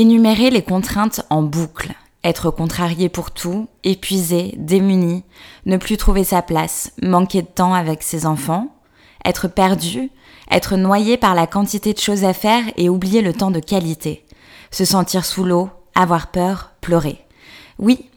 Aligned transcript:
Énumérer 0.00 0.50
les 0.50 0.62
contraintes 0.62 1.22
en 1.28 1.42
boucle, 1.42 1.92
être 2.22 2.52
contrarié 2.52 3.08
pour 3.08 3.32
tout, 3.32 3.66
épuisé, 3.82 4.54
démuni, 4.56 5.24
ne 5.66 5.76
plus 5.76 5.96
trouver 5.96 6.22
sa 6.22 6.40
place, 6.40 6.92
manquer 7.02 7.42
de 7.42 7.48
temps 7.48 7.74
avec 7.74 8.04
ses 8.04 8.24
enfants, 8.24 8.68
être 9.24 9.48
perdu, 9.48 10.12
être 10.52 10.76
noyé 10.76 11.16
par 11.16 11.34
la 11.34 11.48
quantité 11.48 11.94
de 11.94 11.98
choses 11.98 12.22
à 12.22 12.32
faire 12.32 12.62
et 12.76 12.88
oublier 12.88 13.22
le 13.22 13.32
temps 13.32 13.50
de 13.50 13.58
qualité, 13.58 14.24
se 14.70 14.84
sentir 14.84 15.24
sous 15.24 15.42
l'eau, 15.42 15.68
avoir 15.96 16.28
peur, 16.28 16.70
pleurer. 16.80 17.18
Oui, 17.80 18.08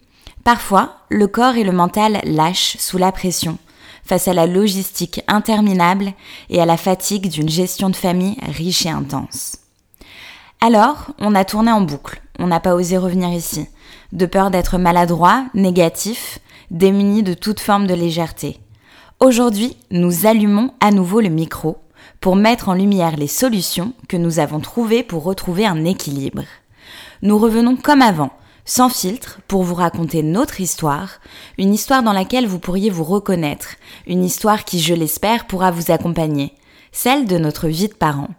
parfois, 0.44 0.98
le 1.10 1.26
corps 1.26 1.56
et 1.56 1.64
le 1.64 1.72
mental 1.72 2.22
lâchent 2.26 2.78
sous 2.78 3.00
la 3.00 3.12
pression, 3.12 3.58
face 4.06 4.28
à 4.28 4.36
la 4.36 4.46
logistique 4.46 5.24
interminable 5.28 6.14
et 6.52 6.62
à 6.62 6.68
la 6.68 6.78
fatigue 6.78 7.28
d'une 7.28 7.50
gestion 7.50 7.90
de 7.90 7.96
famille 7.96 8.38
riche 8.44 8.86
et 8.86 8.92
intense. 8.92 9.61
Alors, 10.64 11.08
on 11.18 11.34
a 11.34 11.44
tourné 11.44 11.72
en 11.72 11.82
boucle, 11.82 12.22
on 12.38 12.46
n'a 12.46 12.60
pas 12.60 12.76
osé 12.76 12.96
revenir 12.96 13.30
ici, 13.30 13.66
de 14.12 14.28
peur 14.28 14.52
d'être 14.52 14.78
maladroit, 14.78 15.46
négatif, 15.56 16.38
démuni 16.70 17.24
de 17.24 17.34
toute 17.34 17.60
forme 17.60 17.88
de 17.88 17.96
légèreté. 17.96 18.60
Aujourd'hui, 19.20 19.76
nous 19.90 20.28
allumons 20.28 20.72
à 20.80 20.92
nouveau 20.92 21.20
le 21.20 21.30
micro 21.30 21.80
pour 22.20 22.36
mettre 22.36 22.70
en 22.70 22.76
lumière 22.76 23.18
les 23.18 23.26
solutions 23.26 23.94
que 24.08 24.18
nous 24.18 24.38
avons 24.38 24.60
trouvées 24.60 25.02
pour 25.02 25.24
retrouver 25.24 25.66
un 25.66 25.84
équilibre. 25.84 26.44
Nous 27.24 27.40
revenons 27.40 27.76
comme 27.76 28.04
avant, 28.04 28.30
sans 28.64 28.90
filtre, 28.90 29.40
pour 29.48 29.64
vous 29.64 29.74
raconter 29.74 30.22
notre 30.22 30.62
histoire, 30.62 31.22
une 31.58 31.74
histoire 31.74 32.04
dans 32.04 32.14
laquelle 32.14 32.46
vous 32.46 32.60
pourriez 32.60 32.92
vous 32.92 33.04
reconnaître, 33.04 33.78
une 34.06 34.24
histoire 34.24 34.64
qui, 34.64 34.80
je 34.80 34.94
l'espère, 34.94 35.48
pourra 35.48 35.72
vous 35.72 35.92
accompagner, 35.92 36.54
celle 36.92 37.26
de 37.26 37.40
notre 37.40 37.68
vie 37.68 37.88
de 37.88 37.96
parents. 37.96 38.30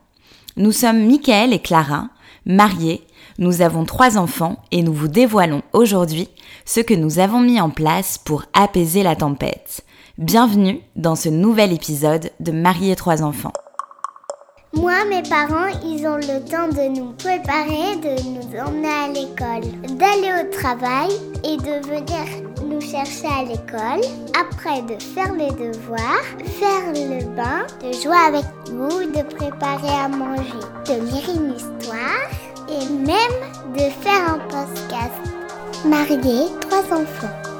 Nous 0.58 0.72
sommes 0.72 1.06
Michael 1.06 1.54
et 1.54 1.60
Clara, 1.60 2.08
mariés, 2.46 3.02
nous 3.38 3.62
avons 3.62 3.84
trois 3.84 4.18
enfants 4.18 4.62
et 4.70 4.82
nous 4.82 4.92
vous 4.92 5.08
dévoilons 5.08 5.62
aujourd'hui 5.72 6.28
ce 6.64 6.80
que 6.80 6.94
nous 6.94 7.18
avons 7.18 7.40
mis 7.40 7.60
en 7.60 7.70
place 7.70 8.18
pour 8.18 8.44
apaiser 8.52 9.02
la 9.02 9.16
tempête. 9.16 9.84
Bienvenue 10.18 10.80
dans 10.96 11.16
ce 11.16 11.28
nouvel 11.28 11.72
épisode 11.72 12.30
de 12.40 12.52
Marier 12.52 12.96
trois 12.96 13.22
enfants. 13.22 13.52
Moi, 14.74 15.04
mes 15.10 15.22
parents, 15.22 15.68
ils 15.84 16.06
ont 16.06 16.16
le 16.16 16.40
temps 16.50 16.68
de 16.68 16.88
nous 16.88 17.12
préparer, 17.12 17.96
de 17.96 18.22
nous 18.30 18.58
emmener 18.58 18.88
à 18.88 19.08
l'école, 19.08 19.70
d'aller 19.98 20.32
au 20.40 20.50
travail 20.50 21.10
et 21.44 21.58
de 21.58 21.86
venir 21.86 22.24
nous 22.64 22.80
chercher 22.80 23.26
à 23.26 23.44
l'école. 23.44 24.00
Après, 24.40 24.80
de 24.82 24.98
faire 25.02 25.34
les 25.34 25.50
devoirs, 25.50 26.24
faire 26.58 26.92
le 26.94 27.22
bain, 27.36 27.66
de 27.82 27.92
jouer 27.92 28.16
avec 28.26 28.46
nous, 28.72 29.10
de 29.12 29.22
préparer 29.34 29.92
à 30.02 30.08
manger, 30.08 30.42
de 30.86 30.94
lire 31.04 31.28
une 31.36 31.54
histoire 31.54 32.30
et 32.70 32.88
même 32.94 33.74
de 33.74 33.90
faire 34.02 34.34
un 34.34 34.38
podcast. 34.38 35.20
Marier 35.84 36.46
trois 36.62 36.98
enfants. 36.98 37.51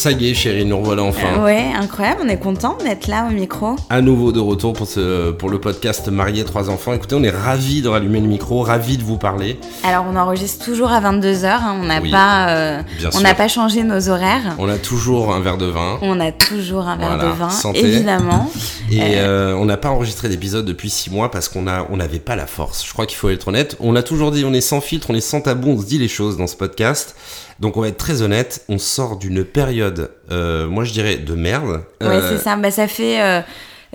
Ça 0.00 0.12
y 0.12 0.30
est, 0.30 0.32
chérie, 0.32 0.64
nous 0.64 0.78
revoilà 0.78 1.02
enfin. 1.02 1.44
Ouais, 1.44 1.72
incroyable, 1.78 2.22
on 2.24 2.28
est 2.30 2.38
content 2.38 2.78
d'être 2.82 3.06
là 3.06 3.26
au 3.28 3.34
micro. 3.34 3.76
À 3.90 4.00
nouveau 4.00 4.32
de 4.32 4.40
retour 4.40 4.72
pour, 4.72 4.86
ce, 4.86 5.30
pour 5.30 5.50
le 5.50 5.60
podcast 5.60 6.08
Marié 6.08 6.42
trois 6.46 6.70
enfants. 6.70 6.94
Écoutez, 6.94 7.16
on 7.16 7.22
est 7.22 7.28
ravis 7.28 7.82
de 7.82 7.88
rallumer 7.90 8.20
le 8.20 8.26
micro, 8.26 8.62
ravis 8.62 8.96
de 8.96 9.02
vous 9.02 9.18
parler. 9.18 9.60
Alors, 9.84 10.06
on 10.10 10.16
enregistre 10.16 10.64
toujours 10.64 10.90
à 10.90 11.02
22h, 11.02 11.44
hein, 11.44 11.76
on 11.82 11.84
n'a 11.84 12.00
pas, 12.00 12.48
euh, 12.48 12.82
on 13.12 13.20
n'a 13.20 13.34
pas 13.34 13.48
changé 13.48 13.82
nos 13.82 14.08
horaires. 14.08 14.54
On 14.58 14.70
a 14.70 14.78
toujours 14.78 15.34
un 15.34 15.40
verre 15.40 15.58
de 15.58 15.66
vin. 15.66 15.98
On 16.00 16.18
a 16.18 16.32
toujours 16.32 16.88
un 16.88 16.96
verre 16.96 17.18
de 17.18 17.36
vin, 17.38 17.50
évidemment. 17.74 18.50
Et 18.90 19.02
euh, 19.02 19.50
euh, 19.50 19.52
on 19.52 19.66
n'a 19.66 19.76
pas 19.76 19.90
enregistré 19.90 20.30
d'épisode 20.30 20.64
depuis 20.64 20.88
six 20.88 21.10
mois 21.10 21.30
parce 21.30 21.50
qu'on 21.50 21.66
a, 21.66 21.86
on 21.90 21.98
n'avait 21.98 22.20
pas 22.20 22.36
la 22.36 22.46
force. 22.46 22.86
Je 22.86 22.92
crois 22.94 23.04
qu'il 23.04 23.18
faut 23.18 23.28
être 23.28 23.48
honnête. 23.48 23.76
On 23.80 23.94
a 23.96 24.02
toujours 24.02 24.30
dit, 24.30 24.46
on 24.46 24.54
est 24.54 24.62
sans 24.62 24.80
filtre, 24.80 25.08
on 25.10 25.14
est 25.14 25.20
sans 25.20 25.42
tabou, 25.42 25.68
on 25.68 25.78
se 25.78 25.84
dit 25.84 25.98
les 25.98 26.08
choses 26.08 26.38
dans 26.38 26.46
ce 26.46 26.56
podcast. 26.56 27.14
Donc 27.60 27.76
on 27.76 27.82
va 27.82 27.88
être 27.88 27.98
très 27.98 28.22
honnête, 28.22 28.64
on 28.68 28.78
sort 28.78 29.18
d'une 29.18 29.44
période, 29.44 30.10
euh, 30.30 30.66
moi 30.66 30.84
je 30.84 30.92
dirais, 30.92 31.16
de 31.16 31.34
merde. 31.34 31.82
Ouais, 32.00 32.20
c'est 32.22 32.38
ça. 32.38 32.56
Bah, 32.56 32.70
ça 32.70 32.88
fait 32.88 33.22
euh, 33.22 33.40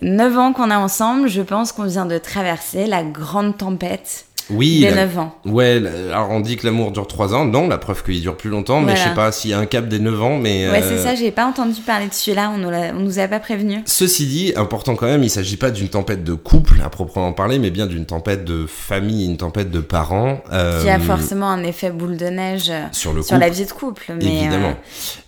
9 0.04 0.38
ans 0.38 0.54
qu'on 0.54 0.70
est 0.70 0.76
ensemble. 0.76 1.28
Je 1.28 1.42
pense 1.42 1.72
qu'on 1.72 1.86
vient 1.86 2.06
de 2.06 2.18
traverser 2.20 2.86
la 2.86 3.04
grande 3.04 3.58
tempête 3.58 4.26
oui, 4.50 4.82
des 4.82 4.92
9 4.92 5.18
ans. 5.18 5.36
Ouais, 5.46 5.82
alors 6.12 6.30
on 6.30 6.40
dit 6.40 6.58
que 6.58 6.66
l'amour 6.66 6.92
dure 6.92 7.08
3 7.08 7.34
ans. 7.34 7.46
Non, 7.46 7.68
la 7.68 7.78
preuve 7.78 8.04
qu'il 8.04 8.22
dure 8.22 8.38
plus 8.38 8.50
longtemps, 8.50 8.82
mais 8.82 8.96
je 8.96 9.02
sais 9.02 9.14
pas 9.16 9.32
s'il 9.32 9.52
y 9.52 9.54
a 9.54 9.60
un 9.60 9.66
cap 9.66 9.88
des 9.88 10.00
9 10.00 10.22
ans. 10.22 10.38
Mais 10.38 10.70
ouais, 10.70 10.82
c'est 10.82 10.96
euh, 10.96 11.04
ça, 11.04 11.16
j'ai 11.16 11.32
pas 11.32 11.46
entendu 11.46 11.82
parler 11.82 12.08
de 12.08 12.14
celui-là, 12.14 12.52
on, 12.54 12.58
nous 12.58 12.70
on 12.70 13.00
nous 13.00 13.20
a 13.20 13.28
pas 13.28 13.40
prévenu. 13.40 13.82
Ceci 13.86 14.28
dit, 14.28 14.54
important 14.56 14.96
quand 14.96 15.08
même, 15.08 15.24
il 15.24 15.30
s'agit 15.30 15.58
pas 15.58 15.72
d'une 15.72 15.88
tempête 15.88 16.24
de 16.24 16.34
couple 16.34 16.82
à 16.84 16.90
proprement 16.90 17.34
parler, 17.34 17.60
mais 17.60 17.72
bien 17.72 17.88
d'une 17.88 18.06
tempête 18.06 18.46
de 18.46 18.66
famille, 18.68 19.26
une 19.26 19.38
tempête 19.38 19.72
de 19.72 19.80
parents. 19.80 20.44
Euh, 20.52 20.82
Qui 20.82 20.90
a 20.90 21.00
forcément 21.00 21.50
un 21.50 21.64
effet 21.64 21.90
boule 21.90 22.18
de 22.18 22.28
neige 22.28 22.72
sur, 22.92 23.14
le 23.14 23.22
sur 23.24 23.38
la 23.38 23.50
vie 23.50 23.66
de 23.66 23.72
couple. 23.72 24.14
Mais 24.18 24.42
Évidemment. 24.42 24.70
Euh, 24.70 24.74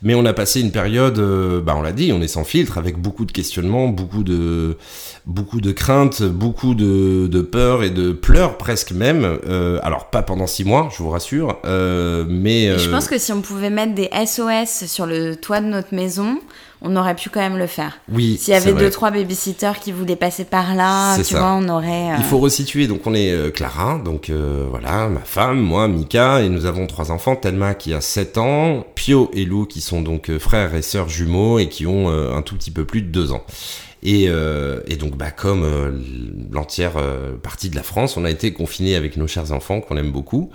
mais 0.04 0.14
on 0.16 0.26
a 0.26 0.34
passé 0.34 0.62
une 0.62 0.72
période, 0.72 1.20
bah 1.64 1.74
on 1.76 1.82
l'a 1.82 1.92
dit, 1.92 2.12
on 2.14 2.22
est 2.22 2.28
sans 2.28 2.44
filtre, 2.44 2.78
avec 2.78 2.98
beaucoup 2.98 3.26
de 3.26 3.32
questionnements, 3.32 3.88
beaucoup 3.88 4.24
de, 4.24 4.78
beaucoup 5.26 5.62
de 5.62 5.72
craintes, 5.72 6.22
beaucoup 6.22 6.76
de, 6.76 7.28
de 7.28 7.42
peur 7.42 7.84
et 7.84 7.90
de 7.90 8.12
pleurs 8.12 8.58
presque 8.58 8.92
même. 8.92 9.07
Euh, 9.16 9.80
alors 9.84 10.06
pas 10.06 10.22
pendant 10.22 10.48
six 10.48 10.64
mois, 10.64 10.90
je 10.96 11.02
vous 11.02 11.10
rassure, 11.10 11.58
euh, 11.66 12.26
mais... 12.28 12.78
Je 12.78 12.90
euh, 12.90 12.92
pense 12.92 13.08
que 13.08 13.18
si 13.18 13.32
on 13.32 13.42
pouvait 13.42 13.70
mettre 13.70 13.94
des 13.94 14.10
SOS 14.26 14.86
sur 14.88 15.06
le 15.06 15.36
toit 15.36 15.62
de 15.62 15.68
notre 15.68 15.94
maison, 15.94 16.40
on 16.82 16.96
aurait 16.96 17.16
pu 17.16 17.30
quand 17.30 17.40
même 17.40 17.58
le 17.58 17.68
faire. 17.68 18.00
Oui. 18.12 18.38
S'il 18.40 18.54
y 18.54 18.58
avait 18.58 18.74
deux 18.74 18.90
trois 18.90 19.10
babysitters 19.10 19.80
qui 19.82 19.92
voulaient 19.92 20.16
passer 20.16 20.46
par 20.46 20.76
là, 20.76 21.18
tu 21.18 21.34
vois, 21.34 21.54
on 21.54 21.68
aurait. 21.70 22.16
Il 22.18 22.24
faut 22.24 22.38
resituer. 22.38 22.86
Donc 22.86 23.08
on 23.08 23.16
est 23.16 23.52
Clara, 23.52 24.00
donc 24.04 24.30
voilà, 24.30 25.08
ma 25.08 25.22
femme, 25.22 25.60
moi, 25.60 25.88
Mika, 25.88 26.42
et 26.42 26.50
nous 26.50 26.66
avons 26.66 26.86
trois 26.86 27.12
enfants. 27.12 27.36
Thelma 27.36 27.74
qui 27.74 27.96
a 27.96 28.02
7 28.02 28.38
ans, 28.38 28.86
Pio 28.94 29.32
et 29.34 29.46
Lou 29.46 29.66
qui 29.66 29.82
sont 29.82 30.02
donc 30.02 30.38
frères 30.38 30.76
et 30.76 30.84
sœurs 30.84 31.10
jumeaux 31.10 31.58
et 31.58 31.68
qui 31.68 31.88
ont 31.88 32.10
un 32.10 32.42
tout 32.44 32.56
petit 32.56 32.72
peu 32.72 32.86
plus 32.86 33.02
de 33.02 33.08
deux 33.08 33.32
ans. 33.32 33.44
Et, 34.04 34.26
euh, 34.28 34.80
et, 34.88 34.96
donc, 34.96 35.18
bah, 35.18 35.32
comme 35.32 35.64
euh, 35.64 35.92
l'entière 36.52 36.94
euh, 36.98 37.36
partie 37.42 37.70
de 37.70 37.76
la 37.76 37.84
France, 37.84 38.16
on 38.16 38.26
a 38.26 38.30
été 38.30 38.54
confinés 38.54 38.96
avec 38.96 39.18
nos 39.18 39.28
chers 39.28 39.52
enfants 39.52 39.82
qu'on 39.82 39.98
aime 39.98 40.12
beaucoup 40.12 40.52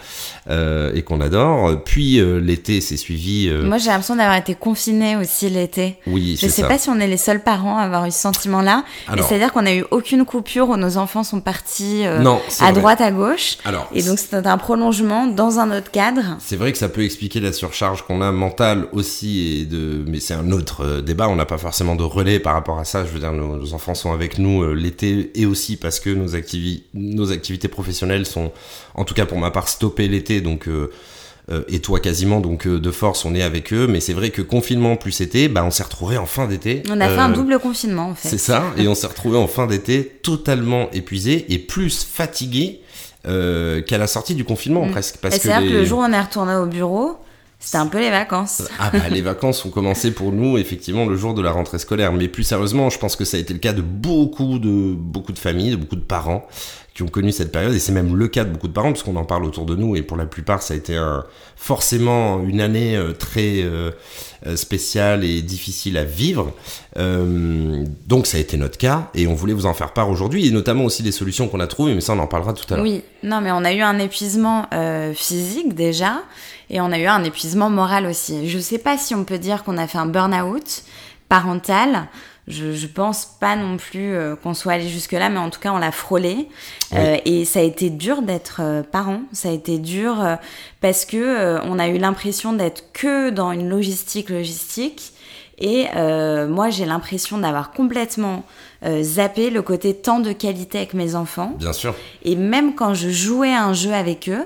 et 0.49 1.03
qu'on 1.03 1.21
adore. 1.21 1.83
Puis 1.85 2.21
l'été 2.41 2.81
s'est 2.81 2.97
suivi. 2.97 3.51
Moi, 3.51 3.79
j'ai 3.79 3.89
l'impression 3.89 4.17
d'avoir 4.17 4.37
été 4.37 4.55
confiné 4.55 5.17
aussi 5.17 5.49
l'été. 5.49 5.97
Oui, 6.07 6.39
Je 6.41 6.49
sais 6.49 6.63
pas 6.63 6.79
si 6.79 6.89
on 6.89 6.99
est 6.99 7.07
les 7.07 7.17
seuls 7.17 7.43
parents 7.43 7.79
à 7.79 7.83
avoir 7.83 8.07
eu 8.07 8.11
ce 8.11 8.19
sentiment-là. 8.19 8.85
C'est-à-dire 9.17 9.53
qu'on 9.53 9.67
a 9.67 9.73
eu 9.73 9.85
aucune 9.91 10.25
coupure 10.25 10.69
où 10.69 10.77
nos 10.77 10.97
enfants 10.97 11.25
sont 11.25 11.41
partis 11.41 12.05
non, 12.21 12.41
à 12.61 12.73
droite, 12.73 13.01
à 13.01 13.11
gauche. 13.11 13.59
Alors, 13.65 13.89
et 13.95 14.03
donc, 14.03 14.19
c'est 14.19 14.35
un 14.35 14.59
prolongement 14.59 15.27
dans 15.27 15.59
un 15.59 15.77
autre 15.77 15.91
cadre. 15.91 16.37
C'est 16.39 16.57
vrai 16.57 16.73
que 16.73 16.79
ça 16.79 16.89
peut 16.89 17.05
expliquer 17.05 17.41
la 17.41 17.53
surcharge 17.53 18.03
qu'on 18.03 18.21
a 18.21 18.31
mentale 18.33 18.87
aussi, 18.93 19.61
et 19.61 19.65
de... 19.65 20.05
mais 20.07 20.21
c'est 20.21 20.35
un 20.35 20.51
autre 20.53 21.01
débat. 21.01 21.29
On 21.29 21.37
n'a 21.37 21.47
pas 21.47 21.59
forcément 21.59 21.97
de 21.97 22.05
relais 22.05 22.39
par 22.39 22.55
rapport 22.55 22.79
à 22.79 22.85
ça. 22.85 23.05
Je 23.05 23.13
veux 23.13 23.21
dire, 23.21 23.32
nos, 23.33 23.75
enfants 23.75 23.95
sont 23.95 24.13
avec 24.13 24.39
nous 24.39 24.63
euh, 24.63 24.73
l'été 24.73 25.31
et 25.35 25.47
aussi 25.47 25.77
parce 25.77 26.01
que 26.01 26.11
nos, 26.11 26.29
nos 26.95 27.33
activités 27.33 27.69
professionnelles 27.69 28.27
sont, 28.27 28.53
en 28.95 29.05
tout 29.05 29.15
cas 29.15 29.27
pour 29.27 29.39
ma 29.39 29.51
part, 29.51 29.69
stoppées 29.69 30.09
l'été. 30.09 30.41
Donc 30.41 30.69
euh, 30.69 30.91
euh, 31.51 31.63
et 31.69 31.81
toi 31.81 32.01
quasiment, 32.01 32.41
donc 32.41 32.69
de 32.69 32.91
force, 32.91 33.25
on 33.25 33.35
est 33.35 33.43
avec 33.43 33.73
eux. 33.73 33.87
Mais 33.87 34.01
c'est 34.01 34.13
vrai 34.13 34.31
que 34.31 34.43
confinement 34.43 34.97
plus 34.97 35.21
été, 35.21 35.49
bah, 35.49 35.65
on 35.65 35.71
s'est 35.71 35.83
retrouvé 35.83 36.17
en 36.17 36.27
fin 36.27 36.47
d'été. 36.47 36.83
On 36.91 37.01
a 37.01 37.09
fait 37.09 37.19
un 37.19 37.31
double 37.31 37.59
confinement 37.59 38.11
en 38.11 38.15
fait. 38.15 38.29
C'est 38.29 38.39
ça, 38.39 38.65
et 38.77 38.89
on 38.89 38.95
s'est 38.95 39.09
retrouvé 39.09 39.37
en 39.37 39.49
fin 39.49 39.67
d'été 39.67 40.05
totalement 40.23 40.91
épuisé 40.93 41.53
et 41.53 41.59
plus 41.59 42.05
fatigué 42.05 42.81
qu'à 43.25 43.99
la 43.99 44.07
sortie 44.07 44.35
du 44.35 44.45
confinement 44.45 44.87
mm. 44.87 44.91
presque. 44.91 45.17
Parce 45.19 45.39
que, 45.39 45.49
que 45.49 45.73
le 45.73 45.85
jour 45.85 46.01
où 46.01 46.03
on 46.03 46.13
est 46.13 46.21
retourné 46.21 46.55
au 46.55 46.67
bureau, 46.67 47.19
c'était 47.63 47.79
un 47.79 47.87
peu 47.87 48.01
les 48.01 48.11
vacances. 48.11 48.65
Ah 48.81 48.91
bah 48.93 49.09
les 49.09 49.21
vacances 49.23 49.65
ont 49.65 49.71
commencé 49.71 50.11
pour 50.11 50.33
nous 50.33 50.59
effectivement 50.59 51.07
le 51.07 51.17
jour 51.17 51.33
de 51.33 51.41
la 51.41 51.53
rentrée 51.53 51.79
scolaire, 51.79 52.13
mais 52.13 52.27
plus 52.27 52.43
sérieusement, 52.43 52.91
je 52.91 52.99
pense 52.99 53.15
que 53.15 53.25
ça 53.25 53.37
a 53.37 53.41
été 53.41 53.53
le 53.53 53.61
cas 53.61 53.73
de 53.73 53.83
beaucoup 53.83 54.59
de 54.59 54.95
beaucoup 54.95 55.33
de 55.33 55.39
familles, 55.39 55.71
de 55.71 55.77
beaucoup 55.77 55.97
de 55.97 56.01
parents 56.01 56.47
qui 56.95 57.03
ont 57.03 57.09
connu 57.09 57.33
cette 57.33 57.53
période, 57.53 57.73
et 57.73 57.79
c'est 57.79 57.93
même 57.93 58.17
le 58.17 58.29
cas 58.29 58.45
de 58.45 58.51
beaucoup 58.51 58.69
de 58.69 58.73
parents, 58.73 58.93
puisqu'on 58.93 59.17
en 59.17 59.25
parle 59.25 59.45
autour 59.45 59.65
de 59.65 59.75
nous, 59.75 59.97
et 59.97 60.03
pour 60.03 60.19
la 60.19 60.27
plupart, 60.27 60.63
ça 60.63 60.75
a 60.75 60.77
été 60.77 60.95
un, 60.95 61.25
forcément 61.57 62.43
une 62.43 62.61
année 62.61 62.97
euh, 62.97 63.13
très 63.13 63.63
euh, 63.63 63.93
euh, 64.47 64.57
spéciale 64.57 65.25
et 65.25 65.41
difficile 65.41 65.97
à 65.97 66.05
vivre. 66.05 66.53
donc 66.97 68.27
ça 68.27 68.37
a 68.37 68.41
été 68.41 68.59
notre 68.59 68.77
cas, 68.77 69.11
et 69.15 69.27
on 69.27 69.35
voulait 69.35 69.55
vous 69.55 69.65
en 69.65 69.73
faire 69.73 69.95
part 69.95 70.11
aujourd'hui, 70.11 70.47
et 70.47 70.51
notamment 70.51 70.85
aussi 70.85 71.03
des 71.03 71.13
solutions 71.13 71.49
qu'on 71.49 71.61
a 71.61 71.67
trouvées, 71.67 71.95
mais 71.95 72.03
ça 72.03 72.13
on 72.13 72.19
en 72.19 72.27
parlera 72.27 72.53
tout 72.53 72.67
à 72.73 72.77
l'heure. 72.77 72.85
Oui, 72.85 73.03
non 73.23 73.41
mais 73.41 73.53
on 73.53 73.65
a 73.65 73.73
eu 73.73 73.81
un 73.81 73.99
épuisement 73.99 74.69
physique 75.15 75.75
déjà, 75.75 76.23
et 76.73 76.81
on 76.81 76.91
a 76.91 76.99
eu 76.99 77.07
un 77.07 77.23
épuisement 77.23 77.71
moral 77.71 78.07
aussi. 78.07 78.49
Je 78.49 78.59
sais 78.59 78.79
pas 78.79 78.99
si 78.99 79.15
on 79.15 79.23
peut 79.25 79.39
dire 79.39 79.63
qu'on 79.63 79.79
a 79.79 79.87
fait 79.87 79.99
un 79.99 80.07
burn-out 80.07 80.83
parental, 81.29 82.09
je, 82.49 82.73
je 82.73 82.87
pense 82.89 83.25
pas 83.25 83.55
non 83.55 83.77
plus 83.77 84.15
euh, 84.15 84.35
qu'on 84.35 84.53
soit 84.53 84.73
allé 84.73 84.89
jusque-là, 84.89 85.29
mais 85.29 85.39
en 85.39 85.49
tout 85.49 85.61
cas, 85.61 85.71
on 85.73 85.79
l'a 85.79 85.93
frôlé. 85.93 86.49
Euh, 86.93 87.17
et 87.25 87.45
ça 87.45 87.61
a 87.61 87.63
été 87.63 87.89
dur 87.89 88.23
d'être 88.23 88.61
euh, 88.61 88.83
parent. 88.83 89.21
Ça 89.33 89.51
a 89.51 89.53
été 89.53 89.79
dur 89.79 90.17
parce 90.81 91.05
que 91.05 91.61
on 91.65 91.79
a 91.79 91.87
eu 91.87 91.99
l'impression 91.99 92.53
d'être 92.53 92.93
que 92.93 93.31
dans 93.31 93.53
une 93.53 93.69
logistique 93.69 94.29
logistique 94.29 95.13
Et 95.59 95.87
euh, 95.95 96.49
moi, 96.49 96.71
j'ai 96.71 96.85
l'impression 96.85 97.39
d'avoir 97.39 97.71
complètement 97.71 98.45
euh, 98.85 99.03
zappé 99.03 99.49
le 99.49 99.63
côté 99.63 99.95
temps 99.95 100.19
de 100.19 100.33
qualité 100.33 100.79
avec 100.79 100.93
mes 100.93 101.15
enfants. 101.15 101.55
Bien 101.59 101.73
sûr. 101.73 101.95
Et 102.25 102.35
même 102.35 102.75
quand 102.75 102.95
je 102.95 103.09
jouais 103.11 103.53
à 103.53 103.65
un 103.65 103.73
jeu 103.73 103.93
avec 103.93 104.29
eux, 104.29 104.45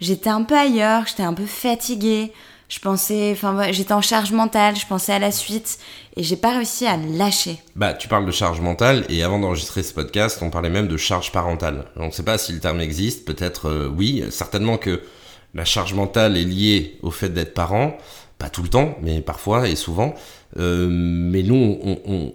j'étais 0.00 0.30
un 0.30 0.42
peu 0.42 0.56
ailleurs, 0.56 1.06
j'étais 1.06 1.22
un 1.22 1.34
peu 1.34 1.46
fatiguée. 1.46 2.32
Je 2.68 2.80
pensais, 2.80 3.30
enfin, 3.30 3.70
j'étais 3.70 3.92
en 3.92 4.02
charge 4.02 4.32
mentale, 4.32 4.74
je 4.74 4.86
pensais 4.86 5.12
à 5.12 5.20
la 5.20 5.30
suite 5.30 5.78
et 6.16 6.24
j'ai 6.24 6.34
pas 6.34 6.50
réussi 6.56 6.84
à 6.84 6.96
lâcher. 6.96 7.58
Bah, 7.76 7.94
tu 7.94 8.08
parles 8.08 8.26
de 8.26 8.32
charge 8.32 8.60
mentale 8.60 9.04
et 9.08 9.22
avant 9.22 9.38
d'enregistrer 9.38 9.84
ce 9.84 9.94
podcast, 9.94 10.40
on 10.42 10.50
parlait 10.50 10.70
même 10.70 10.88
de 10.88 10.96
charge 10.96 11.30
parentale. 11.30 11.84
On 11.94 12.06
ne 12.06 12.10
sait 12.10 12.24
pas 12.24 12.38
si 12.38 12.52
le 12.52 12.58
terme 12.58 12.80
existe, 12.80 13.24
peut-être 13.24 13.68
euh, 13.68 13.88
oui, 13.96 14.24
certainement 14.30 14.78
que 14.78 15.00
la 15.54 15.64
charge 15.64 15.94
mentale 15.94 16.36
est 16.36 16.44
liée 16.44 16.98
au 17.02 17.12
fait 17.12 17.28
d'être 17.28 17.54
parent, 17.54 17.96
pas 18.36 18.50
tout 18.50 18.64
le 18.64 18.68
temps, 18.68 18.96
mais 19.00 19.20
parfois 19.20 19.68
et 19.68 19.76
souvent. 19.76 20.14
Euh, 20.58 20.88
mais 20.90 21.44
nous, 21.44 21.78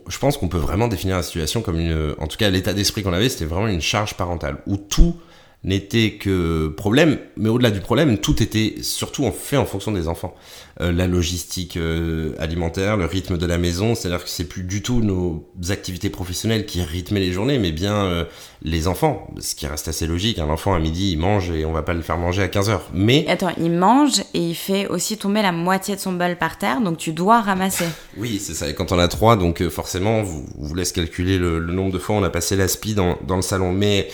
je 0.07 0.17
pense 0.17 0.37
qu'on 0.37 0.47
peut 0.47 0.57
vraiment 0.57 0.87
définir 0.87 1.17
la 1.17 1.23
situation 1.23 1.61
comme 1.61 1.77
une, 1.77 2.15
en 2.19 2.27
tout 2.27 2.37
cas 2.37 2.49
l'état 2.49 2.73
d'esprit 2.73 3.03
qu'on 3.03 3.13
avait, 3.13 3.27
c'était 3.27 3.45
vraiment 3.45 3.67
une 3.67 3.81
charge 3.81 4.15
parentale 4.15 4.59
où 4.65 4.77
tout 4.77 5.17
n'était 5.63 6.13
que 6.13 6.69
problème, 6.69 7.19
mais 7.37 7.49
au-delà 7.49 7.71
du 7.71 7.81
problème, 7.81 8.17
tout 8.17 8.41
était 8.41 8.75
surtout 8.81 9.29
fait 9.31 9.57
en 9.57 9.65
fonction 9.65 9.91
des 9.91 10.07
enfants. 10.07 10.35
Euh, 10.81 10.91
la 10.91 11.05
logistique 11.05 11.77
euh, 11.77 12.33
alimentaire, 12.39 12.97
le 12.97 13.05
rythme 13.05 13.37
de 13.37 13.45
la 13.45 13.59
maison, 13.59 13.93
c'est-à-dire 13.93 14.23
que 14.23 14.29
c'est 14.29 14.45
plus 14.45 14.63
du 14.63 14.81
tout 14.81 15.01
nos 15.01 15.47
activités 15.69 16.09
professionnelles 16.09 16.65
qui 16.65 16.81
rythmaient 16.81 17.19
les 17.19 17.31
journées, 17.31 17.59
mais 17.59 17.71
bien 17.71 17.93
euh, 18.05 18.25
les 18.63 18.87
enfants, 18.87 19.27
ce 19.39 19.53
qui 19.53 19.67
reste 19.67 19.87
assez 19.87 20.07
logique. 20.07 20.39
Un 20.39 20.49
enfant 20.49 20.73
à 20.73 20.79
midi, 20.79 21.11
il 21.11 21.19
mange 21.19 21.51
et 21.51 21.65
on 21.65 21.71
va 21.71 21.83
pas 21.83 21.93
le 21.93 22.01
faire 22.01 22.17
manger 22.17 22.41
à 22.41 22.47
15 22.47 22.69
heures. 22.71 22.89
Mais 22.95 23.27
Attends, 23.27 23.51
il 23.59 23.71
mange 23.71 24.21
et 24.33 24.39
il 24.39 24.55
fait 24.55 24.87
aussi 24.87 25.17
tomber 25.17 25.43
la 25.43 25.51
moitié 25.51 25.95
de 25.95 25.99
son 25.99 26.13
bol 26.13 26.35
par 26.35 26.57
terre, 26.57 26.81
donc 26.81 26.97
tu 26.97 27.13
dois 27.13 27.41
ramasser. 27.41 27.85
oui, 28.17 28.39
c'est 28.41 28.55
ça. 28.55 28.67
Et 28.67 28.73
quand 28.73 28.91
on 28.91 28.97
a 28.97 29.07
trois, 29.07 29.35
donc 29.35 29.67
forcément, 29.69 30.23
vous, 30.23 30.45
vous 30.57 30.73
laisse 30.73 30.93
calculer 30.93 31.37
le, 31.37 31.59
le 31.59 31.73
nombre 31.73 31.91
de 31.91 31.99
fois 31.99 32.15
où 32.15 32.19
on 32.19 32.23
a 32.23 32.31
passé 32.31 32.55
l'aspi 32.55 32.95
dans, 32.95 33.19
dans 33.27 33.35
le 33.35 33.43
salon. 33.43 33.71
Mais 33.71 34.07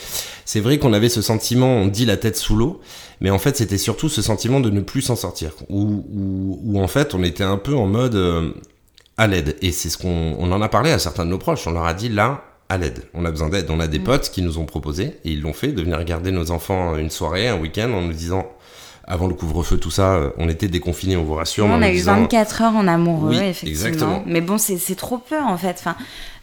c'est 0.43 0.59
vrai 0.59 0.79
qu'on 0.79 0.93
avait 0.93 1.09
ce 1.09 1.21
sentiment, 1.21 1.75
on 1.75 1.87
dit 1.87 2.05
la 2.05 2.17
tête 2.17 2.35
sous 2.35 2.55
l'eau, 2.55 2.81
mais 3.21 3.29
en 3.29 3.39
fait 3.39 3.57
c'était 3.57 3.77
surtout 3.77 4.09
ce 4.09 4.21
sentiment 4.21 4.59
de 4.59 4.69
ne 4.69 4.81
plus 4.81 5.01
s'en 5.01 5.15
sortir, 5.15 5.51
où, 5.69 6.05
où, 6.11 6.59
où 6.63 6.81
en 6.81 6.87
fait 6.87 7.13
on 7.13 7.23
était 7.23 7.43
un 7.43 7.57
peu 7.57 7.75
en 7.75 7.87
mode 7.87 8.15
euh, 8.15 8.51
à 9.17 9.27
l'aide. 9.27 9.57
Et 9.61 9.71
c'est 9.71 9.89
ce 9.89 9.97
qu'on 9.97 10.35
on 10.39 10.51
en 10.51 10.61
a 10.61 10.69
parlé 10.69 10.91
à 10.91 10.99
certains 10.99 11.25
de 11.25 11.31
nos 11.31 11.37
proches, 11.37 11.67
on 11.67 11.71
leur 11.71 11.85
a 11.85 11.93
dit 11.93 12.09
là, 12.09 12.43
à 12.69 12.77
l'aide, 12.77 13.03
on 13.13 13.23
a 13.25 13.31
besoin 13.31 13.49
d'aide. 13.49 13.67
On 13.69 13.79
a 13.79 13.87
des 13.87 13.99
potes 13.99 14.29
qui 14.29 14.41
nous 14.41 14.57
ont 14.57 14.65
proposé, 14.65 15.19
et 15.23 15.31
ils 15.31 15.41
l'ont 15.41 15.53
fait, 15.53 15.71
de 15.71 15.81
venir 15.81 16.03
garder 16.03 16.31
nos 16.31 16.51
enfants 16.51 16.97
une 16.97 17.09
soirée, 17.09 17.47
un 17.47 17.57
week-end, 17.57 17.91
en 17.93 18.01
nous 18.01 18.13
disant... 18.13 18.45
Avant 19.09 19.27
le 19.27 19.33
couvre-feu, 19.33 19.77
tout 19.77 19.89
ça, 19.89 20.15
euh, 20.15 20.31
on 20.38 20.50
était 20.50 20.68
déconfinés, 20.68 21.15
on 21.15 21.24
vous 21.24 21.36
rassure. 21.36 21.65
on 21.65 21.81
a 21.81 21.89
eu 21.89 21.94
disant, 21.94 22.15
24 22.15 22.62
heures 22.62 22.75
en 22.75 22.88
amoureux, 22.89 23.30
Oui, 23.30 23.38
effectivement. 23.38 23.69
exactement. 23.69 24.24
Mais 24.25 24.42
bon, 24.42 24.57
c'est 24.57 24.95
trop 24.95 25.18
peu 25.18 25.39
en 25.39 25.57
fait. 25.57 25.77
Enfin, 25.80 25.95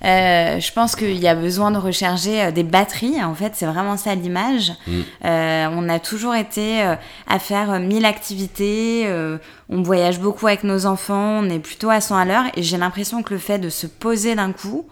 euh, 0.03 0.59
je 0.61 0.73
pense 0.73 0.97
qu'il 0.97 1.19
y 1.19 1.29
a 1.29 1.35
besoin 1.35 1.71
de 1.71 1.77
recharger 1.77 2.43
euh, 2.43 2.51
des 2.53 2.63
batteries. 2.63 3.23
En 3.23 3.35
fait, 3.35 3.53
c'est 3.55 3.67
vraiment 3.67 3.99
ça 3.99 4.15
l'image. 4.15 4.73
Mm. 4.87 4.93
Euh, 5.27 5.67
on 5.73 5.89
a 5.91 5.99
toujours 5.99 6.35
été 6.35 6.83
à 7.27 7.39
faire 7.39 7.79
mille 7.81 8.07
activités. 8.07 9.05
euh, 9.09 9.37
on 9.69 9.83
voyage 9.83 10.19
beaucoup 10.19 10.47
avec 10.47 10.65
nos 10.65 10.87
enfants. 10.87 11.41
On 11.43 11.51
est 11.51 11.59
plutôt 11.59 11.91
à 11.91 12.01
100 12.01 12.17
à 12.17 12.25
l'heure. 12.25 12.45
Et 12.57 12.63
j'ai 12.63 12.79
l'impression 12.79 13.23
que 13.23 13.35
le 13.35 13.41
fait 13.41 13.59
de 13.59 13.69
se 13.69 13.87
poser 13.87 14.35
d'un 14.37 14.53
coup 14.53 14.87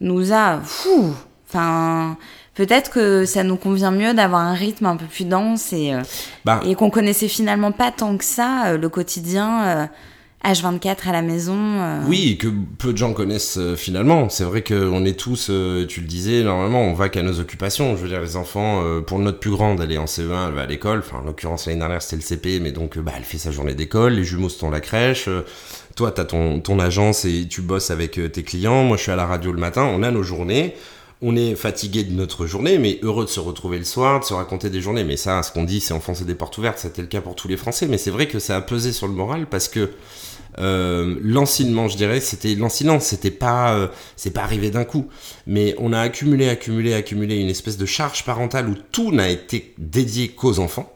nous 0.00 0.32
a. 0.32 0.58
Fou, 0.64 1.12
Enfin, 1.52 2.16
peut-être 2.66 2.90
que 2.90 3.24
ça 3.24 3.42
nous 3.42 3.56
convient 3.56 3.90
mieux 3.90 4.12
d'avoir 4.12 4.42
un 4.42 4.52
rythme 4.54 4.84
un 4.86 4.96
peu 4.96 5.06
plus 5.06 5.24
dense 5.24 5.72
et, 5.72 5.94
euh, 5.94 6.02
Bah, 6.44 6.60
et 6.66 6.74
qu'on 6.74 6.90
connaissait 6.90 7.28
finalement 7.28 7.72
pas 7.72 7.90
tant 7.90 8.16
que 8.18 8.24
ça 8.24 8.66
euh, 8.66 8.76
le 8.78 8.88
quotidien 8.90 9.64
euh, 9.64 9.86
H24 10.44 11.08
à 11.08 11.12
la 11.12 11.22
maison. 11.22 11.56
euh. 11.56 12.00
Oui, 12.06 12.36
que 12.38 12.48
peu 12.78 12.92
de 12.92 12.98
gens 12.98 13.12
connaissent 13.14 13.56
euh, 13.58 13.76
finalement. 13.76 14.28
C'est 14.28 14.44
vrai 14.44 14.62
qu'on 14.62 15.04
est 15.04 15.18
tous, 15.18 15.48
euh, 15.50 15.86
tu 15.86 16.00
le 16.02 16.06
disais, 16.06 16.42
normalement, 16.42 16.82
on 16.82 16.92
va 16.94 17.08
qu'à 17.08 17.22
nos 17.22 17.40
occupations. 17.40 17.96
Je 17.96 18.02
veux 18.02 18.08
dire, 18.08 18.20
les 18.20 18.36
enfants, 18.36 18.82
euh, 18.84 19.00
pour 19.00 19.18
notre 19.18 19.38
plus 19.38 19.50
grande, 19.50 19.80
elle 19.82 19.92
est 19.92 19.98
en 19.98 20.06
CE1, 20.06 20.48
elle 20.48 20.54
va 20.54 20.62
à 20.62 20.66
l'école. 20.66 20.98
Enfin, 21.00 21.18
en 21.22 21.26
l'occurrence, 21.26 21.66
l'année 21.66 21.78
dernière, 21.78 22.00
c'était 22.02 22.16
le 22.16 22.22
CP, 22.22 22.60
mais 22.60 22.72
donc, 22.72 22.96
euh, 22.96 23.00
bah, 23.02 23.12
elle 23.16 23.24
fait 23.24 23.38
sa 23.38 23.50
journée 23.50 23.74
d'école. 23.74 24.12
Les 24.14 24.24
jumeaux 24.24 24.48
sont 24.50 24.68
à 24.68 24.72
la 24.72 24.80
crèche. 24.80 25.28
Euh, 25.28 25.42
toi, 25.96 26.10
t'as 26.10 26.24
ton, 26.24 26.60
ton 26.60 26.78
agence 26.78 27.24
et 27.26 27.46
tu 27.48 27.60
bosses 27.60 27.90
avec 27.90 28.18
euh, 28.18 28.28
tes 28.28 28.42
clients. 28.42 28.84
Moi, 28.84 28.96
je 28.96 29.02
suis 29.02 29.12
à 29.12 29.16
la 29.16 29.26
radio 29.26 29.52
le 29.52 29.58
matin. 29.60 29.82
On 29.94 30.02
a 30.02 30.10
nos 30.10 30.22
journées. 30.22 30.74
On 31.22 31.36
est 31.36 31.54
fatigué 31.54 32.04
de 32.04 32.12
notre 32.12 32.46
journée, 32.46 32.78
mais 32.78 32.98
heureux 33.02 33.24
de 33.24 33.30
se 33.30 33.40
retrouver 33.40 33.78
le 33.78 33.84
soir, 33.84 34.20
de 34.20 34.24
se 34.24 34.32
raconter 34.32 34.70
des 34.70 34.80
journées. 34.80 35.04
Mais 35.04 35.16
ça, 35.16 35.42
ce 35.42 35.52
qu'on 35.52 35.64
dit, 35.64 35.80
c'est 35.80 35.92
enfoncer 35.92 36.24
des 36.24 36.34
portes 36.34 36.56
ouvertes. 36.56 36.78
C'était 36.78 37.02
le 37.02 37.08
cas 37.08 37.20
pour 37.20 37.34
tous 37.34 37.48
les 37.48 37.58
Français. 37.58 37.86
Mais 37.88 37.98
c'est 37.98 38.10
vrai 38.10 38.26
que 38.26 38.38
ça 38.38 38.56
a 38.56 38.60
pesé 38.62 38.92
sur 38.92 39.06
le 39.06 39.12
moral 39.12 39.46
parce 39.46 39.68
que 39.68 39.90
euh, 40.58 41.16
l'ensinement, 41.22 41.88
je 41.88 41.96
dirais, 41.96 42.20
c'était 42.20 42.54
l'ensinant, 42.54 43.00
c'était 43.00 43.30
pas, 43.30 43.74
euh, 43.74 43.88
c'est 44.16 44.32
pas 44.32 44.42
arrivé 44.42 44.70
d'un 44.70 44.84
coup, 44.84 45.08
mais 45.46 45.74
on 45.78 45.92
a 45.92 46.00
accumulé, 46.00 46.48
accumulé, 46.48 46.94
accumulé 46.94 47.36
une 47.36 47.48
espèce 47.48 47.78
de 47.78 47.86
charge 47.86 48.24
parentale 48.24 48.68
où 48.68 48.74
tout 48.90 49.12
n'a 49.12 49.28
été 49.28 49.74
dédié 49.78 50.28
qu'aux 50.28 50.58
enfants, 50.58 50.92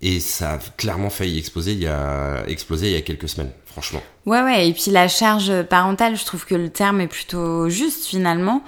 et 0.00 0.20
ça 0.20 0.52
a 0.52 0.58
clairement 0.76 1.10
failli 1.10 1.38
exploser 1.38 1.72
il 1.72 1.80
y 1.80 1.86
a, 1.86 2.44
exploser 2.48 2.88
il 2.88 2.92
y 2.92 2.96
a 2.96 3.02
quelques 3.02 3.28
semaines, 3.28 3.50
franchement. 3.66 4.02
Ouais, 4.26 4.42
ouais. 4.42 4.68
Et 4.68 4.72
puis 4.72 4.90
la 4.90 5.08
charge 5.08 5.62
parentale, 5.64 6.16
je 6.16 6.24
trouve 6.24 6.46
que 6.46 6.54
le 6.54 6.70
terme 6.70 7.00
est 7.00 7.08
plutôt 7.08 7.68
juste 7.68 8.06
finalement. 8.06 8.62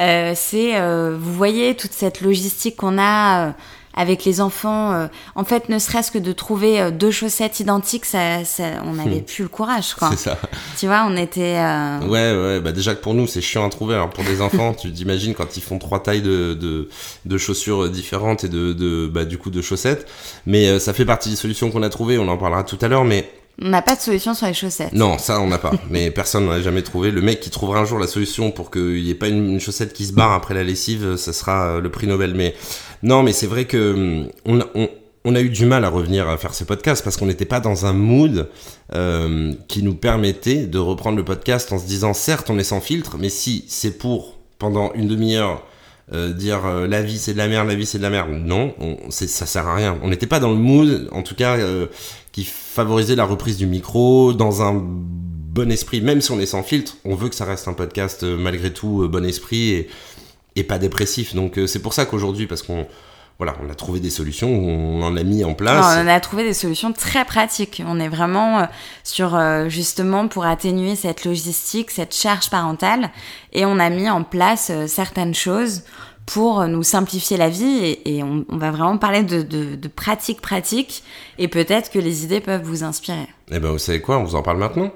Euh, 0.00 0.32
c'est, 0.36 0.76
euh, 0.80 1.16
vous 1.20 1.32
voyez, 1.34 1.74
toute 1.74 1.92
cette 1.92 2.20
logistique 2.20 2.76
qu'on 2.76 2.98
a. 2.98 3.48
euh, 3.48 3.50
avec 3.94 4.24
les 4.24 4.40
enfants, 4.40 4.92
euh, 4.92 5.08
en 5.34 5.42
fait, 5.42 5.68
ne 5.68 5.80
serait-ce 5.80 6.12
que 6.12 6.18
de 6.18 6.30
trouver 6.30 6.92
deux 6.92 7.10
chaussettes 7.10 7.58
identiques, 7.58 8.04
ça, 8.04 8.44
ça, 8.44 8.62
on 8.84 8.92
n'avait 8.92 9.22
plus 9.22 9.42
le 9.42 9.48
courage, 9.48 9.94
quoi. 9.94 10.10
C'est 10.10 10.18
ça. 10.30 10.38
Tu 10.78 10.86
vois, 10.86 11.04
on 11.08 11.16
était. 11.16 11.56
euh, 11.58 11.98
Ouais, 12.06 12.32
ouais, 12.32 12.60
bah 12.60 12.70
déjà 12.70 12.94
que 12.94 13.00
pour 13.00 13.14
nous, 13.14 13.26
c'est 13.26 13.40
chiant 13.40 13.66
à 13.66 13.70
trouver. 13.70 13.94
Alors 13.96 14.10
pour 14.10 14.22
des 14.22 14.40
enfants, 14.40 14.72
tu 14.72 14.92
t'imagines 14.92 15.34
quand 15.34 15.56
ils 15.56 15.62
font 15.62 15.80
trois 15.80 16.00
tailles 16.00 16.22
de, 16.22 16.54
de, 16.54 16.88
de 17.24 17.38
chaussures 17.38 17.88
différentes 17.90 18.44
et 18.44 18.48
de, 18.48 18.72
de, 18.72 19.08
bah, 19.12 19.24
du 19.24 19.36
coup, 19.36 19.50
de 19.50 19.60
chaussettes. 19.60 20.06
Mais 20.46 20.68
euh, 20.68 20.78
ça 20.78 20.92
fait 20.92 21.06
partie 21.06 21.30
des 21.30 21.36
solutions 21.36 21.72
qu'on 21.72 21.82
a 21.82 21.88
trouvées, 21.88 22.18
on 22.18 22.28
en 22.28 22.36
parlera 22.38 22.62
tout 22.62 22.78
à 22.80 22.86
l'heure, 22.86 23.04
mais 23.04 23.28
On 23.60 23.68
n'a 23.70 23.82
pas 23.82 23.96
de 23.96 24.00
solution 24.00 24.34
sur 24.34 24.46
les 24.46 24.54
chaussettes. 24.54 24.92
Non, 24.92 25.18
ça 25.18 25.40
on 25.40 25.48
n'a 25.48 25.58
pas. 25.58 25.72
Mais 25.90 26.10
personne 26.10 26.46
n'en 26.46 26.52
a 26.52 26.60
jamais 26.60 26.82
trouvé. 26.82 27.10
Le 27.10 27.20
mec 27.20 27.40
qui 27.40 27.50
trouvera 27.50 27.80
un 27.80 27.84
jour 27.84 27.98
la 27.98 28.06
solution 28.06 28.50
pour 28.52 28.70
qu'il 28.70 29.02
n'y 29.02 29.10
ait 29.10 29.14
pas 29.14 29.28
une, 29.28 29.50
une 29.52 29.60
chaussette 29.60 29.92
qui 29.92 30.06
se 30.06 30.12
barre 30.12 30.32
après 30.32 30.54
la 30.54 30.62
lessive, 30.62 31.16
ça 31.16 31.32
sera 31.32 31.66
euh, 31.76 31.80
le 31.80 31.90
prix 31.90 32.06
Nobel. 32.06 32.34
Mais 32.34 32.54
non, 33.02 33.22
mais 33.22 33.32
c'est 33.32 33.46
vrai 33.48 33.64
que 33.64 33.94
hum, 33.94 34.28
on, 34.46 34.60
a- 34.60 34.66
on, 34.76 34.88
on 35.24 35.34
a 35.34 35.40
eu 35.40 35.50
du 35.50 35.66
mal 35.66 35.84
à 35.84 35.88
revenir 35.88 36.28
à 36.28 36.36
faire 36.38 36.54
ce 36.54 36.62
podcast 36.64 37.02
parce 37.02 37.16
qu'on 37.16 37.26
n'était 37.26 37.44
pas 37.44 37.58
dans 37.60 37.84
un 37.86 37.92
mood 37.92 38.48
euh, 38.94 39.52
qui 39.66 39.82
nous 39.82 39.94
permettait 39.94 40.66
de 40.66 40.78
reprendre 40.78 41.16
le 41.16 41.24
podcast 41.24 41.72
en 41.72 41.78
se 41.78 41.86
disant 41.86 42.14
certes 42.14 42.50
on 42.50 42.58
est 42.58 42.64
sans 42.64 42.80
filtre, 42.80 43.16
mais 43.18 43.28
si 43.28 43.64
c'est 43.68 43.98
pour 43.98 44.36
pendant 44.58 44.92
une 44.94 45.08
demi-heure 45.08 45.64
euh, 46.12 46.32
dire 46.32 46.64
euh, 46.64 46.86
la 46.86 47.02
vie 47.02 47.18
c'est 47.18 47.32
de 47.34 47.38
la 47.38 47.48
merde, 47.48 47.68
la 47.68 47.74
vie 47.74 47.84
c'est 47.86 47.98
de 47.98 48.02
la 48.04 48.10
merde. 48.10 48.30
Non, 48.30 48.72
on, 48.80 48.96
ça 49.10 49.46
sert 49.46 49.66
à 49.66 49.74
rien. 49.74 49.98
On 50.02 50.08
n'était 50.08 50.26
pas 50.26 50.40
dans 50.40 50.50
le 50.50 50.56
mood, 50.56 51.08
en 51.12 51.22
tout 51.22 51.34
cas, 51.34 51.56
euh, 51.58 51.86
qui 52.38 52.44
favorisait 52.44 53.16
la 53.16 53.24
reprise 53.24 53.56
du 53.56 53.66
micro 53.66 54.32
dans 54.32 54.62
un 54.62 54.80
bon 54.80 55.72
esprit. 55.72 56.00
Même 56.00 56.20
si 56.20 56.30
on 56.30 56.38
est 56.38 56.46
sans 56.46 56.62
filtre, 56.62 56.96
on 57.04 57.16
veut 57.16 57.28
que 57.28 57.34
ça 57.34 57.44
reste 57.44 57.66
un 57.66 57.72
podcast 57.72 58.22
euh, 58.22 58.36
malgré 58.36 58.72
tout 58.72 59.02
euh, 59.02 59.08
bon 59.08 59.24
esprit 59.24 59.70
et, 59.70 59.88
et 60.54 60.62
pas 60.62 60.78
dépressif. 60.78 61.34
Donc 61.34 61.58
euh, 61.58 61.66
c'est 61.66 61.80
pour 61.80 61.94
ça 61.94 62.06
qu'aujourd'hui, 62.06 62.46
parce 62.46 62.62
qu'on 62.62 62.86
voilà, 63.38 63.56
on 63.60 63.68
a 63.68 63.74
trouvé 63.74 63.98
des 63.98 64.10
solutions, 64.10 64.50
on 64.50 65.02
en 65.02 65.16
a 65.16 65.22
mis 65.24 65.42
en 65.44 65.54
place. 65.54 65.84
on 66.00 66.06
a 66.06 66.20
trouvé 66.20 66.44
des 66.44 66.54
solutions 66.54 66.92
très 66.92 67.24
pratiques. 67.24 67.82
On 67.84 67.98
est 67.98 68.08
vraiment 68.08 68.68
sur 69.04 69.40
justement 69.68 70.26
pour 70.26 70.44
atténuer 70.44 70.96
cette 70.96 71.24
logistique, 71.24 71.92
cette 71.92 72.16
charge 72.16 72.50
parentale, 72.50 73.10
et 73.52 73.64
on 73.64 73.78
a 73.78 73.90
mis 73.90 74.10
en 74.10 74.24
place 74.24 74.72
certaines 74.88 75.36
choses 75.36 75.82
pour 76.32 76.66
nous 76.66 76.82
simplifier 76.82 77.36
la 77.36 77.48
vie. 77.48 77.98
Et, 78.04 78.22
on, 78.22 78.44
va 78.48 78.70
vraiment 78.70 78.98
parler 78.98 79.22
de, 79.22 79.42
de, 79.42 79.74
de 79.74 79.88
pratiques 79.88 80.40
pratiques, 80.40 81.02
et 81.38 81.48
peut-être 81.48 81.90
que 81.90 81.98
les 81.98 82.24
idées 82.24 82.40
peuvent 82.40 82.62
vous 82.62 82.84
inspirer. 82.84 83.26
Eh 83.50 83.58
ben, 83.58 83.70
vous 83.70 83.78
savez 83.78 84.00
quoi 84.00 84.18
On 84.18 84.24
vous 84.24 84.34
en 84.34 84.42
parle 84.42 84.58
maintenant 84.58 84.90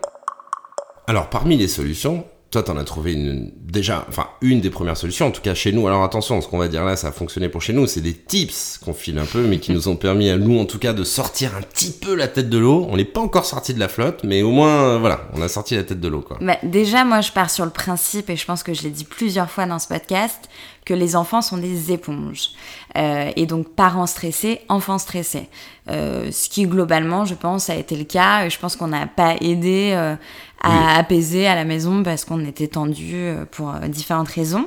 Alors, 1.06 1.28
parmi 1.28 1.56
les 1.56 1.68
solutions, 1.68 2.24
toi, 2.52 2.62
t'en 2.62 2.76
as 2.76 2.85
trouvé 2.85 3.14
une, 3.14 3.50
déjà, 3.62 4.04
enfin, 4.11 4.28
une 4.42 4.61
des 4.61 4.68
premières 4.68 4.99
solutions, 4.99 5.26
en 5.26 5.30
tout 5.30 5.40
cas 5.40 5.54
chez 5.54 5.73
nous. 5.73 5.88
Alors, 5.88 6.04
attention, 6.04 6.38
ce 6.42 6.47
qu'on 6.47 6.59
va 6.59 6.68
dire 6.68 6.85
là, 6.85 6.97
ça 6.97 7.09
a 7.09 7.12
fonctionné 7.12 7.49
pour 7.49 7.62
chez 7.62 7.73
nous. 7.73 7.87
C'est 7.87 8.02
des 8.02 8.12
tips 8.12 8.78
qu'on 8.85 8.92
file 8.92 9.18
un 9.18 9.25
peu, 9.25 9.47
mais 9.47 9.59
qui 9.59 9.73
nous 9.73 9.88
ont 9.88 9.97
permis 9.97 10.28
à 10.28 10.37
nous, 10.37 10.59
en 10.59 10.66
tout 10.66 10.78
cas, 10.78 10.92
de 10.92 11.02
sortir 11.02 11.56
un 11.56 11.62
petit 11.62 11.92
peu 11.92 12.14
la 12.14 12.28
tête 12.28 12.50
de 12.50 12.59
l'eau. 12.59 12.87
On 12.90 12.99
n'est 12.99 13.06
pas 13.06 13.21
encore 13.21 13.47
sorti 13.47 13.73
de 13.73 13.80
la 13.80 13.88
flotte, 13.88 14.21
mais 14.23 14.42
au 14.42 14.50
moins, 14.50 14.82
euh, 14.82 14.99
voilà, 14.99 15.23
on 15.32 15.40
a 15.40 15.49
sorti 15.49 15.76
la 15.76 15.82
tête 15.82 16.00
de 16.00 16.09
l'eau, 16.09 16.21
quoi. 16.21 16.37
Bah, 16.42 16.59
déjà, 16.62 17.06
moi, 17.06 17.23
je 17.23 17.32
pars 17.32 17.49
sur 17.49 17.64
le 17.64 17.71
principe, 17.71 18.28
et 18.28 18.37
je 18.37 18.44
pense 18.44 18.62
que 18.62 18.75
je 18.75 18.82
l'ai 18.82 18.90
dit 18.90 19.04
plusieurs 19.04 19.50
fois 19.50 19.64
dans 19.64 19.78
ce 19.78 19.88
podcast, 19.88 20.50
que 20.85 20.94
les 20.94 21.16
enfants 21.16 21.42
sont 21.42 21.59
des 21.59 21.92
éponges. 21.92 22.50
Euh, 22.97 23.30
et 23.37 23.47
donc, 23.47 23.75
parents 23.75 24.06
stressés, 24.06 24.61
enfants 24.68 24.99
stressés. 24.99 25.49
Euh, 25.90 26.30
ce 26.30 26.49
qui, 26.49 26.66
globalement, 26.66 27.25
je 27.25 27.35
pense, 27.35 27.71
a 27.71 27.76
été 27.76 27.97
le 27.97 28.04
cas. 28.04 28.49
Je 28.49 28.59
pense 28.59 28.76
qu'on 28.76 28.88
n'a 28.88 29.06
pas 29.06 29.37
aidé 29.40 29.92
euh, 29.94 30.16
à 30.62 30.71
Oui. 30.71 30.76
apaiser 30.99 31.47
à 31.47 31.54
la 31.54 31.64
maison 31.64 32.02
parce 32.02 32.25
qu'on 32.25 32.45
était 32.45 32.69
tendu 32.69 33.14
euh, 33.14 33.45
pour 33.50 33.71
euh, 33.71 33.88
différentes 33.88 34.28
raisons. 34.28 34.66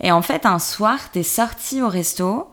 Et 0.00 0.12
en 0.12 0.22
fait, 0.22 0.46
un 0.46 0.58
soir, 0.58 0.98
t'es 1.12 1.22
sorti 1.22 1.80
au 1.82 1.88
resto, 1.88 2.46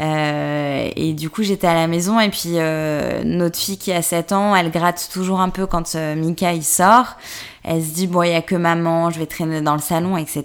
Euh, 0.00 0.90
et 0.96 1.12
du 1.12 1.30
coup, 1.30 1.42
j'étais 1.42 1.66
à 1.66 1.74
la 1.74 1.86
maison 1.86 2.18
et 2.18 2.28
puis 2.28 2.54
euh, 2.56 3.22
notre 3.24 3.58
fille 3.58 3.78
qui 3.78 3.92
a 3.92 4.02
7 4.02 4.32
ans, 4.32 4.56
elle 4.56 4.70
gratte 4.70 5.08
toujours 5.12 5.40
un 5.40 5.50
peu 5.50 5.66
quand 5.66 5.94
euh, 5.94 6.16
Mika 6.16 6.52
il 6.52 6.64
sort. 6.64 7.16
Elle 7.62 7.82
se 7.82 7.94
dit 7.94 8.06
bon, 8.06 8.22
il 8.22 8.32
y 8.32 8.34
a 8.34 8.42
que 8.42 8.56
maman, 8.56 9.10
je 9.10 9.18
vais 9.18 9.26
traîner 9.26 9.60
dans 9.60 9.74
le 9.74 9.80
salon, 9.80 10.16
etc. 10.16 10.42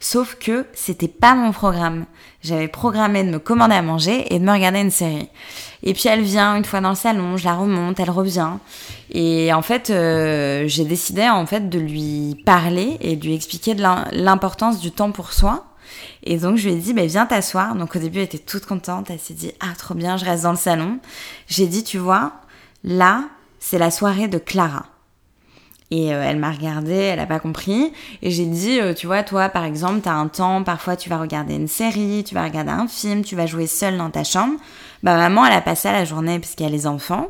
Sauf 0.00 0.36
que 0.36 0.66
c'était 0.72 1.08
pas 1.08 1.34
mon 1.34 1.52
programme. 1.52 2.06
J'avais 2.42 2.66
programmé 2.66 3.22
de 3.22 3.30
me 3.30 3.38
commander 3.38 3.76
à 3.76 3.82
manger 3.82 4.34
et 4.34 4.40
de 4.40 4.44
me 4.44 4.50
regarder 4.50 4.80
une 4.80 4.90
série. 4.90 5.28
Et 5.84 5.94
puis 5.94 6.08
elle 6.08 6.22
vient 6.22 6.56
une 6.56 6.64
fois 6.64 6.80
dans 6.80 6.90
le 6.90 6.96
salon, 6.96 7.36
je 7.36 7.44
la 7.44 7.54
remonte, 7.54 8.00
elle 8.00 8.10
revient. 8.10 8.50
Et 9.10 9.52
en 9.52 9.62
fait, 9.62 9.90
euh, 9.90 10.64
j'ai 10.66 10.84
décidé 10.84 11.28
en 11.28 11.46
fait 11.46 11.68
de 11.68 11.78
lui 11.78 12.42
parler 12.44 12.96
et 13.00 13.14
de 13.14 13.24
lui 13.24 13.34
expliquer 13.34 13.74
l'importance 14.12 14.80
du 14.80 14.90
temps 14.90 15.12
pour 15.12 15.32
soi. 15.32 15.64
Et 16.24 16.38
donc 16.38 16.56
je 16.56 16.68
lui 16.68 16.76
ai 16.76 16.78
dit, 16.78 16.92
bah, 16.92 17.06
viens 17.06 17.26
t'asseoir. 17.26 17.74
Donc 17.74 17.96
au 17.96 17.98
début, 17.98 18.18
elle 18.18 18.24
était 18.24 18.38
toute 18.38 18.66
contente. 18.66 19.10
Elle 19.10 19.18
s'est 19.18 19.34
dit, 19.34 19.52
ah 19.60 19.72
trop 19.76 19.94
bien, 19.94 20.16
je 20.16 20.24
reste 20.24 20.44
dans 20.44 20.50
le 20.52 20.56
salon. 20.56 20.98
J'ai 21.48 21.66
dit, 21.66 21.84
tu 21.84 21.98
vois, 21.98 22.32
là, 22.84 23.24
c'est 23.58 23.78
la 23.78 23.90
soirée 23.90 24.28
de 24.28 24.38
Clara. 24.38 24.86
Et 25.92 26.14
euh, 26.14 26.24
elle 26.26 26.38
m'a 26.38 26.50
regardé, 26.50 26.94
elle 26.94 27.18
n'a 27.18 27.26
pas 27.26 27.38
compris. 27.38 27.92
Et 28.22 28.30
j'ai 28.30 28.46
dit, 28.46 28.80
euh, 28.80 28.94
tu 28.94 29.06
vois, 29.06 29.22
toi, 29.22 29.50
par 29.50 29.64
exemple, 29.64 30.00
tu 30.02 30.08
as 30.08 30.14
un 30.14 30.26
temps, 30.26 30.62
parfois 30.62 30.96
tu 30.96 31.10
vas 31.10 31.18
regarder 31.18 31.54
une 31.54 31.68
série, 31.68 32.24
tu 32.26 32.34
vas 32.34 32.44
regarder 32.44 32.70
un 32.70 32.88
film, 32.88 33.22
tu 33.22 33.36
vas 33.36 33.44
jouer 33.44 33.66
seule 33.66 33.98
dans 33.98 34.08
ta 34.08 34.24
chambre. 34.24 34.54
Bah 35.02 35.16
maman, 35.16 35.44
elle 35.44 35.52
a 35.52 35.60
passé 35.60 35.90
la 35.90 36.04
journée 36.04 36.38
puisqu'il 36.38 36.62
y 36.62 36.66
a 36.66 36.70
les 36.70 36.86
enfants. 36.86 37.28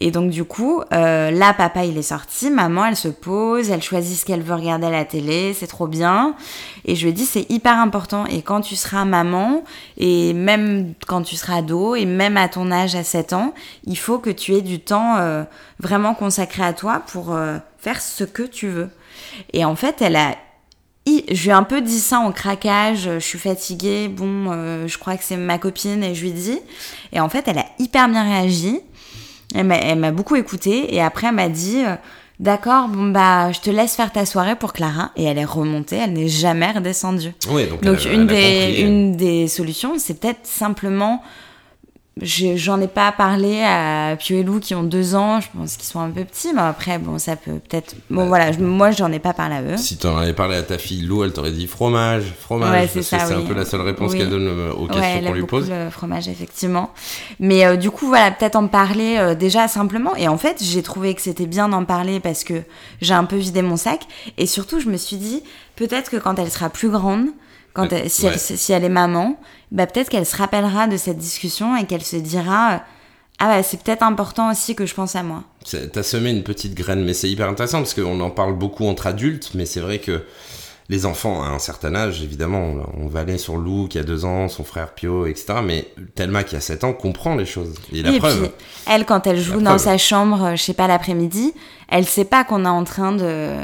Et 0.00 0.10
donc 0.10 0.30
du 0.30 0.44
coup, 0.44 0.82
euh, 0.92 1.30
là, 1.30 1.54
papa, 1.54 1.84
il 1.84 1.96
est 1.96 2.02
sorti, 2.02 2.50
maman, 2.50 2.86
elle 2.86 2.96
se 2.96 3.08
pose, 3.08 3.70
elle 3.70 3.82
choisit 3.82 4.18
ce 4.18 4.24
qu'elle 4.26 4.42
veut 4.42 4.56
regarder 4.56 4.88
à 4.88 4.90
la 4.90 5.04
télé, 5.04 5.54
c'est 5.54 5.68
trop 5.68 5.86
bien. 5.86 6.34
Et 6.84 6.96
je 6.96 7.04
lui 7.04 7.10
ai 7.10 7.12
dit, 7.12 7.24
c'est 7.24 7.48
hyper 7.50 7.78
important. 7.78 8.26
Et 8.26 8.42
quand 8.42 8.60
tu 8.60 8.74
seras 8.74 9.04
maman, 9.04 9.62
et 9.96 10.34
même 10.34 10.92
quand 11.06 11.22
tu 11.22 11.36
seras 11.36 11.58
ado, 11.58 11.94
et 11.94 12.04
même 12.04 12.36
à 12.36 12.48
ton 12.48 12.70
âge, 12.72 12.96
à 12.96 13.04
7 13.04 13.32
ans, 13.32 13.54
il 13.86 13.96
faut 13.96 14.18
que 14.18 14.30
tu 14.30 14.52
aies 14.54 14.62
du 14.62 14.80
temps 14.80 15.16
euh, 15.18 15.44
vraiment 15.78 16.14
consacré 16.14 16.64
à 16.64 16.72
toi 16.72 17.00
pour 17.06 17.32
euh, 17.32 17.58
faire 17.84 18.00
ce 18.00 18.24
que 18.24 18.42
tu 18.42 18.68
veux. 18.68 18.88
Et 19.52 19.64
en 19.64 19.76
fait, 19.76 20.00
elle 20.00 20.16
a 20.16 20.34
je 21.06 21.42
lui 21.42 21.50
ai 21.50 21.52
un 21.52 21.64
peu 21.64 21.82
dit 21.82 22.00
ça 22.00 22.18
en 22.18 22.32
craquage, 22.32 23.10
je 23.14 23.18
suis 23.18 23.38
fatiguée, 23.38 24.08
bon, 24.08 24.50
euh, 24.50 24.86
je 24.88 24.96
crois 24.96 25.16
que 25.16 25.24
c'est 25.24 25.36
ma 25.36 25.58
copine, 25.58 26.02
et 26.02 26.14
je 26.14 26.22
lui 26.22 26.32
dis. 26.32 26.58
Et 27.12 27.20
en 27.20 27.28
fait, 27.28 27.46
elle 27.46 27.58
a 27.58 27.66
hyper 27.78 28.08
bien 28.08 28.24
réagi. 28.24 28.80
Elle 29.54 29.98
m'a 29.98 30.10
beaucoup 30.10 30.34
écouté, 30.36 30.94
et 30.94 31.02
après, 31.02 31.28
elle 31.28 31.34
m'a 31.34 31.50
dit 31.50 31.84
euh, 31.84 31.94
D'accord, 32.40 32.88
bon, 32.88 33.10
bah, 33.10 33.52
je 33.52 33.60
te 33.60 33.70
laisse 33.70 33.94
faire 33.94 34.10
ta 34.10 34.26
soirée 34.26 34.56
pour 34.56 34.72
Clara. 34.72 35.12
Et 35.16 35.24
elle 35.24 35.38
est 35.38 35.44
remontée, 35.44 35.96
elle 35.96 36.14
n'est 36.14 36.28
jamais 36.28 36.72
redescendue. 36.72 37.32
Oui, 37.50 37.66
donc, 37.68 37.82
donc 37.82 38.04
une, 38.06 38.26
des, 38.26 38.80
une 38.80 39.16
des 39.16 39.46
solutions, 39.46 39.98
c'est 39.98 40.18
peut-être 40.18 40.44
simplement 40.44 41.22
J'en 42.22 42.80
ai, 42.80 42.86
pas 42.86 43.10
parlé 43.10 43.60
à 43.62 44.14
Pio 44.16 44.36
et 44.36 44.44
Lou 44.44 44.60
qui 44.60 44.72
ont 44.76 44.84
deux 44.84 45.16
ans, 45.16 45.40
je 45.40 45.48
pense 45.52 45.76
qu'ils 45.76 45.86
sont 45.86 45.98
un 45.98 46.10
peu 46.10 46.24
petits, 46.24 46.52
mais 46.54 46.60
après, 46.60 46.98
bon, 46.98 47.18
ça 47.18 47.34
peut 47.34 47.58
peut-être. 47.68 47.96
Bon, 48.08 48.28
voilà, 48.28 48.52
moi, 48.58 48.92
j'en 48.92 49.10
ai 49.10 49.18
pas 49.18 49.32
parlé 49.32 49.56
à 49.56 49.62
eux. 49.62 49.76
Si 49.76 49.96
tu 49.96 50.06
en 50.06 50.16
avais 50.16 50.32
parlé 50.32 50.54
à 50.56 50.62
ta 50.62 50.78
fille 50.78 51.02
Lou, 51.02 51.24
elle 51.24 51.32
t'aurait 51.32 51.50
dit 51.50 51.66
fromage, 51.66 52.32
fromage. 52.38 52.88
c'est 52.92 53.02
C'est 53.02 53.16
un 53.16 53.40
peu 53.40 53.54
la 53.54 53.64
seule 53.64 53.80
réponse 53.80 54.14
qu'elle 54.14 54.30
donne 54.30 54.46
euh, 54.46 54.72
aux 54.72 54.86
questions 54.86 55.22
qu'on 55.24 55.32
lui 55.32 55.42
pose. 55.42 55.68
le 55.68 55.90
fromage, 55.90 56.28
effectivement. 56.28 56.92
Mais 57.40 57.66
euh, 57.66 57.74
du 57.74 57.90
coup, 57.90 58.06
voilà, 58.06 58.30
peut-être 58.30 58.54
en 58.54 58.68
parler 58.68 59.16
euh, 59.18 59.34
déjà 59.34 59.66
simplement. 59.66 60.14
Et 60.14 60.28
en 60.28 60.38
fait, 60.38 60.62
j'ai 60.62 60.82
trouvé 60.82 61.14
que 61.14 61.20
c'était 61.20 61.46
bien 61.46 61.68
d'en 61.68 61.84
parler 61.84 62.20
parce 62.20 62.44
que 62.44 62.62
j'ai 63.00 63.14
un 63.14 63.24
peu 63.24 63.36
vidé 63.36 63.60
mon 63.60 63.76
sac. 63.76 64.06
Et 64.38 64.46
surtout, 64.46 64.78
je 64.78 64.88
me 64.88 64.96
suis 64.96 65.16
dit, 65.16 65.42
peut-être 65.74 66.12
que 66.12 66.16
quand 66.16 66.38
elle 66.38 66.50
sera 66.50 66.70
plus 66.70 66.90
grande, 66.90 67.26
quand 67.74 67.88
si, 68.08 68.26
elle, 68.26 68.38
si, 68.38 68.72
elle, 68.72 68.84
est 68.84 68.88
maman, 68.88 69.36
bah 69.72 69.86
peut-être 69.86 70.08
qu'elle 70.08 70.24
se 70.24 70.36
rappellera 70.36 70.86
de 70.86 70.96
cette 70.96 71.18
discussion 71.18 71.76
et 71.76 71.84
qu'elle 71.84 72.04
se 72.04 72.16
dira 72.16 72.74
euh, 72.74 72.78
ah 73.40 73.48
bah 73.48 73.62
c'est 73.62 73.82
peut-être 73.82 74.02
important 74.02 74.50
aussi 74.50 74.76
que 74.76 74.86
je 74.86 74.94
pense 74.94 75.16
à 75.16 75.22
moi. 75.22 75.42
T'as 75.92 76.02
semé 76.02 76.30
une 76.30 76.44
petite 76.44 76.74
graine, 76.74 77.04
mais 77.04 77.14
c'est 77.14 77.28
hyper 77.28 77.48
intéressant 77.48 77.78
parce 77.78 77.94
qu'on 77.94 78.20
en 78.20 78.30
parle 78.30 78.54
beaucoup 78.54 78.86
entre 78.86 79.08
adultes, 79.08 79.50
mais 79.54 79.66
c'est 79.66 79.80
vrai 79.80 79.98
que 79.98 80.24
les 80.90 81.06
enfants 81.06 81.42
à 81.42 81.46
un 81.46 81.58
certain 81.58 81.94
âge, 81.94 82.22
évidemment, 82.22 82.74
on 82.98 83.06
va 83.06 83.20
aller 83.20 83.38
sur 83.38 83.56
Lou 83.56 83.88
qui 83.88 83.98
a 83.98 84.02
deux 84.02 84.26
ans, 84.26 84.48
son 84.48 84.64
frère 84.64 84.92
Pio, 84.94 85.26
etc. 85.26 85.60
Mais 85.64 85.88
Thelma 86.14 86.44
qui 86.44 86.56
a 86.56 86.60
7 86.60 86.84
ans 86.84 86.92
comprend 86.92 87.36
les 87.36 87.46
choses. 87.46 87.74
Et 87.92 88.02
la 88.02 88.12
preuve. 88.18 88.50
elle, 88.86 89.06
quand 89.06 89.26
elle 89.26 89.40
joue 89.40 89.62
dans 89.62 89.78
sa 89.78 89.96
chambre, 89.96 90.52
je 90.56 90.62
sais 90.62 90.74
pas, 90.74 90.86
l'après-midi, 90.86 91.54
elle 91.88 92.04
sait 92.04 92.26
pas 92.26 92.44
qu'on 92.44 92.66
est 92.66 92.68
en 92.68 92.84
train 92.84 93.12
de, 93.12 93.54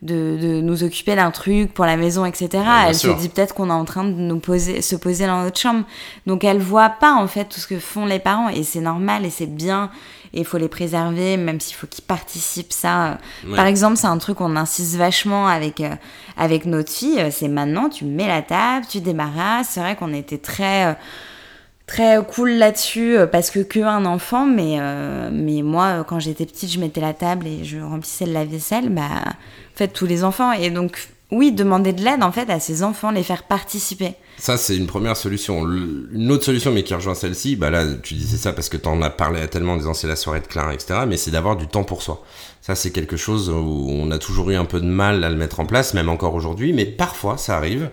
de, 0.00 0.38
de 0.40 0.60
nous 0.62 0.84
occuper 0.84 1.16
d'un 1.16 1.30
truc 1.30 1.74
pour 1.74 1.84
la 1.84 1.98
maison, 1.98 2.24
etc. 2.24 2.48
elle 2.88 2.94
se 2.94 3.08
dit 3.08 3.28
peut-être 3.28 3.54
qu'on 3.54 3.68
est 3.68 3.72
en 3.72 3.84
train 3.84 4.04
de 4.04 4.12
nous 4.12 4.38
poser, 4.38 4.80
se 4.80 4.96
poser 4.96 5.26
dans 5.26 5.42
notre 5.42 5.58
chambre. 5.60 5.84
Donc 6.26 6.44
elle 6.44 6.58
voit 6.58 6.88
pas 6.88 7.12
en 7.12 7.26
fait 7.26 7.46
tout 7.46 7.60
ce 7.60 7.66
que 7.66 7.78
font 7.78 8.06
les 8.06 8.18
parents 8.18 8.48
et 8.48 8.62
c'est 8.62 8.80
normal 8.80 9.26
et 9.26 9.30
c'est 9.30 9.46
bien 9.46 9.90
et 10.34 10.40
il 10.40 10.44
faut 10.44 10.58
les 10.58 10.68
préserver, 10.68 11.36
même 11.36 11.60
s'il 11.60 11.76
faut 11.76 11.86
qu'ils 11.86 12.04
participent. 12.04 12.72
Ça, 12.72 13.18
par 13.54 13.66
exemple, 13.66 13.96
c'est 13.96 14.08
un 14.08 14.18
truc 14.18 14.38
qu'on 14.38 14.56
insiste 14.56 14.96
vachement 14.96 15.46
avec 15.46 15.80
euh, 15.80 15.94
avec 16.36 16.66
notre 16.66 16.90
fille. 16.90 17.20
Euh, 17.20 17.30
c'est 17.30 17.48
maintenant, 17.48 17.88
tu 17.88 18.04
mets 18.04 18.26
la 18.26 18.42
table, 18.42 18.84
tu 18.88 19.00
débarrasses. 19.00 19.68
C'est 19.70 19.80
vrai 19.80 19.94
qu'on 19.94 20.12
était 20.12 20.38
très 20.38 20.86
euh, 20.86 20.94
très 21.86 22.18
cool 22.26 22.50
là-dessus 22.50 23.16
parce 23.30 23.50
que 23.50 23.60
que 23.60 23.78
un 23.78 24.04
enfant, 24.06 24.44
mais 24.44 24.80
mais 25.30 25.62
moi, 25.62 26.04
quand 26.04 26.18
j'étais 26.18 26.46
petite, 26.46 26.72
je 26.72 26.80
mettais 26.80 27.00
la 27.00 27.14
table 27.14 27.46
et 27.46 27.62
je 27.64 27.78
remplissais 27.78 28.26
le 28.26 28.32
lave-vaisselle. 28.32 28.88
Bah, 28.88 29.02
en 29.04 29.76
fait, 29.76 29.88
tous 29.88 30.06
les 30.06 30.24
enfants 30.24 30.50
et 30.52 30.70
donc 30.70 31.08
oui, 31.34 31.52
demander 31.52 31.92
de 31.92 32.02
l'aide 32.02 32.22
en 32.22 32.32
fait 32.32 32.48
à 32.48 32.60
ses 32.60 32.82
enfants, 32.82 33.10
les 33.10 33.22
faire 33.22 33.42
participer. 33.42 34.14
Ça, 34.38 34.56
c'est 34.56 34.76
une 34.76 34.86
première 34.86 35.16
solution. 35.16 35.68
Une 35.68 36.30
autre 36.30 36.44
solution, 36.44 36.72
mais 36.72 36.84
qui 36.84 36.94
rejoint 36.94 37.14
celle-ci, 37.14 37.56
bah 37.56 37.70
là, 37.70 37.84
tu 38.02 38.14
disais 38.14 38.36
ça 38.36 38.52
parce 38.52 38.68
que 38.68 38.76
tu 38.76 38.88
en 38.88 39.02
as 39.02 39.10
parlé 39.10 39.46
tellement 39.48 39.74
en 39.74 39.76
disant 39.76 39.94
c'est 39.94 40.06
la 40.06 40.16
soirée 40.16 40.40
de 40.40 40.46
Clara, 40.46 40.72
etc. 40.72 41.00
Mais 41.08 41.16
c'est 41.16 41.30
d'avoir 41.30 41.56
du 41.56 41.66
temps 41.66 41.84
pour 41.84 42.02
soi. 42.02 42.24
Ça, 42.62 42.74
c'est 42.74 42.90
quelque 42.90 43.16
chose 43.16 43.50
où 43.50 43.88
on 43.90 44.10
a 44.10 44.18
toujours 44.18 44.50
eu 44.50 44.54
un 44.54 44.64
peu 44.64 44.80
de 44.80 44.86
mal 44.86 45.24
à 45.24 45.30
le 45.30 45.36
mettre 45.36 45.60
en 45.60 45.66
place, 45.66 45.92
même 45.92 46.08
encore 46.08 46.34
aujourd'hui. 46.34 46.72
Mais 46.72 46.86
parfois, 46.86 47.36
ça 47.36 47.56
arrive. 47.56 47.90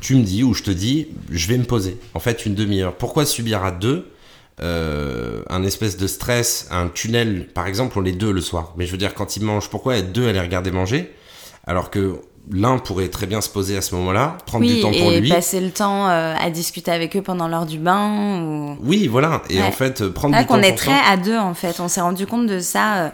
Tu 0.00 0.14
me 0.14 0.22
dis 0.22 0.42
ou 0.42 0.54
je 0.54 0.62
te 0.62 0.70
dis, 0.70 1.08
je 1.30 1.46
vais 1.48 1.58
me 1.58 1.64
poser. 1.64 1.98
En 2.14 2.20
fait, 2.20 2.46
une 2.46 2.54
demi-heure. 2.54 2.94
Pourquoi 2.94 3.26
subir 3.26 3.64
à 3.64 3.70
deux 3.70 4.10
euh, 4.60 5.42
un 5.50 5.62
espèce 5.62 5.96
de 5.96 6.08
stress, 6.08 6.66
un 6.72 6.88
tunnel, 6.88 7.46
par 7.54 7.68
exemple, 7.68 7.96
on 7.96 8.04
est 8.04 8.12
deux 8.12 8.32
le 8.32 8.40
soir. 8.40 8.74
Mais 8.76 8.86
je 8.86 8.90
veux 8.90 8.98
dire, 8.98 9.14
quand 9.14 9.36
ils 9.36 9.44
mangent, 9.44 9.70
pourquoi 9.70 9.96
être 9.96 10.10
deux 10.10 10.26
à 10.26 10.32
les 10.32 10.40
regarder 10.40 10.72
manger 10.72 11.12
alors 11.68 11.90
que 11.90 12.16
l'un 12.50 12.78
pourrait 12.78 13.08
très 13.08 13.26
bien 13.26 13.40
se 13.40 13.48
poser 13.48 13.76
à 13.76 13.82
ce 13.82 13.94
moment-là, 13.96 14.38
prendre 14.46 14.66
du 14.66 14.80
temps 14.80 14.92
pour 14.92 15.10
lui. 15.10 15.28
et 15.28 15.34
passer 15.34 15.60
le 15.60 15.70
temps 15.70 16.08
euh, 16.08 16.34
à 16.38 16.50
discuter 16.50 16.90
avec 16.90 17.16
eux 17.16 17.22
pendant 17.22 17.48
l'heure 17.48 17.66
du 17.66 17.78
bain. 17.78 18.40
Ou... 18.42 18.76
Oui, 18.82 19.06
voilà. 19.06 19.42
Et 19.50 19.62
en 19.62 19.72
fait, 19.72 20.00
euh, 20.00 20.10
prendre 20.10 20.36
du 20.36 20.44
temps. 20.44 20.54
qu'on 20.54 20.62
est 20.62 20.76
très 20.76 20.98
à 21.08 21.16
deux, 21.16 21.36
en 21.36 21.54
fait. 21.54 21.80
On 21.80 21.88
s'est 21.88 22.00
rendu 22.00 22.26
compte 22.26 22.46
de 22.46 22.60
ça 22.60 23.12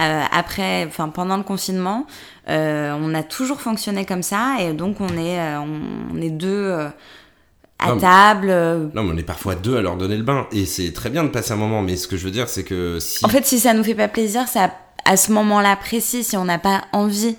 euh, 0.00 0.22
après, 0.32 0.84
enfin 0.86 1.08
pendant 1.08 1.36
le 1.36 1.42
confinement. 1.42 2.06
on 2.48 3.14
a 3.14 3.22
toujours 3.22 3.60
fonctionné 3.60 4.04
comme 4.04 4.22
ça, 4.22 4.56
et 4.60 4.72
donc 4.72 5.00
on 5.00 5.16
est, 5.16 5.38
on, 5.56 6.20
est 6.20 6.30
deux. 6.30 6.72
à 7.78 7.92
table. 8.00 8.48
Non, 8.94 9.02
mais 9.02 9.12
on 9.14 9.16
est 9.16 9.22
parfois 9.22 9.54
deux 9.54 9.76
à 9.76 9.82
leur 9.82 9.96
donner 9.96 10.16
le 10.16 10.24
bain. 10.24 10.46
Et 10.52 10.66
c'est 10.66 10.92
très 10.92 11.10
bien 11.10 11.24
de 11.24 11.28
passer 11.28 11.52
un 11.52 11.56
moment, 11.56 11.82
mais 11.82 11.96
ce 11.96 12.08
que 12.08 12.16
je 12.16 12.24
veux 12.24 12.32
dire, 12.32 12.48
c'est 12.48 12.64
que 12.64 12.98
si. 13.00 13.24
En 13.24 13.28
fait, 13.28 13.46
si 13.46 13.58
ça 13.58 13.72
nous 13.72 13.84
fait 13.84 13.94
pas 13.94 14.08
plaisir, 14.08 14.46
ça, 14.48 14.70
à 15.04 15.16
ce 15.16 15.32
moment-là 15.32 15.76
précis, 15.76 16.24
si 16.24 16.36
on 16.36 16.44
n'a 16.44 16.58
pas 16.58 16.82
envie 16.92 17.36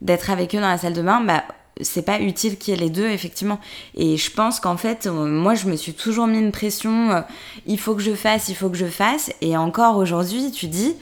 d'être 0.00 0.30
avec 0.30 0.54
eux 0.54 0.60
dans 0.60 0.68
la 0.68 0.78
salle 0.78 0.94
de 0.94 1.02
bain, 1.02 1.20
bah 1.20 1.44
c'est 1.82 2.02
pas 2.02 2.20
utile 2.20 2.56
qu'il 2.56 2.74
y 2.74 2.76
ait 2.76 2.80
les 2.80 2.90
deux 2.90 3.08
effectivement. 3.08 3.60
Et 3.94 4.16
je 4.16 4.30
pense 4.30 4.60
qu'en 4.60 4.76
fait 4.76 5.06
euh, 5.06 5.10
moi 5.12 5.54
je 5.54 5.66
me 5.66 5.76
suis 5.76 5.92
toujours 5.92 6.26
mis 6.26 6.38
une 6.38 6.52
pression 6.52 7.10
euh, 7.10 7.20
il 7.66 7.78
faut 7.78 7.94
que 7.94 8.02
je 8.02 8.14
fasse 8.14 8.48
il 8.48 8.54
faut 8.54 8.70
que 8.70 8.76
je 8.76 8.86
fasse. 8.86 9.32
Et 9.40 9.56
encore 9.56 9.96
aujourd'hui 9.96 10.50
tu 10.50 10.66
dis 10.68 10.94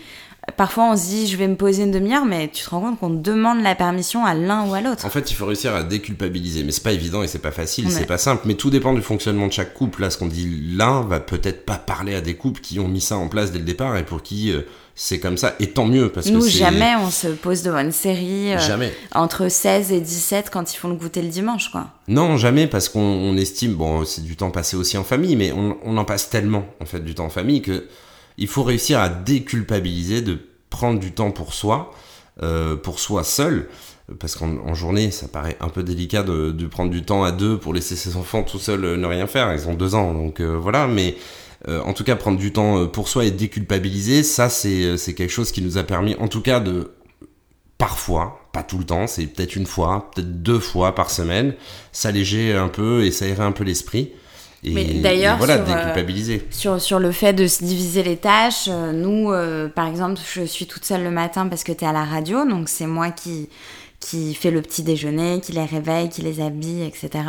Parfois, 0.57 0.91
on 0.93 0.97
se 0.97 1.07
dit, 1.07 1.27
je 1.27 1.37
vais 1.37 1.49
me 1.49 1.57
poser 1.57 1.85
une 1.85 1.91
demi-heure, 1.91 2.25
mais 2.25 2.49
tu 2.49 2.65
te 2.65 2.71
rends 2.71 2.81
compte 2.81 3.01
qu'on 3.01 3.11
demande 3.11 3.63
la 3.63 3.75
permission 3.75 4.25
à 4.25 4.35
l'un 4.35 4.67
ou 4.67 4.75
à 4.75 4.81
l'autre. 4.81 5.05
En 5.05 5.11
fait, 5.11 5.31
il 5.31 5.35
faut 5.35 5.47
réussir 5.47 5.75
à 5.75 5.83
déculpabiliser, 5.83 6.63
mais 6.65 6.73
c'est 6.73 6.83
pas 6.83 6.93
évident 6.93 7.23
et 7.23 7.29
c'est 7.29 7.39
pas 7.39 7.51
facile, 7.51 7.91
c'est 7.91 8.07
pas 8.07 8.19
simple, 8.19 8.43
mais 8.47 8.55
tout 8.55 8.71
dépend 8.71 8.93
du 8.93 9.03
fonctionnement 9.03 9.47
de 9.47 9.53
chaque 9.53 9.75
couple. 9.75 10.03
Là, 10.03 10.11
ce 10.11 10.19
qu'on 10.19 10.27
dit, 10.27 10.63
l'un 10.77 11.03
va 11.03 11.21
peut-être 11.21 11.65
pas 11.65 11.77
parler 11.77 12.15
à 12.15 12.21
des 12.21 12.35
couples 12.35 12.61
qui 12.61 12.79
ont 12.79 12.89
mis 12.89 13.01
ça 13.01 13.17
en 13.17 13.29
place 13.29 13.53
dès 13.53 13.59
le 13.59 13.65
départ 13.65 13.97
et 13.97 14.05
pour 14.05 14.23
qui 14.23 14.53
euh, 14.53 14.63
c'est 14.95 15.19
comme 15.19 15.37
ça, 15.37 15.55
et 15.59 15.71
tant 15.71 15.87
mieux. 15.87 16.11
Parce 16.11 16.27
Nous, 16.27 16.41
que 16.41 16.49
jamais 16.49 16.95
on 16.97 17.11
se 17.11 17.29
pose 17.29 17.63
devant 17.63 17.81
une 17.81 17.93
série 17.93 18.55
euh, 18.55 18.59
jamais. 18.59 18.93
entre 19.13 19.49
16 19.49 19.93
et 19.93 20.01
17 20.01 20.51
quand 20.51 20.73
ils 20.73 20.77
font 20.77 20.89
le 20.89 20.95
goûter 20.95 21.21
le 21.21 21.29
dimanche, 21.29 21.71
quoi. 21.71 21.89
Non, 22.07 22.37
jamais, 22.37 22.67
parce 22.67 22.89
qu'on 22.89 23.37
estime, 23.37 23.75
bon, 23.75 24.05
c'est 24.05 24.23
du 24.23 24.37
temps 24.37 24.51
passé 24.51 24.77
aussi 24.77 24.97
en 24.97 25.05
famille, 25.05 25.35
mais 25.37 25.53
on, 25.53 25.77
on, 25.85 25.97
en 25.97 26.05
passe 26.05 26.31
tellement, 26.31 26.67
en 26.81 26.85
fait, 26.85 27.01
du 27.01 27.15
temps 27.15 27.25
en 27.25 27.31
famille, 27.31 27.61
que 27.61 27.87
il 28.39 28.49
faut 28.49 28.63
réussir 28.63 29.01
à 29.01 29.09
déculpabiliser, 29.09 30.23
de 30.23 30.39
prendre 30.71 30.99
du 30.99 31.13
temps 31.13 31.31
pour 31.31 31.55
soi, 31.55 31.93
euh, 32.43 32.77
pour 32.77 32.99
soi 32.99 33.23
seul, 33.23 33.69
parce 34.19 34.35
qu'en 34.37 34.75
journée, 34.75 35.11
ça 35.11 35.29
paraît 35.29 35.57
un 35.61 35.69
peu 35.69 35.83
délicat 35.83 36.23
de, 36.23 36.67
prendre 36.67 36.91
du 36.91 37.05
temps 37.05 37.25
à 37.25 37.33
deux 37.33 37.59
pour 37.59 37.73
laisser 37.73 37.97
ses 37.97 38.17
enfants 38.17 38.43
tout 38.43 38.59
seuls 38.59 38.85
euh, 38.85 38.97
ne 38.97 39.07
rien 39.07 39.27
faire, 39.27 39.53
ils 39.55 39.69
ont 39.69 39.75
deux 39.75 39.95
ans, 39.95 40.13
donc 40.13 40.41
euh, 40.41 40.57
voilà, 40.57 40.87
mais 40.87 41.17
en 41.67 41.95
tout 41.95 42.05
cas, 42.05 42.15
prendre 42.15 42.37
du 42.37 42.53
temps 42.53 42.87
pour 42.89 43.09
soi 43.09 43.25
et 43.25 43.31
déculpabiliser, 43.31 44.23
ça, 44.23 44.51
c'est 44.51 45.15
quelque 45.17 45.31
chose 45.31 45.51
qui 45.51 45.63
nous 45.63 45.79
a 45.79 45.83
permis, 45.83 46.15
en 46.17 46.29
tout 46.29 46.43
cas, 46.43 46.61
de 46.61 46.91
parfois, 47.79 48.49
pas 48.53 48.63
tout 48.63 48.77
le 48.77 48.85
temps, 48.85 49.07
c'est 49.07 49.27
peut-être 49.27 49.57
une 49.57 49.65
fois, 49.65 50.11
peut-être 50.15 50.43
deux 50.43 50.59
fois 50.59 50.95
par 50.95 51.11
semaine, 51.11 51.55
s'alléger 51.91 52.53
un 52.53 52.69
peu 52.69 53.05
et 53.05 53.11
s'aérer 53.11 53.43
un 53.43 53.53
peu 53.53 53.65
l'esprit. 53.65 54.13
Et, 54.65 54.71
Mais 54.73 54.85
d'ailleurs, 54.85 55.37
voilà, 55.37 55.65
sur, 55.65 55.75
euh, 55.75 55.77
déculpabiliser. 55.77 56.47
Sur, 56.51 56.81
sur 56.81 56.99
le 56.99 57.13
fait 57.13 57.35
de 57.35 57.47
se 57.47 57.63
diviser 57.63 58.03
les 58.03 58.17
tâches, 58.17 58.69
euh, 58.69 58.93
nous, 58.93 59.31
euh, 59.31 59.69
par 59.69 59.87
exemple, 59.87 60.19
je 60.33 60.43
suis 60.43 60.67
toute 60.67 60.85
seule 60.85 61.05
le 61.05 61.11
matin 61.11 61.47
parce 61.49 61.65
que 61.65 61.73
tu 61.73 61.85
es 61.85 61.87
à 61.87 61.93
la 61.93 62.05
radio, 62.05 62.49
donc 62.49 62.71
c'est 62.71 62.87
moi 62.87 63.11
qui, 63.11 63.51
qui 64.01 64.35
fais 64.35 64.51
le 64.51 64.63
petit 64.63 64.83
déjeuner, 64.83 65.41
qui 65.41 65.53
les 65.53 65.65
réveille, 65.65 66.09
qui 66.09 66.23
les 66.23 66.41
habille, 66.41 66.83
etc. 66.83 67.25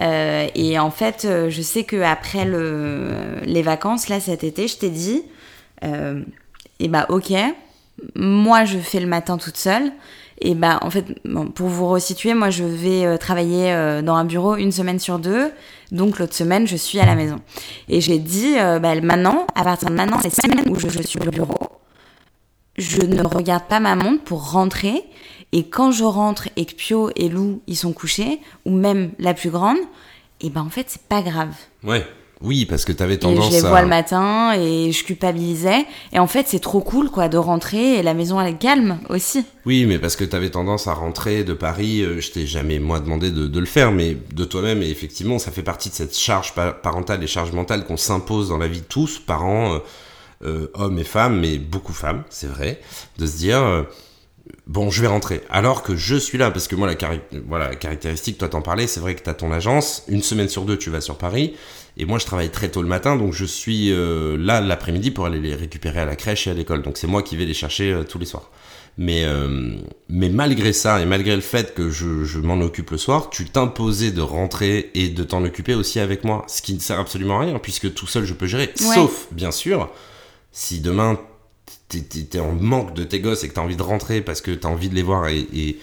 Euh, 0.00 0.46
et 0.54 0.78
en 0.78 0.90
fait, 0.90 1.28
je 1.48 1.62
sais 1.62 1.84
que 1.84 2.00
après 2.00 2.46
le, 2.46 3.40
les 3.44 3.62
vacances, 3.62 4.08
là, 4.08 4.18
cet 4.18 4.42
été, 4.42 4.66
je 4.66 4.78
t'ai 4.78 4.90
dit, 4.90 5.22
et 5.82 6.88
bah 6.88 7.04
ok, 7.10 7.30
moi 8.14 8.64
je 8.64 8.78
fais 8.78 9.00
le 9.00 9.06
matin 9.06 9.36
toute 9.36 9.58
seule. 9.58 9.92
Et 10.40 10.54
bah 10.54 10.78
en 10.82 10.90
fait, 10.90 11.04
pour 11.54 11.68
vous 11.68 11.88
resituer, 11.88 12.34
moi 12.34 12.50
je 12.50 12.64
vais 12.64 13.06
euh, 13.06 13.16
travailler 13.16 13.72
euh, 13.72 14.02
dans 14.02 14.14
un 14.14 14.24
bureau 14.24 14.56
une 14.56 14.72
semaine 14.72 14.98
sur 14.98 15.18
deux, 15.18 15.52
donc 15.92 16.18
l'autre 16.18 16.34
semaine 16.34 16.66
je 16.66 16.76
suis 16.76 16.98
à 16.98 17.06
la 17.06 17.14
maison. 17.14 17.36
Et 17.88 18.00
j'ai 18.00 18.18
dit, 18.18 18.54
euh, 18.58 18.78
bah, 18.78 19.00
maintenant, 19.00 19.46
à 19.54 19.62
partir 19.62 19.90
de 19.90 19.94
maintenant, 19.94 20.18
les 20.22 20.30
semaines 20.30 20.68
où 20.68 20.78
je, 20.78 20.88
je 20.88 21.02
suis 21.02 21.20
au 21.20 21.30
bureau, 21.30 21.58
je 22.76 23.02
ne 23.02 23.22
regarde 23.22 23.64
pas 23.68 23.80
ma 23.80 23.94
montre 23.94 24.24
pour 24.24 24.50
rentrer. 24.50 25.04
Et 25.52 25.68
quand 25.68 25.92
je 25.92 26.02
rentre 26.02 26.48
et 26.56 26.64
que 26.64 26.74
Pio 26.74 27.10
et 27.14 27.28
Lou 27.28 27.62
ils 27.68 27.76
sont 27.76 27.92
couchés, 27.92 28.40
ou 28.64 28.72
même 28.72 29.12
la 29.20 29.34
plus 29.34 29.50
grande, 29.50 29.78
et 30.40 30.50
ben 30.50 30.62
en 30.62 30.70
fait 30.70 30.86
c'est 30.88 31.02
pas 31.02 31.22
grave. 31.22 31.54
Ouais. 31.84 32.04
Oui, 32.40 32.66
parce 32.66 32.84
que 32.84 32.92
t'avais 32.92 33.14
Et 33.14 33.18
tendance 33.18 33.46
je 33.46 33.52
les 33.52 33.64
à. 33.64 33.68
vois 33.70 33.80
le 33.82 33.88
matin 33.88 34.52
et 34.58 34.92
je 34.92 35.04
culpabilisais. 35.04 35.86
Et 36.12 36.18
en 36.18 36.26
fait 36.26 36.46
c'est 36.46 36.58
trop 36.58 36.80
cool 36.80 37.10
quoi 37.10 37.28
de 37.28 37.38
rentrer 37.38 37.94
et 37.98 38.02
la 38.02 38.12
maison 38.12 38.40
elle 38.40 38.54
est 38.54 38.58
calme 38.58 38.98
aussi. 39.08 39.44
Oui, 39.64 39.86
mais 39.86 39.98
parce 39.98 40.14
que 40.16 40.24
t'avais 40.24 40.50
tendance 40.50 40.86
à 40.86 40.92
rentrer 40.92 41.42
de 41.44 41.54
Paris, 41.54 42.02
euh, 42.02 42.20
je 42.20 42.30
t'ai 42.32 42.46
jamais 42.46 42.78
moi 42.78 43.00
demandé 43.00 43.30
de, 43.30 43.46
de 43.46 43.60
le 43.60 43.64
faire, 43.66 43.92
mais 43.92 44.16
de 44.34 44.44
toi-même, 44.44 44.82
et 44.82 44.90
effectivement, 44.90 45.38
ça 45.38 45.50
fait 45.52 45.62
partie 45.62 45.88
de 45.88 45.94
cette 45.94 46.16
charge 46.16 46.52
pa- 46.54 46.72
parentale 46.72 47.22
et 47.22 47.26
charge 47.26 47.52
mentale 47.52 47.84
qu'on 47.86 47.96
s'impose 47.96 48.50
dans 48.50 48.58
la 48.58 48.68
vie 48.68 48.80
de 48.80 48.86
tous, 48.86 49.18
parents, 49.20 49.74
euh, 49.74 49.78
euh, 50.44 50.66
hommes 50.74 50.98
et 50.98 51.04
femmes, 51.04 51.40
mais 51.40 51.56
beaucoup 51.58 51.94
femmes, 51.94 52.24
c'est 52.28 52.46
vrai, 52.48 52.80
de 53.18 53.26
se 53.26 53.38
dire, 53.38 53.58
euh, 53.62 53.84
bon, 54.66 54.90
je 54.90 55.00
vais 55.00 55.06
rentrer, 55.08 55.40
alors 55.48 55.82
que 55.82 55.96
je 55.96 56.16
suis 56.16 56.36
là, 56.38 56.50
parce 56.50 56.68
que 56.68 56.76
moi, 56.76 56.86
la, 56.86 56.94
cari- 56.94 57.20
voilà, 57.48 57.68
la 57.70 57.76
caractéristique, 57.76 58.36
toi 58.38 58.48
t'en 58.48 58.62
parlais, 58.62 58.86
c'est 58.86 59.00
vrai 59.00 59.14
que 59.14 59.22
t'as 59.22 59.34
ton 59.34 59.50
agence, 59.52 60.02
une 60.08 60.22
semaine 60.22 60.48
sur 60.50 60.64
deux, 60.66 60.76
tu 60.76 60.90
vas 60.90 61.00
sur 61.00 61.16
Paris, 61.16 61.54
et 61.96 62.04
moi, 62.06 62.18
je 62.18 62.26
travaille 62.26 62.50
très 62.50 62.68
tôt 62.70 62.82
le 62.82 62.88
matin, 62.88 63.16
donc 63.16 63.32
je 63.32 63.44
suis 63.44 63.90
euh, 63.92 64.36
là 64.38 64.60
l'après-midi 64.60 65.10
pour 65.10 65.26
aller 65.26 65.40
les 65.40 65.54
récupérer 65.54 66.00
à 66.00 66.04
la 66.04 66.16
crèche 66.16 66.46
et 66.46 66.50
à 66.50 66.54
l'école. 66.54 66.82
Donc 66.82 66.96
c'est 66.98 67.06
moi 67.06 67.22
qui 67.22 67.36
vais 67.36 67.44
les 67.44 67.54
chercher 67.54 67.92
euh, 67.92 68.02
tous 68.04 68.18
les 68.18 68.26
soirs. 68.26 68.50
Mais, 68.96 69.24
euh, 69.24 69.76
mais 70.08 70.28
malgré 70.28 70.72
ça, 70.72 71.00
et 71.00 71.04
malgré 71.04 71.34
le 71.34 71.42
fait 71.42 71.74
que 71.74 71.90
je, 71.90 72.22
je 72.24 72.38
m'en 72.38 72.60
occupe 72.60 72.90
le 72.92 72.98
soir, 72.98 73.28
tu 73.28 73.44
t'imposais 73.44 74.12
de 74.12 74.20
rentrer 74.20 74.90
et 74.94 75.08
de 75.08 75.24
t'en 75.24 75.44
occuper 75.44 75.74
aussi 75.74 75.98
avec 75.98 76.22
moi. 76.22 76.44
Ce 76.48 76.62
qui 76.62 76.74
ne 76.74 76.78
sert 76.78 77.00
absolument 77.00 77.40
à 77.40 77.44
rien, 77.44 77.58
puisque 77.58 77.92
tout 77.92 78.06
seul 78.06 78.24
je 78.24 78.34
peux 78.34 78.46
gérer. 78.46 78.72
Ouais. 78.80 78.94
Sauf, 78.94 79.26
bien 79.32 79.50
sûr, 79.50 79.90
si 80.52 80.78
demain 80.80 81.18
t'es- 81.88 82.00
t'es 82.02 82.38
en 82.40 82.52
manque 82.52 82.94
de 82.94 83.02
tes 83.02 83.18
gosses 83.20 83.42
et 83.42 83.48
que 83.48 83.54
t'as 83.54 83.62
envie 83.62 83.76
de 83.76 83.82
rentrer 83.82 84.20
parce 84.20 84.40
que 84.40 84.52
t'as 84.52 84.68
envie 84.68 84.88
de 84.88 84.94
les 84.94 85.02
voir 85.02 85.26
et, 85.28 85.40
et- 85.52 85.78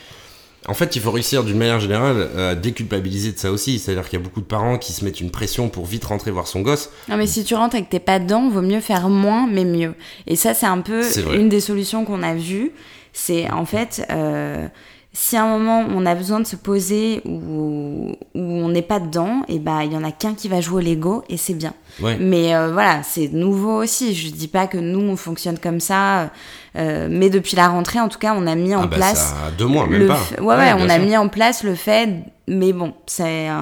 en 0.67 0.73
fait, 0.75 0.95
il 0.95 1.01
faut 1.01 1.11
réussir 1.11 1.43
d'une 1.43 1.57
manière 1.57 1.79
générale 1.79 2.29
à 2.37 2.55
déculpabiliser 2.55 3.31
de 3.31 3.39
ça 3.39 3.51
aussi. 3.51 3.79
C'est-à-dire 3.79 4.07
qu'il 4.07 4.19
y 4.19 4.21
a 4.21 4.23
beaucoup 4.23 4.41
de 4.41 4.45
parents 4.45 4.77
qui 4.77 4.93
se 4.93 5.03
mettent 5.03 5.19
une 5.19 5.31
pression 5.31 5.69
pour 5.69 5.85
vite 5.85 6.05
rentrer 6.05 6.29
voir 6.29 6.47
son 6.47 6.61
gosse. 6.61 6.91
Non 7.09 7.17
mais 7.17 7.27
si 7.27 7.43
tu 7.43 7.55
rentres 7.55 7.75
et 7.75 7.83
que 7.83 7.89
t'es 7.89 7.99
pas 7.99 8.19
dedans, 8.19 8.49
vaut 8.49 8.61
mieux 8.61 8.79
faire 8.79 9.09
moins 9.09 9.47
mais 9.47 9.65
mieux. 9.65 9.95
Et 10.27 10.35
ça 10.35 10.53
c'est 10.53 10.67
un 10.67 10.81
peu 10.81 11.03
une 11.33 11.49
des 11.49 11.61
solutions 11.61 12.05
qu'on 12.05 12.21
a 12.21 12.35
vues. 12.35 12.71
C'est 13.11 13.49
en 13.49 13.65
fait 13.65 14.05
euh, 14.11 14.67
si 15.13 15.35
à 15.35 15.43
un 15.43 15.57
moment 15.57 15.85
on 15.89 16.05
a 16.05 16.13
besoin 16.15 16.39
de 16.39 16.45
se 16.45 16.55
poser 16.55 17.21
ou 17.25 18.15
on 18.35 18.69
n'est 18.69 18.81
pas 18.81 18.99
dedans, 18.99 19.41
et 19.47 19.59
bah 19.59 19.83
il 19.83 19.91
y 19.91 19.97
en 19.97 20.03
a 20.03 20.11
qu'un 20.11 20.35
qui 20.35 20.47
va 20.47 20.61
jouer 20.61 20.83
au 20.83 20.85
Lego 20.85 21.23
et 21.27 21.37
c'est 21.37 21.53
bien. 21.53 21.73
Ouais. 22.01 22.17
Mais 22.19 22.55
euh, 22.55 22.71
voilà, 22.71 23.03
c'est 23.03 23.29
nouveau 23.29 23.81
aussi. 23.81 24.13
Je 24.13 24.29
dis 24.29 24.47
pas 24.47 24.67
que 24.67 24.77
nous 24.77 25.01
on 25.01 25.15
fonctionne 25.17 25.57
comme 25.59 25.79
ça, 25.79 26.31
euh, 26.77 27.07
mais 27.09 27.29
depuis 27.29 27.55
la 27.55 27.67
rentrée 27.67 27.99
en 27.99 28.07
tout 28.07 28.19
cas 28.19 28.33
on 28.37 28.47
a 28.47 28.55
mis 28.55 28.73
en 28.75 28.83
ah 28.83 28.87
bah 28.87 28.95
place 28.97 29.17
ça 29.17 29.47
a 29.47 29.51
deux 29.51 29.65
mois, 29.67 29.87
même 29.87 30.07
pas. 30.07 30.15
f- 30.15 30.39
Ouais, 30.41 30.55
ouais, 30.55 30.73
on 30.77 30.87
a 30.89 30.97
mis 30.99 31.17
en 31.17 31.27
place 31.27 31.63
le 31.63 31.75
fait, 31.75 32.09
mais 32.47 32.71
bon, 32.73 32.93
c'est 33.07 33.49
euh, 33.49 33.53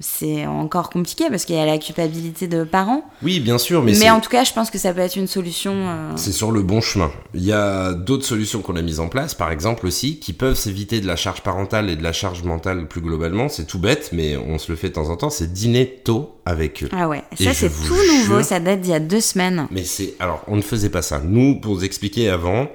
c'est 0.00 0.46
encore 0.46 0.90
compliqué 0.90 1.26
parce 1.30 1.44
qu'il 1.44 1.56
y 1.56 1.58
a 1.58 1.66
la 1.66 1.78
culpabilité 1.78 2.46
de 2.48 2.64
parents. 2.64 3.04
Oui, 3.22 3.40
bien 3.40 3.58
sûr, 3.58 3.82
mais, 3.82 3.92
Mais, 3.98 4.10
en 4.10 4.20
tout 4.20 4.30
cas, 4.30 4.44
je 4.44 4.52
pense 4.52 4.70
que 4.70 4.78
ça 4.78 4.92
peut 4.92 5.00
être 5.00 5.16
une 5.16 5.26
solution. 5.26 5.72
euh, 5.74 6.10
c'est 6.16 6.32
sur 6.32 6.50
le 6.52 6.62
bon 6.62 6.80
chemin. 6.80 7.10
Il 7.34 7.44
y 7.44 7.52
a 7.52 7.92
d'autres 7.92 8.24
solutions 8.24 8.60
qu'on 8.62 8.76
a 8.76 8.82
mises 8.82 9.00
en 9.00 9.08
place, 9.08 9.34
par 9.34 9.50
exemple 9.50 9.86
aussi, 9.86 10.18
qui 10.18 10.32
peuvent 10.32 10.56
s'éviter 10.56 11.00
de 11.00 11.06
la 11.06 11.16
charge 11.16 11.42
parentale 11.42 11.90
et 11.90 11.96
de 11.96 12.02
la 12.02 12.12
charge 12.12 12.42
mentale 12.44 12.86
plus 12.88 13.00
globalement. 13.00 13.48
C'est 13.48 13.66
tout 13.66 13.78
bête, 13.78 14.10
mais 14.12 14.36
on 14.36 14.58
se 14.58 14.70
le 14.72 14.76
fait 14.76 14.88
de 14.88 14.94
temps 14.94 15.10
en 15.10 15.16
temps. 15.16 15.30
C'est 15.30 15.52
dîner 15.52 16.00
tôt 16.04 16.33
avec 16.46 16.82
eux. 16.84 16.88
Ah 16.92 17.08
ouais, 17.08 17.22
ça 17.40 17.54
c'est 17.54 17.68
tout 17.70 17.94
nouveau, 17.94 18.36
jure- 18.38 18.44
ça 18.44 18.60
date 18.60 18.80
d'il 18.80 18.90
y 18.92 18.94
a 18.94 19.00
deux 19.00 19.20
semaines. 19.20 19.66
Mais 19.70 19.84
c'est 19.84 20.14
alors 20.20 20.42
on 20.48 20.56
ne 20.56 20.62
faisait 20.62 20.90
pas 20.90 21.02
ça. 21.02 21.20
Nous, 21.24 21.56
pour 21.60 21.74
vous 21.74 21.84
expliquer 21.84 22.28
avant, 22.28 22.68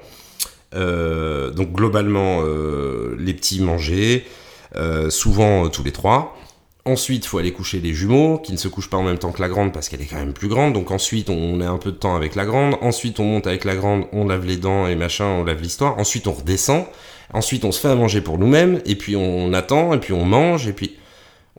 euh, 0.74 1.50
donc 1.50 1.72
globalement 1.72 2.40
euh, 2.42 3.16
les 3.18 3.34
petits 3.34 3.60
mangeaient, 3.60 4.24
euh, 4.76 5.10
souvent 5.10 5.68
tous 5.68 5.82
les 5.82 5.92
trois. 5.92 6.36
Ensuite, 6.86 7.26
il 7.26 7.28
faut 7.28 7.36
aller 7.38 7.52
coucher 7.52 7.78
les 7.78 7.92
jumeaux, 7.92 8.38
qui 8.38 8.52
ne 8.52 8.56
se 8.56 8.66
couchent 8.66 8.88
pas 8.88 8.96
en 8.96 9.02
même 9.02 9.18
temps 9.18 9.32
que 9.32 9.42
la 9.42 9.48
grande 9.50 9.72
parce 9.72 9.88
qu'elle 9.90 10.00
est 10.00 10.06
quand 10.06 10.16
même 10.16 10.32
plus 10.32 10.48
grande. 10.48 10.72
Donc 10.72 10.90
ensuite, 10.90 11.28
on 11.28 11.60
a 11.60 11.68
un 11.68 11.76
peu 11.76 11.92
de 11.92 11.96
temps 11.96 12.16
avec 12.16 12.34
la 12.34 12.46
grande. 12.46 12.76
Ensuite, 12.80 13.20
on 13.20 13.24
monte 13.24 13.46
avec 13.46 13.64
la 13.66 13.76
grande, 13.76 14.04
on 14.12 14.26
lave 14.26 14.46
les 14.46 14.56
dents 14.56 14.86
et 14.86 14.96
machin, 14.96 15.26
on 15.26 15.44
lave 15.44 15.60
l'histoire. 15.60 15.98
Ensuite, 15.98 16.26
on 16.26 16.32
redescend. 16.32 16.86
Ensuite, 17.34 17.64
on 17.66 17.70
se 17.70 17.78
fait 17.80 17.88
à 17.88 17.94
manger 17.94 18.22
pour 18.22 18.38
nous-mêmes. 18.38 18.80
Et 18.86 18.96
puis, 18.96 19.14
on 19.14 19.52
attend. 19.52 19.92
Et 19.92 19.98
puis, 20.00 20.14
on 20.14 20.24
mange. 20.24 20.66
Et 20.68 20.72
puis, 20.72 20.96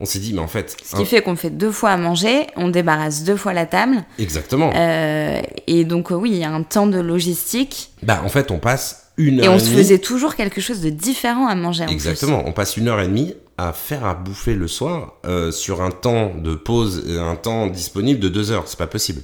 on 0.02 0.04
s'est 0.04 0.18
dit, 0.18 0.32
mais 0.34 0.40
en 0.40 0.48
fait, 0.48 0.76
Ce 0.84 0.96
qui 0.96 1.06
fait 1.06 1.22
qu'on 1.22 1.36
fait 1.36 1.48
deux 1.50 1.70
fois 1.70 1.90
à 1.90 1.96
manger, 1.96 2.48
on 2.56 2.68
débarrasse 2.68 3.22
deux 3.22 3.36
fois 3.36 3.52
la 3.52 3.66
table. 3.66 4.04
exactement. 4.18 4.72
euh, 4.74 5.40
et 5.68 5.84
donc, 5.84 6.10
euh, 6.10 6.16
oui, 6.16 6.30
il 6.32 6.38
y 6.38 6.44
a 6.44 6.50
un 6.50 6.64
temps 6.64 6.88
de 6.88 6.98
logistique. 6.98 7.90
Bah, 8.02 8.20
en 8.24 8.28
fait, 8.28 8.50
on 8.50 8.58
passe 8.58 9.06
une 9.16 9.38
heure 9.38 9.46
Et 9.46 9.48
on 9.48 9.56
et 9.56 9.60
se 9.60 9.70
faisait 9.70 9.98
toujours 9.98 10.34
quelque 10.34 10.60
chose 10.60 10.80
de 10.80 10.90
différent 10.90 11.46
à 11.46 11.54
manger. 11.54 11.84
en 11.84 11.86
plus. 11.86 11.94
Exactement, 11.94 12.42
on 12.46 12.52
passe 12.52 12.76
une 12.76 12.88
heure 12.88 13.00
et 13.00 13.06
demie 13.06 13.34
à 13.58 13.72
faire 13.72 14.04
à 14.04 14.14
bouffer 14.14 14.54
le 14.54 14.66
soir 14.66 15.14
euh, 15.24 15.52
sur 15.52 15.82
un 15.82 15.90
temps 15.92 16.32
de 16.34 16.54
pause, 16.56 17.04
et 17.08 17.18
un 17.18 17.36
temps 17.36 17.68
disponible 17.68 18.18
de 18.18 18.28
deux 18.28 18.50
heures, 18.50 18.64
c'est 18.66 18.78
pas 18.78 18.86
possible. 18.88 19.22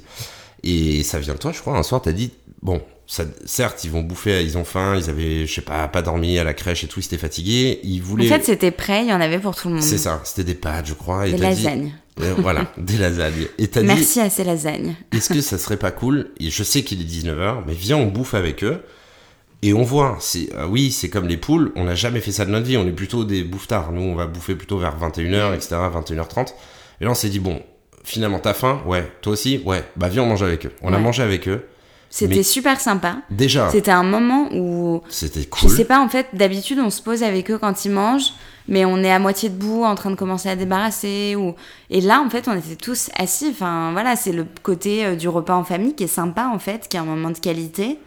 Et 0.62 1.02
ça 1.02 1.18
vient 1.18 1.34
de 1.34 1.38
toi, 1.38 1.50
je 1.52 1.60
crois, 1.60 1.76
un 1.76 1.82
soir 1.82 2.00
t'as 2.02 2.12
dit, 2.12 2.30
bon, 2.62 2.80
ça, 3.10 3.24
certes 3.46 3.84
ils 3.84 3.90
vont 3.90 4.02
bouffer, 4.02 4.44
ils 4.44 4.58
ont 4.58 4.64
faim, 4.64 4.94
ils 4.96 5.08
avaient, 5.08 5.46
je 5.46 5.54
sais 5.54 5.62
pas, 5.62 5.88
pas 5.88 6.02
dormi 6.02 6.38
à 6.38 6.44
la 6.44 6.52
crèche 6.52 6.84
et 6.84 6.88
tout, 6.88 7.00
ils 7.00 7.06
étaient 7.06 7.16
fatigués, 7.16 7.80
ils 7.82 8.02
En 8.02 8.04
voulaient... 8.04 8.26
fait, 8.28 8.44
c'était 8.44 8.70
prêt, 8.70 9.02
il 9.02 9.08
y 9.08 9.12
en 9.14 9.20
avait 9.20 9.38
pour 9.38 9.56
tout 9.56 9.68
le 9.68 9.74
monde. 9.74 9.82
c'est 9.82 9.96
ça, 9.96 10.20
c'était 10.24 10.44
des 10.44 10.54
pâtes, 10.54 10.86
je 10.86 10.92
crois. 10.92 11.26
Et 11.26 11.32
Des 11.32 11.38
lasagnes. 11.38 11.94
Euh, 12.20 12.34
voilà, 12.38 12.70
des 12.76 12.98
lasagnes. 12.98 13.46
Et 13.56 13.68
t'as 13.68 13.80
dit, 13.80 13.86
Merci 13.86 14.20
à 14.20 14.28
ces 14.28 14.44
lasagnes. 14.44 14.94
est-ce 15.12 15.30
que 15.32 15.40
ça 15.40 15.56
serait 15.56 15.78
pas 15.78 15.90
cool 15.90 16.30
Et 16.38 16.50
je 16.50 16.62
sais 16.62 16.82
qu'il 16.82 17.00
est 17.00 17.04
19h, 17.04 17.62
mais 17.66 17.72
viens, 17.72 17.96
on 17.96 18.06
bouffe 18.06 18.34
avec 18.34 18.62
eux. 18.62 18.82
Et 19.62 19.72
on 19.72 19.82
voit, 19.82 20.18
c'est 20.20 20.50
ah 20.56 20.68
oui, 20.68 20.92
c'est 20.92 21.08
comme 21.08 21.26
les 21.26 21.38
poules, 21.38 21.72
on 21.76 21.84
n'a 21.84 21.94
jamais 21.96 22.20
fait 22.20 22.30
ça 22.30 22.44
de 22.44 22.50
notre 22.50 22.66
vie, 22.66 22.76
on 22.76 22.86
est 22.86 22.92
plutôt 22.92 23.24
des 23.24 23.42
bouffards. 23.42 23.90
Nous, 23.90 24.02
on 24.02 24.14
va 24.14 24.26
bouffer 24.26 24.54
plutôt 24.54 24.78
vers 24.78 24.96
21h, 25.00 25.54
etc., 25.54 25.76
21h30. 25.92 26.48
Et 27.00 27.04
là, 27.04 27.10
on 27.10 27.14
s'est 27.14 27.30
dit, 27.30 27.40
bon, 27.40 27.62
finalement, 28.04 28.38
t'as 28.38 28.52
faim? 28.54 28.82
Ouais. 28.86 29.10
Toi 29.22 29.32
aussi? 29.32 29.62
Ouais. 29.64 29.82
Bah, 29.96 30.08
viens, 30.08 30.24
on 30.24 30.26
mange 30.26 30.42
avec 30.42 30.66
eux. 30.66 30.72
On 30.82 30.92
a 30.92 30.98
mangé 30.98 31.22
avec 31.22 31.48
eux. 31.48 31.64
C'était 32.10 32.42
super 32.42 32.80
sympa. 32.80 33.16
Déjà, 33.30 33.70
C'était 33.70 33.90
un 33.90 34.02
moment 34.02 34.48
où 34.54 35.02
c'était 35.10 35.42
Je 35.42 35.46
cool. 35.48 35.70
sais 35.70 35.84
pas, 35.84 36.00
en 36.00 36.08
fait, 36.08 36.26
d'habitude, 36.32 36.78
on 36.82 36.90
se 36.90 37.02
pose 37.02 37.22
avec 37.22 37.50
eux 37.50 37.58
quand 37.58 37.84
ils 37.84 37.90
mangent, 37.90 38.32
mais 38.66 38.84
on 38.86 38.98
est 39.04 39.10
à 39.12 39.18
moitié 39.18 39.50
debout, 39.50 39.84
en 39.84 39.94
train 39.94 40.10
de 40.10 40.14
commencer 40.16 40.48
à 40.48 40.56
débarrasser. 40.56 41.36
Ou... 41.36 41.54
Et 41.90 42.00
là, 42.00 42.22
en 42.24 42.30
fait, 42.30 42.48
on 42.48 42.54
était 42.56 42.76
tous 42.76 43.10
assis. 43.18 43.48
Enfin, 43.50 43.90
voilà, 43.92 44.16
c'est 44.16 44.32
le 44.32 44.46
côté 44.62 45.04
euh, 45.04 45.16
du 45.16 45.28
repas 45.28 45.54
en 45.54 45.64
famille 45.64 45.94
qui 45.94 46.04
est 46.04 46.06
sympa, 46.06 46.50
en 46.52 46.58
fait, 46.58 46.88
qui 46.88 46.96
est 46.96 47.00
un 47.00 47.04
moment 47.04 47.30
de 47.30 47.38
qualité. 47.38 47.98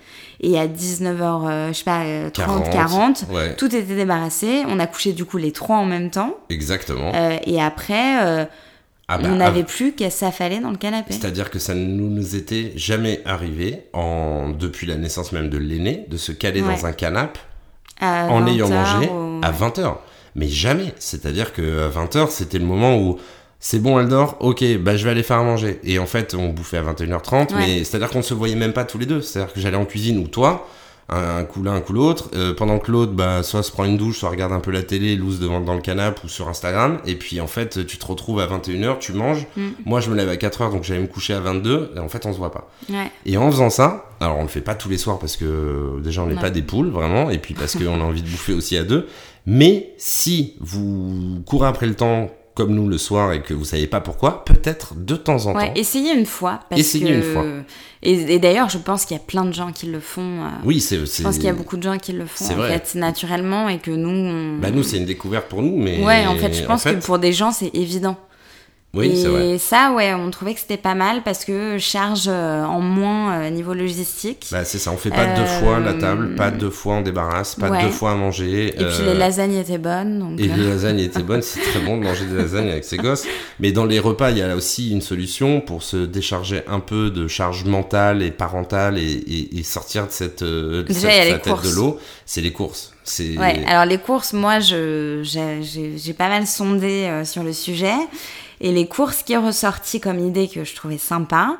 Et 0.43 0.59
à 0.59 0.65
19h, 0.67 1.47
euh, 1.47 1.67
je 1.71 1.73
sais 1.77 1.83
pas, 1.83 2.01
euh, 2.01 2.29
30, 2.31 2.71
40, 2.71 3.25
Ouais, 3.31 3.55
tout 3.55 3.67
était 3.67 3.81
débarrassé. 3.95 4.63
On 4.67 4.79
a 4.79 4.87
couché, 4.87 5.13
du 5.13 5.25
coup, 5.25 5.37
les 5.37 5.51
trois 5.51 5.77
en 5.77 5.85
même 5.85 6.09
temps. 6.09 6.35
exactement. 6.49 7.11
Euh, 7.13 7.37
et 7.45 7.61
après, 7.61 8.23
euh, 8.25 8.45
Ah 9.13 9.17
bah, 9.17 9.27
on 9.29 9.33
ah, 9.33 9.37
n'avait 9.37 9.63
plus 9.63 9.93
qu'à 9.93 10.09
s'affaler 10.09 10.59
dans 10.59 10.71
le 10.71 10.77
canapé. 10.77 11.13
C'est-à-dire 11.13 11.49
que 11.49 11.59
ça 11.59 11.73
ne 11.75 11.85
nous 11.85 12.35
était 12.35 12.71
jamais 12.75 13.21
arrivé, 13.25 13.83
en, 13.93 14.49
depuis 14.57 14.87
la 14.87 14.95
naissance 14.95 15.31
même 15.31 15.49
de 15.49 15.57
l'aîné, 15.57 16.05
de 16.09 16.17
se 16.17 16.31
caler 16.31 16.61
Ouais. 16.61 16.73
dans 16.75 16.85
un 16.85 16.93
canapé 16.93 17.39
en 18.01 18.39
20 18.39 18.47
ayant 18.47 18.69
mangé 18.69 19.09
ou- 19.09 19.39
à 19.43 19.51
20h. 19.51 19.95
Mais 20.35 20.47
jamais. 20.47 20.93
C'est-à-dire 20.97 21.51
que 21.53 21.85
à 21.85 21.89
20h, 21.89 22.29
c'était 22.29 22.57
le 22.59 22.65
moment 22.65 22.97
où 22.97 23.19
c'est 23.59 23.79
bon, 23.79 23.99
elle 23.99 24.07
dort, 24.07 24.37
ok, 24.39 24.63
bah 24.79 24.95
je 24.95 25.03
vais 25.03 25.11
aller 25.11 25.23
faire 25.23 25.37
à 25.37 25.43
manger. 25.43 25.79
Et 25.83 25.99
en 25.99 26.05
fait, 26.07 26.33
on 26.33 26.49
bouffait 26.49 26.77
à 26.77 26.81
21h30, 26.83 27.51
Ouais. 27.53 27.57
mais 27.59 27.83
c'est-à-dire 27.83 28.09
qu'on 28.09 28.19
ne 28.19 28.23
se 28.23 28.33
voyait 28.33 28.55
même 28.55 28.73
pas 28.73 28.85
tous 28.85 28.97
les 28.97 29.05
deux. 29.05 29.21
C'est-à-dire 29.21 29.53
que 29.53 29.59
j'allais 29.59 29.77
en 29.77 29.85
cuisine 29.85 30.17
ou 30.19 30.27
toi, 30.27 30.67
un, 31.11 31.37
un 31.37 31.43
coup 31.43 31.63
l'un, 31.63 31.73
un 31.73 31.81
coup 31.81 31.93
l'autre, 31.93 32.29
euh, 32.35 32.53
pendant 32.53 32.79
que 32.79 32.91
l'autre, 32.91 33.11
bah, 33.11 33.43
soit 33.43 33.63
se 33.63 33.71
prend 33.71 33.85
une 33.85 33.97
douche, 33.97 34.19
soit 34.19 34.29
regarde 34.29 34.53
un 34.53 34.59
peu 34.59 34.71
la 34.71 34.83
télé, 34.83 35.15
loose 35.15 35.39
devant 35.39 35.59
dans 35.59 35.73
le 35.73 35.81
canapé 35.81 36.21
ou 36.23 36.29
sur 36.29 36.47
Instagram. 36.47 36.99
Et 37.05 37.15
puis 37.15 37.41
en 37.41 37.47
fait, 37.47 37.85
tu 37.85 37.97
te 37.97 38.05
retrouves 38.05 38.39
à 38.39 38.47
21h, 38.47 38.99
tu 38.99 39.13
manges. 39.13 39.45
Mm. 39.55 39.69
Moi, 39.85 39.99
je 39.99 40.09
me 40.09 40.15
lève 40.15 40.29
à 40.29 40.35
4h, 40.35 40.71
donc 40.71 40.83
j'allais 40.83 41.01
me 41.01 41.07
coucher 41.07 41.33
à 41.33 41.39
22. 41.39 41.93
Et 41.95 41.99
en 41.99 42.09
fait, 42.09 42.25
on 42.25 42.33
se 42.33 42.37
voit 42.37 42.51
pas. 42.51 42.69
Ouais. 42.89 43.11
Et 43.25 43.37
en 43.37 43.51
faisant 43.51 43.69
ça, 43.69 44.09
alors 44.19 44.37
on 44.37 44.43
le 44.43 44.47
fait 44.47 44.61
pas 44.61 44.75
tous 44.75 44.89
les 44.89 44.97
soirs 44.97 45.19
parce 45.19 45.35
que 45.35 45.99
déjà 46.03 46.21
on 46.21 46.27
n'est 46.27 46.35
pas 46.35 46.51
des 46.51 46.61
poules 46.61 46.89
vraiment, 46.89 47.29
et 47.29 47.39
puis 47.39 47.53
parce 47.53 47.75
qu'on 47.75 47.99
a 48.01 48.03
envie 48.03 48.21
de 48.21 48.29
bouffer 48.29 48.53
aussi 48.53 48.77
à 48.77 48.83
deux. 48.83 49.07
Mais 49.45 49.93
si 49.97 50.55
vous 50.59 51.41
courez 51.45 51.67
après 51.67 51.87
le 51.87 51.95
temps 51.95 52.29
comme 52.61 52.75
nous 52.75 52.87
le 52.87 52.97
soir 52.99 53.33
et 53.33 53.41
que 53.41 53.53
vous 53.55 53.65
savez 53.65 53.87
pas 53.87 54.01
pourquoi, 54.01 54.45
peut-être 54.45 54.93
de 54.95 55.15
temps 55.15 55.47
en 55.47 55.55
Ouais, 55.55 55.67
temps. 55.69 55.73
essayez 55.75 56.13
une 56.13 56.27
fois. 56.27 56.59
Parce 56.69 56.79
Essayez 56.79 57.05
que... 57.07 57.13
une 57.13 57.23
fois. 57.23 57.43
Et, 58.03 58.35
et 58.35 58.39
d'ailleurs, 58.39 58.69
je 58.69 58.77
pense 58.77 59.05
qu'il 59.05 59.17
y 59.17 59.19
a 59.19 59.23
plein 59.23 59.45
de 59.45 59.51
gens 59.53 59.71
qui 59.71 59.87
le 59.87 59.99
font. 59.99 60.43
euh, 60.43 60.49
Oui, 60.63 60.79
c'est. 60.79 60.97
Je 61.03 61.23
pense 61.23 61.35
qu'il 61.35 61.45
y 61.45 61.49
a 61.49 61.53
beaucoup 61.53 61.77
de 61.77 61.83
gens 61.83 61.97
qui 61.97 62.13
le 62.13 62.25
font 62.27 62.45
en 62.45 62.55
vrai. 62.55 62.69
fait 62.79 62.99
naturellement 62.99 63.67
et 63.69 63.79
que 63.79 63.89
nous. 63.91 64.09
On... 64.09 64.57
Bah 64.59 64.69
nous, 64.71 64.83
c'est 64.83 64.97
une 64.97 65.05
découverte 65.05 65.47
pour 65.49 65.61
nous, 65.63 65.75
mais. 65.77 66.03
Ouais, 66.03 66.25
en 66.27 66.35
fait, 66.35 66.53
je 66.53 66.63
pense 66.63 66.83
fait, 66.83 66.95
que 66.99 67.03
pour 67.03 67.17
des 67.19 67.33
gens, 67.33 67.51
c'est 67.51 67.71
évident. 67.73 68.15
Oui, 68.93 69.07
et 69.07 69.15
c'est 69.15 69.27
vrai. 69.29 69.57
ça, 69.57 69.93
ouais, 69.93 70.13
on 70.13 70.29
trouvait 70.31 70.53
que 70.53 70.59
c'était 70.59 70.75
pas 70.75 70.95
mal 70.95 71.23
parce 71.23 71.45
que 71.45 71.77
charge 71.77 72.25
euh, 72.27 72.65
en 72.65 72.81
moins 72.81 73.39
euh, 73.39 73.49
niveau 73.49 73.73
logistique. 73.73 74.47
Bah, 74.51 74.65
c'est 74.65 74.79
ça, 74.79 74.91
on 74.91 74.97
fait 74.97 75.09
pas 75.11 75.27
Euh, 75.29 75.35
deux 75.37 75.45
fois 75.45 75.79
la 75.79 75.93
table, 75.93 76.35
pas 76.35 76.51
deux 76.51 76.69
fois 76.69 76.95
on 76.95 77.01
débarrasse, 77.01 77.55
pas 77.55 77.69
ouais. 77.69 77.83
deux 77.83 77.89
fois 77.89 78.11
à 78.11 78.15
manger. 78.15 78.67
et 78.67 78.71
puis 78.71 78.83
euh, 78.83 79.13
les 79.13 79.17
lasagnes 79.17 79.55
étaient 79.55 79.77
bonnes. 79.77 80.19
Donc, 80.19 80.39
Et 80.41 80.51
euh, 80.51 80.55
les 80.57 80.69
lasagnes 80.71 80.99
étaient 80.99 81.23
bonnes, 81.23 81.41
c'est 81.41 81.61
très 81.61 81.79
bon 81.79 81.97
de 81.99 82.03
manger 82.03 82.25
des 82.25 82.35
lasagnes 82.35 82.67
avec 82.69 82.83
ses 82.83 82.97
gosses. 82.97 83.23
Mais 83.61 83.71
dans 83.71 83.85
les 83.85 83.97
repas, 83.99 84.31
il 84.31 84.39
y 84.39 84.41
a 84.41 84.53
aussi 84.57 84.91
une 84.91 85.01
solution 85.01 85.61
pour 85.61 85.83
se 85.83 85.95
décharger 86.05 86.63
un 86.67 86.81
peu 86.81 87.11
de 87.11 87.29
charge 87.29 87.63
mentale 87.63 88.21
et 88.21 88.31
parentale 88.31 88.97
et, 88.97 89.03
et- 89.03 89.57
et 89.59 89.63
sortir 89.63 90.05
de 90.07 90.11
cette, 90.11 90.41
euh, 90.41 90.83
de 90.83 90.87
Déjà, 90.89 91.09
cette- 91.11 91.31
sa 91.31 91.39
tête 91.55 91.63
de 91.63 91.69
l'eau. 91.75 91.97
C'est 92.25 92.41
les 92.41 92.51
courses. 92.51 92.91
C'est 93.05 93.37
Ouais, 93.37 93.63
alors 93.67 93.85
les 93.85 93.97
courses, 93.99 94.33
moi, 94.33 94.59
j'ai, 94.59 95.23
pas 96.17 96.27
mal 96.27 96.45
sondé 96.45 97.05
euh, 97.05 97.23
sur 97.23 97.43
le 97.43 97.53
sujet. 97.53 97.93
Et 98.61 98.71
les 98.71 98.87
courses 98.87 99.23
qui 99.23 99.33
est 99.33 99.37
ressorti 99.37 99.99
comme 99.99 100.19
idée 100.19 100.47
que 100.47 100.63
je 100.63 100.75
trouvais 100.75 100.97
sympa, 100.99 101.57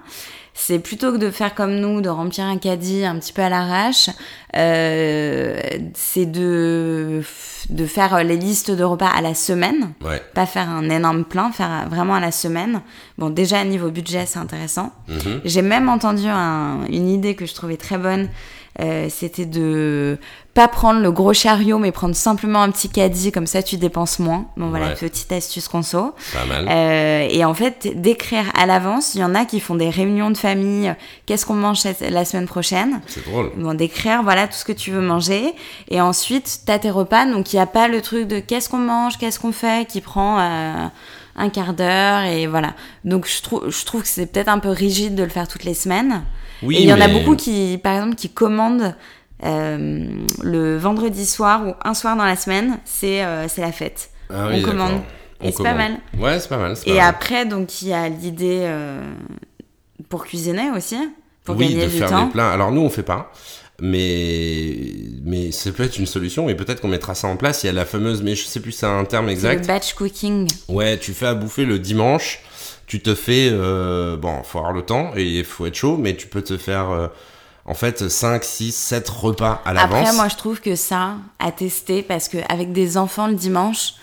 c'est 0.54 0.80
plutôt 0.80 1.12
que 1.14 1.18
de 1.18 1.32
faire 1.32 1.56
comme 1.56 1.76
nous, 1.76 2.02
de 2.02 2.10
remplir 2.10 2.46
un 2.46 2.58
caddie 2.58 3.04
un 3.06 3.18
petit 3.18 3.34
peu 3.34 3.42
à 3.42 3.50
l'arrache, 3.50 4.10
euh, 4.56 5.60
c'est 5.96 6.26
de, 6.26 7.24
de 7.70 7.86
faire 7.86 8.24
les 8.24 8.38
listes 8.38 8.70
de 8.70 8.84
repas 8.84 9.08
à 9.08 9.22
la 9.22 9.34
semaine. 9.34 9.94
ouais. 10.04 10.22
Pas 10.34 10.46
faire 10.46 10.70
un 10.70 10.90
énorme 10.90 11.24
plein, 11.24 11.52
faire 11.52 11.88
vraiment 11.90 12.16
à 12.16 12.20
la 12.20 12.32
semaine. 12.32 12.82
Bon, 13.18 13.30
déjà, 13.30 13.60
à 13.60 13.64
niveau 13.64 13.90
budget, 13.90 14.26
c'est 14.28 14.40
intéressant. 14.40 14.92
Mhm. 15.08 15.42
J'ai 15.46 15.62
même 15.62 15.90
entendu 15.90 16.28
un- 16.28 16.86
une 16.90 17.10
idée 17.10 17.36
que 17.36 17.46
je 17.46 17.54
trouvais 17.56 17.78
très 17.78 17.98
bonne. 17.98 18.30
Euh, 18.80 19.08
C'était 19.10 19.46
de 19.46 20.18
pas 20.54 20.68
prendre 20.68 21.00
le 21.00 21.12
gros 21.12 21.34
chariot, 21.34 21.78
mais 21.80 21.92
prendre 21.92 22.16
simplement 22.16 22.62
un 22.62 22.72
petit 22.72 22.90
caddie, 22.90 23.32
comme 23.32 23.48
ça 23.48 23.64
tu 23.64 23.78
dépenses 23.78 24.20
moins. 24.20 24.48
Bon, 24.58 24.70
voilà, 24.70 24.88
Ouais. 24.90 24.96
petite 24.96 25.32
astuce 25.32 25.68
conso. 25.70 26.14
Pas 26.34 26.46
mal. 26.46 26.68
Euh, 26.70 27.28
et 27.30 27.46
en 27.46 27.54
fait, 27.54 27.88
d'écrire 28.02 28.46
à 28.58 28.66
l'avance, 28.66 29.16
il 29.16 29.22
y 29.22 29.24
en 29.24 29.34
a 29.34 29.46
qui 29.46 29.60
font 29.62 29.76
des 29.76 29.90
réunions 29.90 30.30
de 30.30 30.38
famille. 30.38 30.94
Qu'est-ce 31.26 31.46
qu'on 31.46 31.54
mange 31.54 31.80
la 32.02 32.26
semaine 32.26 32.48
prochaine 32.48 33.02
C'est 33.08 33.26
drôle. 33.26 33.52
Bon, 33.58 33.74
d'écrire, 33.74 34.24
voilà, 34.24 34.48
tout 34.48 34.56
ce 34.58 34.66
que 34.66 34.74
tu 34.74 34.92
veux 34.92 35.02
manger. 35.02 35.54
Et 35.90 36.02
ensuite, 36.02 36.62
t'as 36.66 36.80
tes 36.80 36.90
repas. 36.92 37.26
Donc, 37.26 37.54
il 37.54 37.56
n'y 37.58 37.62
a 37.62 37.66
pas 37.68 37.88
le 37.88 38.02
truc 38.02 38.28
de 38.28 38.40
qu'est-ce 38.40 38.68
qu'on 38.70 38.78
mange, 38.80 39.18
qu'est-ce 39.18 39.40
qu'on 39.40 39.54
fait, 39.54 39.88
qui 39.88 40.02
prend 40.02 40.40
euh, 40.40 40.88
un 41.38 41.50
quart 41.50 41.74
d'heure. 41.74 42.24
Et 42.24 42.48
voilà. 42.48 42.74
Donc, 43.06 43.26
je, 43.26 43.42
trouve 43.42 43.70
je 43.70 43.86
trouve 43.86 44.02
que 44.02 44.08
c'est 44.10 44.26
peut-être 44.26 44.50
un 44.50 44.60
peu 44.60 44.70
rigide 44.70 45.16
de 45.16 45.24
le 45.24 45.30
faire 45.30 45.48
toutes 45.48 45.64
les 45.64 45.74
semaines. 45.76 46.24
Oui, 46.64 46.78
et 46.78 46.82
il 46.82 46.88
y 46.88 46.94
en 46.94 47.02
a 47.02 47.08
beaucoup 47.08 47.36
qui, 47.36 47.80
par 47.82 47.96
exemple, 47.96 48.16
qui 48.16 48.30
commandent 48.30 48.96
euh, 49.44 50.06
le 50.44 50.78
vendredi 50.78 51.26
soir 51.26 51.68
ou 51.68 51.74
un 51.84 51.94
soir 51.94 52.16
dans 52.16 52.26
la 52.26 52.36
semaine, 52.36 52.80
c'est 52.86 53.24
euh, 53.24 53.48
la 53.58 53.72
fête. 53.72 54.10
Ah 54.30 54.48
on 54.52 54.62
commande. 54.62 55.02
On 55.42 55.48
Et 55.48 55.52
c'est 55.52 55.64
pas 55.64 55.74
mal. 55.74 55.98
Ouais, 56.20 56.40
c'est 56.40 56.48
pas 56.50 56.58
mal. 56.58 56.74
pas 56.76 56.82
Et 56.86 56.96
mal. 56.98 57.08
après, 57.10 57.46
donc, 57.46 57.82
il 57.82 57.88
y 57.90 57.94
a 57.94 58.08
l'idée 58.08 58.60
euh, 58.62 59.02
pour 60.10 60.26
cuisiner 60.26 60.70
aussi, 60.76 60.98
pour 61.44 61.58
oui, 61.58 61.70
gagner 61.70 61.86
de 61.88 61.92
du 61.92 61.98
faire 61.98 62.10
temps. 62.10 62.26
les 62.26 62.32
plats. 62.32 62.52
Alors 62.52 62.72
nous, 62.72 62.82
on 62.82 62.90
fait 62.90 63.04
pas. 63.04 63.32
Mais, 63.84 64.78
mais 65.24 65.52
ça 65.52 65.72
peut 65.72 65.82
être 65.82 65.98
une 65.98 66.06
solution 66.06 66.48
et 66.50 66.54
peut-être 66.56 66.82
qu'on 66.82 66.88
mettra 66.88 67.16
ça 67.16 67.28
en 67.28 67.36
place. 67.36 67.64
Il 67.64 67.66
y 67.66 67.70
a 67.70 67.74
la 67.74 67.86
fameuse, 67.86 68.22
mais 68.22 68.36
je 68.36 68.46
sais 68.46 68.60
plus 68.60 68.72
c'est 68.74 68.86
un 68.86 69.04
terme 69.06 69.28
exact. 69.28 69.62
le 69.62 69.66
batch 69.68 69.94
cooking. 69.96 70.48
Ouais, 70.70 71.00
tu 71.00 71.14
fais 71.14 71.26
à 71.26 71.34
bouffer 71.34 71.66
le 71.66 71.80
dimanche. 71.80 72.42
Tu 72.92 73.00
te 73.00 73.16
fais, 73.16 73.48
euh, 73.54 74.18
bon, 74.18 74.44
faut 74.44 74.58
avoir 74.58 74.74
le 74.74 74.82
temps 74.82 75.12
et 75.16 75.24
il 75.24 75.46
faut 75.46 75.66
être 75.66 75.76
chaud, 75.76 75.96
mais 75.96 76.14
tu 76.14 76.28
peux 76.28 76.42
te 76.42 76.58
faire, 76.58 76.90
euh, 76.90 77.08
en 77.64 77.74
fait, 77.74 78.10
5, 78.10 78.44
6, 78.44 78.76
7 78.76 79.08
repas 79.08 79.62
à 79.64 79.72
l'avance. 79.72 80.00
Après, 80.10 80.14
moi, 80.14 80.28
je 80.28 80.36
trouve 80.36 80.60
que 80.60 80.76
ça, 80.76 81.14
à 81.40 81.54
tester, 81.54 82.02
parce 82.02 82.28
qu'avec 82.28 82.74
des 82.74 82.98
enfants 82.98 83.28
le 83.28 83.36
dimanche, 83.36 83.94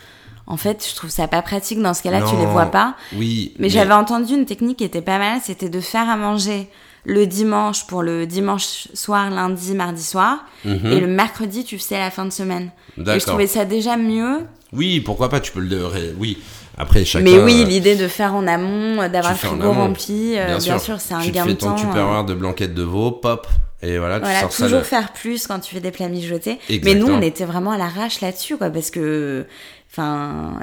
en 0.47 0.57
fait, 0.57 0.87
je 0.91 0.97
trouve 0.97 1.11
ça 1.11 1.29
pas 1.29 1.43
pratique. 1.43 1.83
Dans 1.83 1.93
ce 1.93 2.03
cas-là, 2.03 2.23
tu 2.23 2.35
les 2.37 2.47
vois 2.47 2.65
pas. 2.65 2.95
Oui. 3.15 3.53
Mais, 3.59 3.69
j'avais 3.69 3.93
entendu 3.93 4.33
une 4.33 4.47
technique 4.47 4.79
qui 4.79 4.85
était 4.85 5.03
pas 5.03 5.19
mal, 5.19 5.41
c'était 5.45 5.69
de 5.69 5.81
faire 5.81 6.09
à 6.09 6.17
manger 6.17 6.71
le 7.05 7.27
dimanche 7.27 7.87
pour 7.89 8.03
le 8.03 8.27
dimanche 8.27 8.89
soir, 8.95 9.29
lundi, 9.29 9.75
mardi 9.75 10.03
soir, 10.03 10.47
Mhm. 10.65 10.87
et 10.93 11.01
le 11.01 11.09
mercredi, 11.09 11.63
tu 11.63 11.77
faisais 11.79 11.99
la 11.99 12.11
fin 12.11 12.25
de 12.25 12.31
semaine. 12.33 12.71
Et 12.97 13.21
je 13.21 13.27
trouvais 13.27 13.49
ça 13.49 13.67
déjà 13.67 13.99
mieux. 13.99 14.47
Oui, 14.73 15.01
pourquoi 15.01 15.29
pas, 15.29 15.41
tu 15.41 15.53
peux 15.53 15.61
le. 15.61 16.15
Oui. 16.19 16.39
Après, 16.79 17.05
chacun. 17.05 17.25
Mais 17.25 17.39
oui, 17.39 17.63
euh, 17.65 17.69
l'idée 17.69 17.97
de 17.97 18.07
faire 18.07 18.35
en 18.35 18.47
amont, 18.47 19.03
euh, 19.03 19.09
d'avoir 19.09 19.33
le 19.33 19.39
tu 19.39 19.43
fais 19.43 19.49
frigo 19.49 19.73
rempli, 19.73 20.39
euh, 20.39 20.59
bien, 20.59 20.79
sûr, 20.79 21.01
c'est 21.01 21.15
un 21.15 21.21
tu 21.21 21.33
gain 21.33 21.45
fais 21.45 21.51
de 21.51 21.59
ton 21.59 21.67
temps. 21.71 21.77
euh, 21.77 21.81
tupperware 21.81 22.25
de 22.25 22.35
blanquette 22.35 22.73
de 22.75 22.83
veau, 22.83 23.11
pop, 23.11 23.47
et 23.83 23.99
voilà, 23.99 24.17
tu 24.19 24.25
Voilà, 24.25 24.41
sors 24.41 24.53
ça. 24.53 24.65
toujours 24.65 24.79
le- 24.81 24.85
faire 24.85 25.13
plus 25.13 25.47
quand 25.47 25.61
tu 25.61 25.75
fais 25.75 25.81
des 25.81 25.91
plats 25.91 26.09
mijotés. 26.09 26.59
Mais 26.69 26.77
Exactement. 26.77 27.09
nous, 27.09 27.15
on 27.15 27.23
était 27.23 27.45
vraiment 27.45 27.71
à 27.73 27.79
l'arrache 27.79 28.21
là-dessus, 28.21 28.57
quoi, 28.57 28.71
parce 28.71 28.91
que, 28.91 29.47
enfin, 29.91 30.55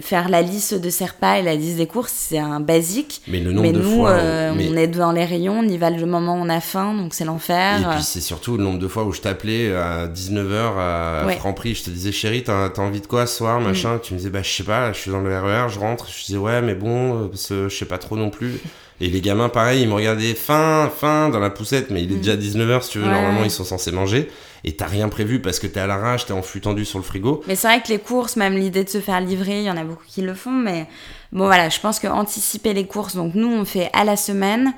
faire 0.00 0.28
la 0.28 0.42
liste 0.42 0.74
de 0.74 0.90
ses 0.90 1.04
repas 1.04 1.36
et 1.38 1.42
la 1.42 1.54
liste 1.54 1.76
des 1.76 1.86
courses, 1.86 2.12
c'est 2.14 2.38
un 2.38 2.60
basique. 2.60 3.22
Mais 3.28 3.40
le 3.40 3.52
nombre 3.52 3.62
Mais 3.68 3.72
de 3.72 3.80
nous, 3.82 3.96
fois. 3.98 4.10
euh, 4.12 4.52
mais- 4.56 4.68
on 4.70 4.76
est 4.76 4.86
devant 4.86 5.12
les 5.12 5.24
rayons, 5.24 5.58
on 5.60 5.68
y 5.68 5.76
va 5.78 5.90
le 5.90 6.04
moment 6.06 6.34
où 6.34 6.38
on 6.38 6.48
a 6.48 6.60
faim, 6.60 6.94
donc 6.94 7.14
c'est 7.14 7.24
l'enfer. 7.24 7.80
Et 7.80 7.94
puis 7.94 8.02
c'est 8.02 8.20
surtout 8.20 8.56
le 8.56 8.64
nombre 8.64 8.78
de 8.78 8.88
fois 8.88 9.04
où 9.04 9.12
je 9.12 9.20
t'appelais 9.20 9.74
à 9.74 10.06
19h 10.08 10.78
à 10.78 11.26
Ouais. 11.26 11.36
Mm. 11.36 11.38
Franprix, 11.38 11.74
je 11.74 11.84
te 11.84 11.90
disais 11.90 12.10
chérie, 12.12 12.42
t'as 12.42 12.70
t'as 12.70 12.82
envie 12.82 13.00
de 13.00 13.06
quoi 13.06 13.26
ce 13.26 13.36
soir, 13.36 13.60
machin, 13.60 13.98
tu 14.02 14.14
me 14.14 14.18
disais 14.18 14.30
bah 14.30 14.42
je 14.42 14.50
sais 14.50 14.64
pas, 14.64 14.92
je 14.92 14.98
suis 14.98 15.10
dans 15.10 15.20
le 15.20 15.38
RER, 15.38 15.68
je 15.68 15.78
rentre, 15.78 16.08
je 16.10 16.24
disais 16.24 16.38
ouais 16.38 16.62
mais 16.62 16.74
bon, 16.74 17.28
euh, 17.50 17.68
je 17.68 17.68
sais 17.74 17.84
pas 17.84 17.98
trop 17.98 18.16
non 18.16 18.30
plus. 18.30 18.58
Et 19.02 19.10
les 19.10 19.20
gamins 19.20 19.48
pareil, 19.48 19.82
ils 19.82 19.88
me 19.88 19.94
regardaient 19.94 20.34
fin, 20.34 20.88
fin 20.96 21.28
dans 21.28 21.40
la 21.40 21.50
poussette, 21.50 21.90
mais 21.90 22.02
il 22.04 22.12
est 22.12 22.16
déjà 22.16 22.36
19h 22.36 22.82
si 22.82 22.90
tu 22.90 22.98
veux, 22.98 23.04
Mm. 23.04 23.08
Ouais. 23.08 23.14
normalement 23.14 23.44
ils 23.44 23.50
sont 23.50 23.64
censés 23.64 23.90
manger. 23.90 24.30
Et 24.64 24.76
t'as 24.76 24.86
rien 24.86 25.08
prévu 25.08 25.40
parce 25.40 25.58
que 25.58 25.66
t'es 25.66 25.80
à 25.80 25.88
l'arrache, 25.88 26.24
t'es 26.26 26.32
en 26.32 26.40
flux 26.42 26.60
tendu 26.60 26.84
sur 26.84 26.98
le 27.00 27.04
frigo. 27.04 27.42
Mais 27.48 27.56
c'est 27.56 27.66
vrai 27.66 27.82
que 27.82 27.88
les 27.88 27.98
courses, 27.98 28.36
même 28.36 28.54
l'idée 28.56 28.84
de 28.84 28.88
se 28.88 29.00
faire 29.00 29.20
livrer, 29.20 29.58
il 29.58 29.64
y 29.64 29.70
en 29.70 29.76
a 29.76 29.82
beaucoup 29.82 30.04
qui 30.06 30.22
le 30.22 30.34
font, 30.34 30.52
mais 30.52 30.86
bon 31.32 31.46
voilà, 31.46 31.68
je 31.68 31.80
pense 31.80 31.98
que 31.98 32.06
anticiper 32.06 32.72
les 32.74 32.86
courses, 32.86 33.16
donc 33.16 33.34
nous 33.34 33.48
on 33.52 33.64
fait 33.64 33.90
à 33.92 34.04
la 34.04 34.16
semaine. 34.16 34.72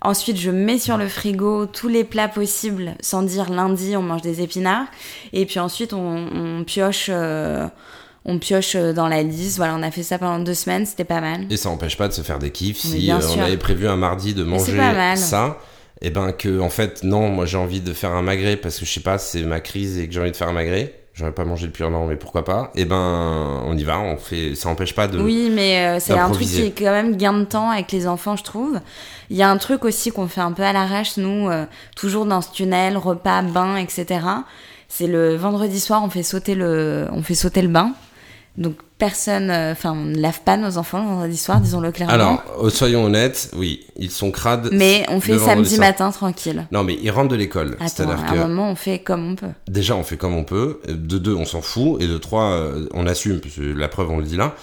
Ensuite, 0.00 0.38
je 0.38 0.50
mets 0.52 0.78
sur 0.78 0.96
le 0.96 1.08
frigo 1.08 1.66
tous 1.66 1.88
les 1.88 2.04
plats 2.04 2.28
possibles, 2.28 2.94
sans 3.00 3.22
dire 3.22 3.48
lundi 3.50 3.96
on 3.96 4.02
mange 4.02 4.22
des 4.22 4.42
épinards. 4.42 4.86
Et 5.32 5.44
puis 5.46 5.60
ensuite 5.60 5.92
on, 5.92 6.26
on 6.34 6.64
pioche, 6.64 7.06
euh, 7.10 7.66
on 8.24 8.38
pioche 8.38 8.76
dans 8.76 9.08
la 9.08 9.22
liste. 9.22 9.56
Voilà, 9.56 9.74
on 9.74 9.82
a 9.82 9.90
fait 9.90 10.02
ça 10.02 10.18
pendant 10.18 10.38
deux 10.38 10.54
semaines, 10.54 10.86
c'était 10.86 11.04
pas 11.04 11.20
mal. 11.20 11.46
Et 11.50 11.56
ça 11.56 11.70
empêche 11.70 11.96
pas 11.96 12.08
de 12.08 12.12
se 12.12 12.22
faire 12.22 12.38
des 12.38 12.50
kiffs 12.50 12.78
si 12.78 13.10
euh, 13.10 13.18
on 13.36 13.40
avait 13.40 13.56
prévu 13.56 13.88
un 13.88 13.96
mardi 13.96 14.34
de 14.34 14.44
manger 14.44 14.76
ça. 15.16 15.58
Et 16.00 16.10
ben 16.10 16.30
que 16.30 16.60
en 16.60 16.70
fait 16.70 17.02
non, 17.02 17.28
moi 17.28 17.44
j'ai 17.44 17.56
envie 17.56 17.80
de 17.80 17.92
faire 17.92 18.12
un 18.12 18.22
magret 18.22 18.56
parce 18.56 18.78
que 18.78 18.84
je 18.84 18.92
sais 18.92 19.00
pas, 19.00 19.18
c'est 19.18 19.42
ma 19.42 19.60
crise 19.60 19.98
et 19.98 20.06
que 20.06 20.14
j'ai 20.14 20.20
envie 20.20 20.30
de 20.30 20.36
faire 20.36 20.48
un 20.48 20.52
magret. 20.52 20.94
J'aurais 21.18 21.32
pas 21.32 21.44
mangé 21.44 21.66
depuis 21.66 21.82
un 21.82 21.92
an, 21.94 22.06
mais 22.06 22.14
pourquoi 22.14 22.44
pas 22.44 22.70
Et 22.76 22.84
ben 22.84 23.62
on 23.66 23.76
y 23.76 23.82
va, 23.82 23.98
on 23.98 24.16
fait. 24.16 24.54
Ça 24.54 24.68
empêche 24.68 24.94
pas 24.94 25.08
de. 25.08 25.18
Oui, 25.18 25.50
mais 25.52 25.84
euh, 25.84 25.98
c'est 25.98 26.12
un 26.12 26.30
truc 26.30 26.46
qui 26.46 26.62
est 26.62 26.70
quand 26.70 26.92
même 26.92 27.16
gain 27.16 27.32
de 27.32 27.44
temps 27.44 27.70
avec 27.70 27.90
les 27.90 28.06
enfants, 28.06 28.36
je 28.36 28.44
trouve. 28.44 28.78
Il 29.28 29.36
y 29.36 29.42
a 29.42 29.50
un 29.50 29.56
truc 29.56 29.84
aussi 29.84 30.12
qu'on 30.12 30.28
fait 30.28 30.40
un 30.40 30.52
peu 30.52 30.62
à 30.62 30.72
l'arrache, 30.72 31.16
nous, 31.16 31.48
euh, 31.48 31.64
toujours 31.96 32.24
dans 32.24 32.40
ce 32.40 32.52
tunnel, 32.52 32.96
repas, 32.96 33.42
bain, 33.42 33.74
etc. 33.76 34.20
C'est 34.86 35.08
le 35.08 35.34
vendredi 35.34 35.80
soir, 35.80 36.04
on 36.04 36.08
fait 36.08 36.22
sauter 36.22 36.54
le, 36.54 37.08
on 37.10 37.22
fait 37.24 37.34
sauter 37.34 37.62
le 37.62 37.68
bain. 37.68 37.94
Donc 38.58 38.74
personne, 38.98 39.50
euh, 39.50 39.70
enfin, 39.72 39.92
on 39.92 40.04
ne 40.06 40.18
lave 40.18 40.40
pas 40.42 40.56
nos 40.56 40.76
enfants 40.78 40.98
le 41.00 41.08
vendredi 41.08 41.36
soir, 41.36 41.60
disons-le 41.60 41.92
clairement. 41.92 42.12
Alors, 42.12 42.42
euh, 42.60 42.70
soyons 42.70 43.04
honnêtes, 43.04 43.50
oui, 43.56 43.86
ils 43.96 44.10
sont 44.10 44.32
crades. 44.32 44.68
mais 44.72 45.06
on 45.08 45.20
fait 45.20 45.38
samedi 45.38 45.76
soir. 45.76 45.86
matin 45.86 46.10
tranquille. 46.10 46.66
Non, 46.72 46.82
mais 46.82 46.98
ils 47.00 47.10
rentrent 47.10 47.28
de 47.28 47.36
l'école. 47.36 47.76
Attends, 47.78 47.88
C'est-à-dire 47.88 48.18
à 48.18 48.28
un 48.28 48.32
que 48.32 48.38
moment, 48.38 48.70
on 48.70 48.74
fait 48.74 48.98
comme 48.98 49.30
on 49.30 49.36
peut. 49.36 49.46
déjà 49.68 49.94
on 49.94 50.02
fait 50.02 50.16
comme 50.16 50.34
on 50.34 50.42
peut. 50.44 50.80
De 50.88 51.18
deux, 51.18 51.34
on 51.34 51.44
s'en 51.44 51.62
fout. 51.62 52.02
Et 52.02 52.08
de 52.08 52.18
trois, 52.18 52.50
euh, 52.50 52.88
on 52.92 53.06
assume, 53.06 53.38
parce 53.40 53.54
que 53.54 53.62
la 53.62 53.86
preuve, 53.88 54.10
on 54.10 54.18
le 54.18 54.24
dit 54.24 54.36
là. 54.36 54.54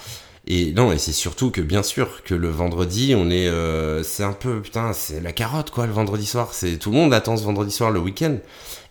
Et 0.48 0.72
non, 0.72 0.92
et 0.92 0.98
c'est 0.98 1.12
surtout 1.12 1.50
que 1.50 1.60
bien 1.60 1.82
sûr 1.82 2.22
que 2.22 2.34
le 2.34 2.48
vendredi, 2.48 3.14
on 3.16 3.30
est, 3.30 3.48
euh, 3.48 4.04
c'est 4.04 4.22
un 4.22 4.32
peu 4.32 4.60
putain, 4.60 4.92
c'est 4.92 5.20
la 5.20 5.32
carotte 5.32 5.70
quoi, 5.70 5.86
le 5.86 5.92
vendredi 5.92 6.24
soir. 6.24 6.50
C'est 6.52 6.76
tout 6.76 6.90
le 6.90 6.96
monde 6.96 7.12
attend 7.12 7.36
ce 7.36 7.42
vendredi 7.44 7.72
soir 7.72 7.90
le 7.90 7.98
week-end. 7.98 8.36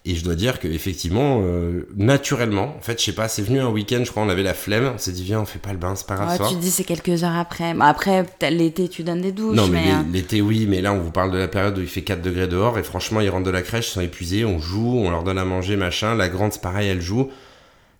Et 0.07 0.13
je 0.13 0.23
dois 0.23 0.35
dire 0.35 0.59
que 0.59 0.67
effectivement, 0.67 1.41
euh, 1.43 1.87
naturellement, 1.95 2.75
en 2.77 2.81
fait, 2.81 2.99
je 2.99 3.05
sais 3.05 3.11
pas, 3.11 3.27
c'est 3.27 3.41
venu 3.41 3.59
un 3.59 3.69
week-end, 3.69 4.03
je 4.03 4.11
crois, 4.11 4.21
on 4.21 4.29
avait 4.29 4.43
la 4.43 4.53
flemme, 4.53 4.91
on 4.93 4.97
s'est 4.99 5.11
dit 5.11 5.23
viens, 5.23 5.41
on 5.41 5.45
fait 5.45 5.57
pas 5.57 5.71
le 5.71 5.79
bain, 5.79 5.95
c'est 5.95 6.05
pas 6.05 6.13
grave. 6.13 6.29
Ouais, 6.29 6.37
soir. 6.37 6.49
tu 6.49 6.57
dis 6.57 6.69
c'est 6.69 6.83
quelques 6.83 7.23
heures 7.23 7.35
après. 7.35 7.73
Bon, 7.73 7.81
après, 7.81 8.23
l'été, 8.51 8.87
tu 8.87 9.03
donnes 9.03 9.21
des 9.21 9.31
douches. 9.31 9.55
Non, 9.55 9.67
mais, 9.67 9.89
euh, 9.89 10.03
l'été, 10.13 10.41
oui, 10.41 10.67
mais 10.69 10.81
là, 10.81 10.93
on 10.93 10.99
vous 10.99 11.09
parle 11.09 11.31
de 11.31 11.39
la 11.39 11.47
période 11.47 11.75
où 11.79 11.81
il 11.81 11.87
fait 11.87 12.03
4 12.03 12.21
degrés 12.21 12.47
dehors, 12.47 12.77
et 12.77 12.83
franchement, 12.83 13.19
ils 13.19 13.29
rentrent 13.29 13.47
de 13.47 13.51
la 13.51 13.63
crèche, 13.63 13.87
ils 13.87 13.93
sont 13.93 14.01
épuisés, 14.01 14.45
on 14.45 14.59
joue, 14.59 14.99
on 14.99 15.09
leur 15.09 15.23
donne 15.23 15.39
à 15.39 15.45
manger, 15.45 15.75
machin. 15.75 16.13
La 16.13 16.29
grande, 16.29 16.53
c'est 16.53 16.61
pareil, 16.61 16.87
elle 16.87 17.01
joue. 17.01 17.31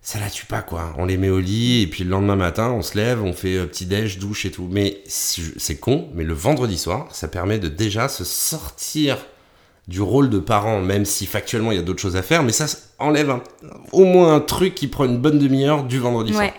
Ça 0.00 0.20
la 0.20 0.30
tue 0.30 0.46
pas, 0.46 0.62
quoi. 0.62 0.94
On 0.98 1.06
les 1.06 1.16
met 1.16 1.30
au 1.30 1.40
lit, 1.40 1.82
et 1.82 1.86
puis 1.88 2.04
le 2.04 2.10
lendemain 2.10 2.36
matin, 2.36 2.70
on 2.70 2.82
se 2.82 2.96
lève, 2.96 3.20
on 3.24 3.32
fait 3.32 3.56
euh, 3.56 3.66
petit-déj, 3.66 4.20
douche 4.20 4.44
et 4.44 4.52
tout. 4.52 4.68
Mais 4.70 5.02
c'est 5.08 5.80
con, 5.80 6.08
mais 6.14 6.22
le 6.22 6.34
vendredi 6.34 6.78
soir, 6.78 7.08
ça 7.10 7.26
permet 7.26 7.58
de 7.58 7.66
déjà 7.66 8.06
se 8.06 8.22
sortir 8.22 9.18
du 9.88 10.00
rôle 10.00 10.30
de 10.30 10.38
parent, 10.38 10.80
même 10.80 11.04
si 11.04 11.26
factuellement, 11.26 11.70
il 11.72 11.76
y 11.76 11.80
a 11.80 11.82
d'autres 11.82 12.00
choses 12.00 12.16
à 12.16 12.22
faire, 12.22 12.42
mais 12.42 12.52
ça 12.52 12.66
enlève 12.98 13.30
un- 13.30 13.42
au 13.92 14.04
moins 14.04 14.34
un 14.34 14.40
truc 14.40 14.74
qui 14.74 14.88
prend 14.88 15.04
une 15.04 15.18
bonne 15.18 15.38
demi-heure 15.38 15.84
du 15.84 15.98
vendredi 15.98 16.32
soir. 16.32 16.44
Ouais. 16.46 16.54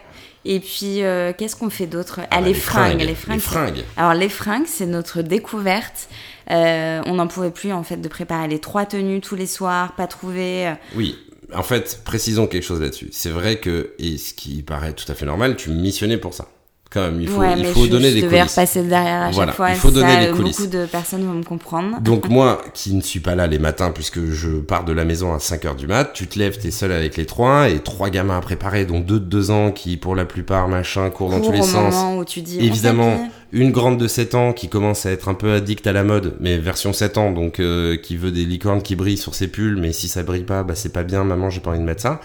Et 0.45 0.61
puis, 0.61 1.03
euh, 1.03 1.33
qu'est-ce 1.37 1.57
qu'on 1.57 1.69
fait 1.69 1.87
d'autre? 1.87 2.21
Ah 2.23 2.27
Ah, 2.31 2.39
bah, 2.39 2.47
les, 2.47 2.53
fringues, 2.53 3.01
Les 3.01 3.15
fringues. 3.15 3.35
Les 3.35 3.41
fringues. 3.41 3.83
Alors 3.97 4.13
les 4.13 4.29
fringues, 4.29 4.65
c'est 4.65 4.85
notre 4.85 5.21
découverte. 5.21 6.07
Euh, 6.51 7.01
on 7.05 7.15
n'en 7.15 7.27
pouvait 7.27 7.51
plus 7.51 7.73
en 7.73 7.83
fait 7.83 7.97
de 7.97 8.07
préparer 8.07 8.47
les 8.47 8.59
trois 8.59 8.85
tenues 8.85 9.19
tous 9.19 9.35
les 9.35 9.47
soirs, 9.47 9.93
pas 9.95 10.07
trouver. 10.07 10.67
euh, 10.69 10.73
Oui, 10.95 11.17
en 11.53 11.63
fait, 11.63 11.99
précisons 12.05 12.47
quelque 12.47 12.63
chose 12.63 12.79
là-dessus. 12.79 13.09
C'est 13.11 13.29
vrai 13.29 13.57
que, 13.57 13.91
et 13.99 14.17
ce 14.17 14.33
qui 14.33 14.63
paraît 14.63 14.93
tout 14.93 15.11
à 15.11 15.15
fait 15.15 15.25
normal, 15.25 15.57
tu 15.57 15.69
me 15.69 15.75
missionnais 15.81 16.17
pour 16.17 16.33
ça. 16.33 16.47
Quand 16.97 17.11
même, 17.11 17.21
il 17.21 17.27
faut, 17.27 17.39
ouais, 17.41 17.53
il 17.59 17.65
faut 17.67 17.85
je, 17.85 17.89
donner 17.91 18.09
je 18.09 18.15
des 18.15 18.21
devais 18.23 18.37
coulisses. 18.39 18.55
repasser 18.55 18.81
derrière 18.83 19.21
à 19.21 19.31
Voilà, 19.31 19.51
chaque 19.51 19.55
fois. 19.55 19.69
il 19.69 19.75
faut 19.75 19.89
ça, 19.89 19.93
donner 19.93 20.27
euh, 20.27 20.33
coulisses. 20.33 20.57
Beaucoup 20.61 20.71
de 20.71 20.85
personnes 20.87 21.23
vont 21.25 21.33
me 21.33 21.43
comprendre. 21.43 21.99
Donc 22.01 22.27
moi, 22.29 22.61
qui 22.73 22.93
ne 22.95 23.01
suis 23.01 23.19
pas 23.19 23.35
là 23.35 23.45
les 23.45 23.59
matins, 23.59 23.91
puisque 23.93 24.25
je 24.31 24.49
pars 24.49 24.83
de 24.83 24.93
la 24.93 25.05
maison 25.05 25.33
à 25.33 25.37
5h 25.37 25.75
du 25.75 25.85
mat, 25.87 26.11
tu 26.13 26.25
te 26.27 26.39
lèves, 26.39 26.57
t'es 26.57 26.71
seul 26.71 26.91
avec 26.91 27.15
les 27.17 27.25
trois, 27.27 27.69
et 27.69 27.79
trois 27.79 28.09
gamins 28.09 28.37
à 28.37 28.41
préparer, 28.41 28.85
dont 28.85 28.99
deux 28.99 29.19
de 29.19 29.25
deux 29.25 29.51
ans 29.51 29.71
qui, 29.71 29.95
pour 29.97 30.15
la 30.15 30.25
plupart, 30.25 30.67
machin, 30.67 31.09
courent 31.11 31.29
dans 31.29 31.39
tous 31.41 31.51
les 31.51 31.59
au 31.59 31.63
sens. 31.63 31.93
moment 31.93 32.17
où 32.17 32.25
tu 32.25 32.41
dis. 32.41 32.57
on 32.59 32.63
Évidemment, 32.63 33.29
une 33.51 33.71
grande 33.71 33.97
de 33.99 34.07
7 34.07 34.33
ans 34.35 34.53
qui 34.53 34.67
commence 34.67 35.05
à 35.05 35.11
être 35.11 35.29
un 35.29 35.33
peu 35.35 35.53
addict 35.53 35.85
à 35.87 35.93
la 35.93 36.03
mode, 36.03 36.35
mais 36.39 36.57
version 36.57 36.93
7 36.93 37.17
ans, 37.17 37.31
donc 37.31 37.59
euh, 37.59 37.95
qui 37.95 38.17
veut 38.17 38.31
des 38.31 38.43
licornes 38.45 38.81
qui 38.81 38.95
brillent 38.95 39.17
sur 39.17 39.35
ses 39.35 39.47
pulls, 39.47 39.77
mais 39.79 39.93
si 39.93 40.07
ça 40.07 40.23
brille 40.23 40.43
pas, 40.43 40.63
bah 40.63 40.73
c'est 40.75 40.91
pas 40.91 41.03
bien, 41.03 41.23
maman, 41.23 41.49
j'ai 41.49 41.59
pas 41.61 41.69
envie 41.69 41.79
de 41.79 41.83
mettre 41.85 42.01
ça. 42.01 42.19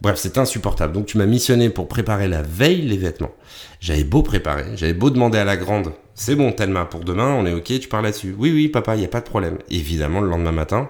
Bref, 0.00 0.18
c'est 0.18 0.38
insupportable. 0.38 0.92
Donc 0.92 1.06
tu 1.06 1.18
m'as 1.18 1.26
missionné 1.26 1.70
pour 1.70 1.88
préparer 1.88 2.28
la 2.28 2.42
veille 2.42 2.82
les 2.82 2.96
vêtements. 2.96 3.32
J'avais 3.80 4.04
beau 4.04 4.22
préparer, 4.22 4.76
j'avais 4.76 4.94
beau 4.94 5.10
demander 5.10 5.38
à 5.38 5.44
la 5.44 5.56
grande, 5.56 5.92
c'est 6.14 6.36
bon 6.36 6.52
Thelma, 6.52 6.84
pour 6.84 7.00
demain, 7.00 7.34
on 7.38 7.44
est 7.46 7.52
ok, 7.52 7.64
tu 7.80 7.88
pars 7.88 8.02
là-dessus. 8.02 8.34
Oui, 8.38 8.50
oui, 8.52 8.68
papa, 8.68 8.94
il 8.96 9.02
y 9.02 9.04
a 9.04 9.08
pas 9.08 9.20
de 9.20 9.24
problème. 9.26 9.58
Évidemment, 9.70 10.20
le 10.20 10.28
lendemain 10.28 10.52
matin, 10.52 10.88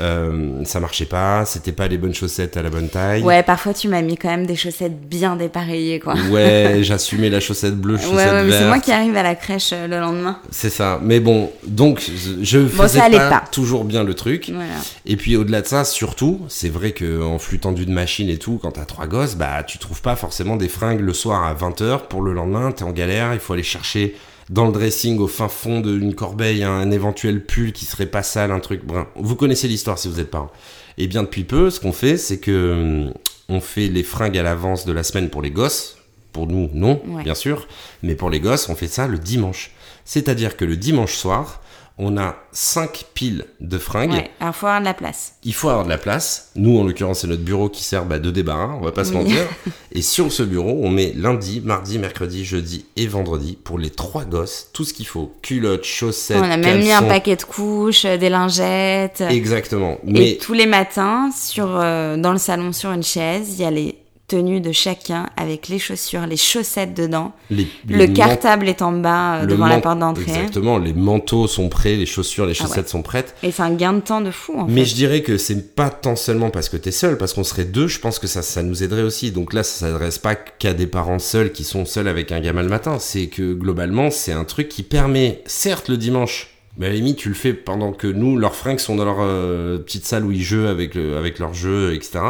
euh, 0.00 0.62
ça 0.64 0.78
marchait 0.78 1.06
pas, 1.06 1.44
c'était 1.46 1.72
pas 1.72 1.88
les 1.88 1.96
bonnes 1.96 2.14
chaussettes 2.14 2.56
à 2.58 2.62
la 2.62 2.68
bonne 2.70 2.88
taille. 2.90 3.22
Ouais, 3.22 3.42
parfois 3.42 3.72
tu 3.74 3.88
m'as 3.88 4.02
mis 4.02 4.16
quand 4.16 4.28
même 4.28 4.46
des 4.46 4.54
chaussettes 4.54 5.00
bien 5.08 5.34
dépareillées 5.34 5.98
quoi. 5.98 6.14
Ouais, 6.30 6.78
j'assumais 6.82 7.30
la 7.30 7.40
chaussette 7.40 7.74
bleue, 7.76 7.94
Ouais, 7.94 8.00
chaussette 8.02 8.30
ouais, 8.32 8.44
mais 8.44 8.52
c'est 8.52 8.66
moi 8.66 8.78
qui 8.78 8.92
arrive 8.92 9.16
à 9.16 9.22
la 9.22 9.34
crèche 9.34 9.70
euh, 9.72 9.88
le 9.88 9.98
lendemain. 9.98 10.38
C'est 10.50 10.70
ça. 10.70 11.00
Mais 11.02 11.18
bon, 11.18 11.50
donc 11.66 12.02
je- 12.42 12.58
Bon, 12.60 12.68
faisais 12.82 12.98
ça 13.00 13.08
pas, 13.10 13.30
pas. 13.30 13.44
toujours 13.50 13.84
bien 13.84 14.04
le 14.04 14.14
truc. 14.14 14.50
Voilà. 14.54 14.68
Et 15.06 15.16
puis 15.16 15.34
au-delà 15.36 15.62
de 15.62 15.66
ça, 15.66 15.84
surtout, 15.84 16.42
c'est 16.48 16.68
vrai 16.68 16.92
que 16.92 17.22
en 17.22 17.38
flux 17.38 17.58
tendu 17.58 17.86
de 17.86 17.90
machine 17.92 18.28
et 18.28 18.38
tout, 18.38 18.58
quand 18.62 18.72
t'as 18.72 18.84
trois 18.84 19.06
gosses, 19.06 19.34
bah 19.34 19.62
tu 19.66 19.78
trouves 19.78 20.02
pas 20.02 20.14
forcément 20.14 20.56
des 20.56 20.68
fringues 20.68 21.00
le 21.00 21.14
soir 21.14 21.44
à 21.44 21.54
20h 21.54 22.06
pour 22.08 22.20
le 22.22 22.34
lendemain, 22.34 22.70
t'es 22.70 22.84
en 22.84 22.92
galère, 22.92 23.32
il 23.32 23.40
faut 23.40 23.54
aller 23.54 23.62
chercher 23.64 24.14
dans 24.50 24.66
le 24.66 24.72
dressing 24.72 25.18
au 25.18 25.26
fin 25.26 25.48
fond 25.48 25.80
d'une 25.80 26.14
corbeille 26.14 26.62
un 26.64 26.90
éventuel 26.90 27.44
pull 27.44 27.72
qui 27.72 27.84
serait 27.84 28.06
pas 28.06 28.22
sale, 28.22 28.50
un 28.50 28.60
truc 28.60 28.84
brun. 28.84 29.06
Vous 29.16 29.36
connaissez 29.36 29.68
l'histoire 29.68 29.98
si 29.98 30.08
vous 30.08 30.20
êtes 30.20 30.30
parents. 30.30 30.50
Et 30.96 31.06
bien 31.06 31.22
depuis 31.22 31.44
peu, 31.44 31.70
ce 31.70 31.80
qu'on 31.80 31.92
fait, 31.92 32.16
c'est 32.16 32.38
que 32.38 33.06
hum, 33.08 33.14
on 33.48 33.60
fait 33.60 33.88
les 33.88 34.02
fringues 34.02 34.36
à 34.38 34.42
l'avance 34.42 34.84
de 34.84 34.92
la 34.92 35.02
semaine 35.02 35.28
pour 35.30 35.42
les 35.42 35.50
gosses. 35.50 35.96
Pour 36.32 36.46
nous, 36.46 36.68
non, 36.74 37.00
Ouais. 37.08 37.22
bien 37.24 37.34
sûr. 37.34 37.66
Mais 38.02 38.14
pour 38.14 38.30
les 38.30 38.40
gosses, 38.40 38.68
on 38.68 38.74
fait 38.74 38.88
ça 38.88 39.06
le 39.06 39.18
dimanche. 39.18 39.70
C'est-à-dire 40.04 40.56
que 40.56 40.64
le 40.64 40.76
dimanche 40.76 41.14
soir, 41.14 41.62
on 41.98 42.16
a 42.16 42.36
5 42.52 43.06
piles 43.12 43.44
de 43.60 43.76
fringues. 43.76 44.12
Ouais, 44.12 44.30
alors 44.40 44.54
faut 44.54 44.66
avoir 44.66 44.80
de 44.80 44.84
la 44.84 44.94
place. 44.94 45.34
Il 45.44 45.52
faut 45.52 45.68
avoir 45.68 45.84
de 45.84 45.90
la 45.90 45.98
place. 45.98 46.50
Nous, 46.54 46.78
en 46.78 46.84
l'occurrence, 46.84 47.20
c'est 47.20 47.26
notre 47.26 47.42
bureau 47.42 47.68
qui 47.68 47.82
sert 47.82 48.04
bah, 48.04 48.18
de 48.18 48.30
débarras, 48.30 48.76
on 48.80 48.84
va 48.84 48.92
pas 48.92 49.04
se 49.04 49.12
mentir. 49.12 49.46
Et 49.92 50.02
sur 50.02 50.32
ce 50.32 50.42
bureau, 50.42 50.80
on 50.82 50.90
met 50.90 51.12
lundi, 51.16 51.60
mardi, 51.60 51.98
mercredi, 51.98 52.44
jeudi 52.44 52.84
et 52.96 53.06
vendredi 53.06 53.58
pour 53.62 53.78
les 53.78 53.90
trois 53.90 54.24
gosses 54.24 54.68
tout 54.72 54.84
ce 54.84 54.92
qu'il 54.92 55.06
faut. 55.06 55.32
Culottes, 55.42 55.84
chaussettes, 55.84 56.38
on 56.38 56.42
a 56.42 56.56
même 56.56 56.78
mis 56.78 56.92
un 56.92 57.02
paquet 57.02 57.36
de 57.36 57.42
couches, 57.42 58.04
euh, 58.04 58.16
des 58.16 58.28
lingettes. 58.28 59.22
Exactement. 59.28 59.98
Et 60.06 60.12
Mais 60.12 60.38
tous 60.40 60.52
les 60.52 60.66
matins, 60.66 61.30
sur, 61.36 61.68
euh, 61.70 62.16
dans 62.16 62.32
le 62.32 62.38
salon, 62.38 62.72
sur 62.72 62.92
une 62.92 63.02
chaise, 63.02 63.54
il 63.58 63.62
y 63.62 63.64
a 63.64 63.70
les 63.70 63.96
tenues 64.28 64.60
de 64.60 64.72
chacun 64.72 65.26
avec 65.36 65.68
les 65.68 65.78
chaussures, 65.78 66.26
les 66.26 66.36
chaussettes 66.36 66.94
dedans. 66.94 67.32
les, 67.50 67.66
Le 67.88 67.96
les 67.96 68.12
cartable 68.12 68.68
est 68.68 68.82
en 68.82 68.92
bas 68.92 69.36
euh, 69.38 69.46
devant 69.46 69.66
la 69.66 69.80
porte 69.80 69.98
d'entrée. 69.98 70.24
Exactement. 70.28 70.78
Les 70.78 70.92
manteaux 70.92 71.46
sont 71.48 71.68
prêts, 71.70 71.96
les 71.96 72.04
chaussures, 72.06 72.44
les 72.46 72.52
Ah 72.58 72.62
ouais. 72.62 72.68
chaussettes 72.68 72.88
sont 72.90 73.02
prêtes. 73.02 73.34
Et 73.42 73.50
c'est 73.50 73.62
un 73.62 73.72
gain 73.72 73.94
de 73.94 74.00
temps 74.00 74.20
de 74.20 74.30
fou, 74.30 74.54
en 74.58 74.66
Mais 74.68 74.82
fait. 74.82 74.90
je 74.90 74.94
dirais 74.94 75.22
que 75.22 75.38
c'est 75.38 75.74
pas 75.74 75.88
tant 75.90 76.14
seulement 76.14 76.50
parce 76.50 76.68
que 76.68 76.76
t'es 76.76 76.90
seul, 76.90 77.16
parce 77.18 77.32
qu'on 77.32 77.42
serait 77.42 77.64
deux, 77.64 77.88
je 77.88 77.98
pense 78.00 78.18
que 78.18 78.26
ça, 78.26 78.42
ça 78.42 78.62
nous 78.62 78.82
aiderait 78.82 79.02
aussi. 79.02 79.32
Donc 79.32 79.54
là, 79.54 79.62
ça 79.62 79.86
s'adresse 79.86 80.18
pas 80.18 80.34
qu'à 80.36 80.74
des 80.74 80.86
parents 80.86 81.18
seuls 81.18 81.50
qui 81.50 81.64
sont 81.64 81.86
seuls 81.86 82.06
avec 82.06 82.30
un 82.30 82.40
gamin 82.40 82.62
le 82.62 82.68
matin. 82.68 82.98
C'est 83.00 83.28
que 83.28 83.54
globalement, 83.54 84.10
c'est 84.10 84.32
un 84.32 84.44
truc 84.44 84.68
qui 84.68 84.82
permet, 84.82 85.42
certes 85.46 85.88
le 85.88 85.96
dimanche, 85.96 86.48
mais 86.76 86.86
à 86.86 86.88
la 86.90 86.94
limite, 86.96 87.16
tu 87.16 87.28
le 87.28 87.34
fais 87.34 87.54
pendant 87.54 87.92
que 87.92 88.06
nous, 88.06 88.36
leurs 88.36 88.54
fringues 88.54 88.78
sont 88.78 88.94
dans 88.94 89.04
leur 89.06 89.16
euh, 89.20 89.78
petite 89.78 90.04
salle 90.04 90.24
où 90.24 90.30
ils 90.32 90.42
jouent 90.42 90.66
avec, 90.66 90.94
le, 90.94 91.16
avec 91.16 91.38
leurs 91.38 91.54
jeux, 91.54 91.94
etc. 91.94 92.20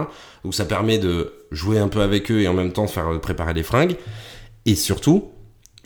Donc 0.44 0.54
ça 0.54 0.64
permet 0.64 0.98
de 0.98 1.32
jouer 1.50 1.78
un 1.78 1.88
peu 1.88 2.00
avec 2.00 2.30
eux 2.30 2.40
et 2.40 2.48
en 2.48 2.54
même 2.54 2.72
temps 2.72 2.86
faire 2.86 3.12
euh, 3.12 3.18
préparer 3.18 3.54
les 3.54 3.62
fringues. 3.62 3.96
Et 4.66 4.74
surtout, 4.74 5.30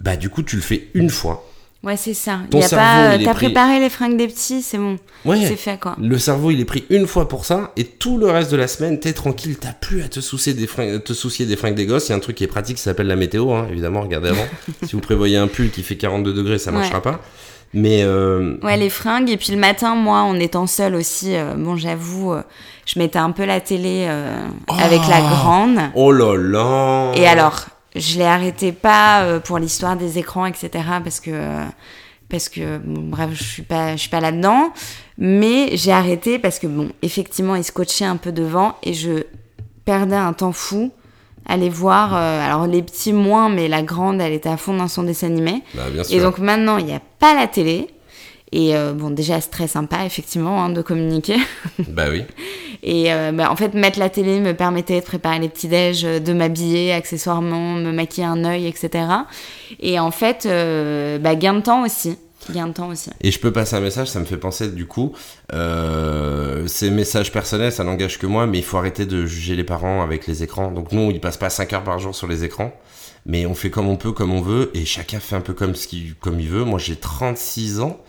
bah 0.00 0.16
du 0.16 0.28
coup, 0.28 0.42
tu 0.42 0.56
le 0.56 0.62
fais 0.62 0.88
une 0.94 1.10
fois. 1.10 1.48
Ouais, 1.84 1.96
c'est 1.96 2.14
ça. 2.14 2.38
Ton 2.48 2.60
y 2.60 2.62
a 2.62 2.68
cerveau, 2.68 2.84
pas, 2.84 3.18
t'as 3.18 3.34
pris- 3.34 3.46
préparé 3.46 3.80
les 3.80 3.90
fringues 3.90 4.16
des 4.16 4.28
petits, 4.28 4.62
c'est 4.62 4.78
bon. 4.78 4.98
Ouais. 5.24 5.44
C'est 5.44 5.56
fait, 5.56 5.80
quoi. 5.80 5.96
Le 6.00 6.16
cerveau, 6.16 6.52
il 6.52 6.60
est 6.60 6.64
pris 6.64 6.84
une 6.90 7.08
fois 7.08 7.26
pour 7.28 7.44
ça, 7.44 7.72
et 7.76 7.82
tout 7.84 8.18
le 8.18 8.30
reste 8.30 8.52
de 8.52 8.56
la 8.56 8.68
semaine, 8.68 9.00
t'es 9.00 9.12
tranquille, 9.12 9.56
t'as 9.58 9.72
plus 9.72 10.02
à 10.04 10.08
te 10.08 10.20
soucier 10.20 10.54
des 10.54 10.68
fringues, 10.68 11.02
te 11.02 11.12
soucier 11.12 11.44
des 11.44 11.56
fringues 11.56 11.74
des 11.74 11.86
gosses. 11.86 12.06
Il 12.06 12.10
y 12.10 12.12
a 12.12 12.16
un 12.16 12.20
truc 12.20 12.36
qui 12.36 12.44
est 12.44 12.48
pratique, 12.48 12.76
qui 12.76 12.82
s'appelle 12.82 13.08
la 13.08 13.16
météo, 13.16 13.50
hein, 13.52 13.66
évidemment, 13.68 14.02
regardez 14.02 14.28
avant. 14.28 14.46
si 14.84 14.92
vous 14.92 15.00
prévoyez 15.00 15.36
un 15.36 15.48
pull 15.48 15.72
qui 15.72 15.82
fait 15.82 15.96
42 15.96 16.32
degrés, 16.32 16.58
ça 16.60 16.70
marchera 16.70 16.98
Ouais. 16.98 17.02
pas. 17.02 17.20
Mais 17.74 18.02
euh, 18.02 18.56
Ouais, 18.62 18.76
les 18.76 18.90
fringues. 18.90 19.30
Et 19.30 19.36
puis 19.36 19.52
le 19.52 19.58
matin, 19.58 19.94
moi, 19.94 20.20
en 20.20 20.38
étant 20.38 20.66
seule 20.66 20.94
aussi, 20.94 21.34
euh, 21.34 21.54
bon, 21.56 21.76
j'avoue, 21.76 22.32
euh, 22.32 22.42
je 22.84 22.98
mettais 22.98 23.18
un 23.18 23.30
peu 23.30 23.44
la 23.44 23.60
télé 23.60 24.06
euh, 24.08 24.46
avec 24.68 25.00
la 25.08 25.20
Oh. 25.22 25.28
grande. 25.30 25.78
oh 25.94 26.12
là 26.12 26.36
là 26.36 27.12
Et 27.14 27.26
alors, 27.26 27.64
je 27.96 28.18
l'ai 28.18 28.24
arrêté 28.26 28.72
pas 28.72 29.22
euh, 29.22 29.40
pour 29.40 29.58
l'histoire 29.58 29.96
des 29.96 30.18
écrans, 30.18 30.44
etc. 30.46 30.70
Parce 31.02 31.20
que, 31.20 31.30
parce 32.28 32.48
que 32.50 32.78
bon, 32.78 33.02
bref, 33.08 33.30
je 33.32 33.42
suis 33.44 33.62
pas, 33.62 33.92
je 33.92 34.00
suis 34.02 34.10
pas 34.10 34.20
là-dedans. 34.20 34.72
Mais 35.18 35.70
j'ai 35.76 35.92
arrêté 35.92 36.38
parce 36.38 36.58
que, 36.58 36.66
bon, 36.66 36.90
effectivement, 37.02 37.54
il 37.54 37.64
se 37.64 37.72
coachait 37.72 38.04
un 38.04 38.16
peu 38.16 38.32
devant 38.32 38.76
et 38.82 38.92
je 38.94 39.24
perdais 39.84 40.16
un 40.16 40.32
temps 40.34 40.52
fou. 40.52 40.90
À 41.46 41.54
Aller 41.54 41.68
voir, 41.68 42.14
euh, 42.14 42.44
alors 42.44 42.66
les 42.66 42.82
petits 42.82 43.12
moins, 43.12 43.48
mais 43.48 43.68
la 43.68 43.82
grande, 43.82 44.20
elle 44.20 44.32
était 44.32 44.48
à 44.48 44.56
fond 44.56 44.74
dans 44.74 44.88
son 44.88 45.02
dessin 45.02 45.26
animé. 45.26 45.62
Bah, 45.74 45.90
bien 45.92 46.04
sûr. 46.04 46.16
Et 46.16 46.20
donc 46.20 46.38
maintenant, 46.38 46.78
il 46.78 46.86
n'y 46.86 46.94
a 46.94 47.02
pas 47.18 47.34
la 47.34 47.46
télé. 47.46 47.88
Et 48.52 48.76
euh, 48.76 48.92
bon, 48.92 49.10
déjà, 49.10 49.40
c'est 49.40 49.50
très 49.50 49.66
sympa, 49.66 50.04
effectivement, 50.04 50.62
hein, 50.62 50.68
de 50.68 50.82
communiquer. 50.82 51.36
Bah 51.88 52.06
oui. 52.10 52.22
Et 52.82 53.12
euh, 53.12 53.32
bah, 53.32 53.50
en 53.50 53.56
fait, 53.56 53.74
mettre 53.74 53.98
la 53.98 54.10
télé 54.10 54.40
me 54.40 54.52
permettait 54.52 55.00
de 55.00 55.04
préparer 55.04 55.38
les 55.38 55.48
petits 55.48 55.68
déj, 55.68 56.04
euh, 56.04 56.20
de 56.20 56.32
m'habiller 56.34 56.92
accessoirement, 56.92 57.72
me 57.72 57.92
maquiller 57.92 58.26
un 58.26 58.44
œil, 58.44 58.66
etc. 58.66 59.04
Et 59.80 59.98
en 59.98 60.10
fait, 60.10 60.46
bah, 60.46 61.34
gain 61.34 61.54
de 61.54 61.60
temps 61.60 61.82
aussi. 61.84 62.18
Gain 62.50 62.68
de 62.68 62.72
temps 62.72 62.88
aussi. 62.88 63.10
Et 63.20 63.30
je 63.30 63.38
peux 63.38 63.52
passer 63.52 63.76
un 63.76 63.80
message, 63.80 64.08
ça 64.08 64.20
me 64.20 64.24
fait 64.24 64.36
penser 64.36 64.68
du 64.68 64.86
coup, 64.86 65.12
euh, 65.52 66.66
ces 66.66 66.90
messages 66.90 67.32
personnels, 67.32 67.72
ça 67.72 67.84
n'engage 67.84 68.18
que 68.18 68.26
moi, 68.26 68.46
mais 68.46 68.58
il 68.58 68.64
faut 68.64 68.78
arrêter 68.78 69.06
de 69.06 69.26
juger 69.26 69.54
les 69.54 69.64
parents 69.64 70.02
avec 70.02 70.26
les 70.26 70.42
écrans. 70.42 70.70
Donc 70.70 70.92
nous, 70.92 71.10
ils 71.10 71.20
passent 71.20 71.36
pas 71.36 71.50
5 71.50 71.72
heures 71.72 71.84
par 71.84 71.98
jour 71.98 72.14
sur 72.14 72.26
les 72.26 72.44
écrans, 72.44 72.72
mais 73.26 73.46
on 73.46 73.54
fait 73.54 73.70
comme 73.70 73.88
on 73.88 73.96
peut, 73.96 74.12
comme 74.12 74.32
on 74.32 74.40
veut, 74.40 74.70
et 74.74 74.84
chacun 74.84 75.20
fait 75.20 75.36
un 75.36 75.40
peu 75.40 75.52
comme, 75.52 75.74
ce 75.74 75.86
qu'il, 75.86 76.14
comme 76.16 76.40
il 76.40 76.48
veut. 76.48 76.64
Moi, 76.64 76.78
j'ai 76.78 76.96
36 76.96 77.80
ans, 77.80 78.00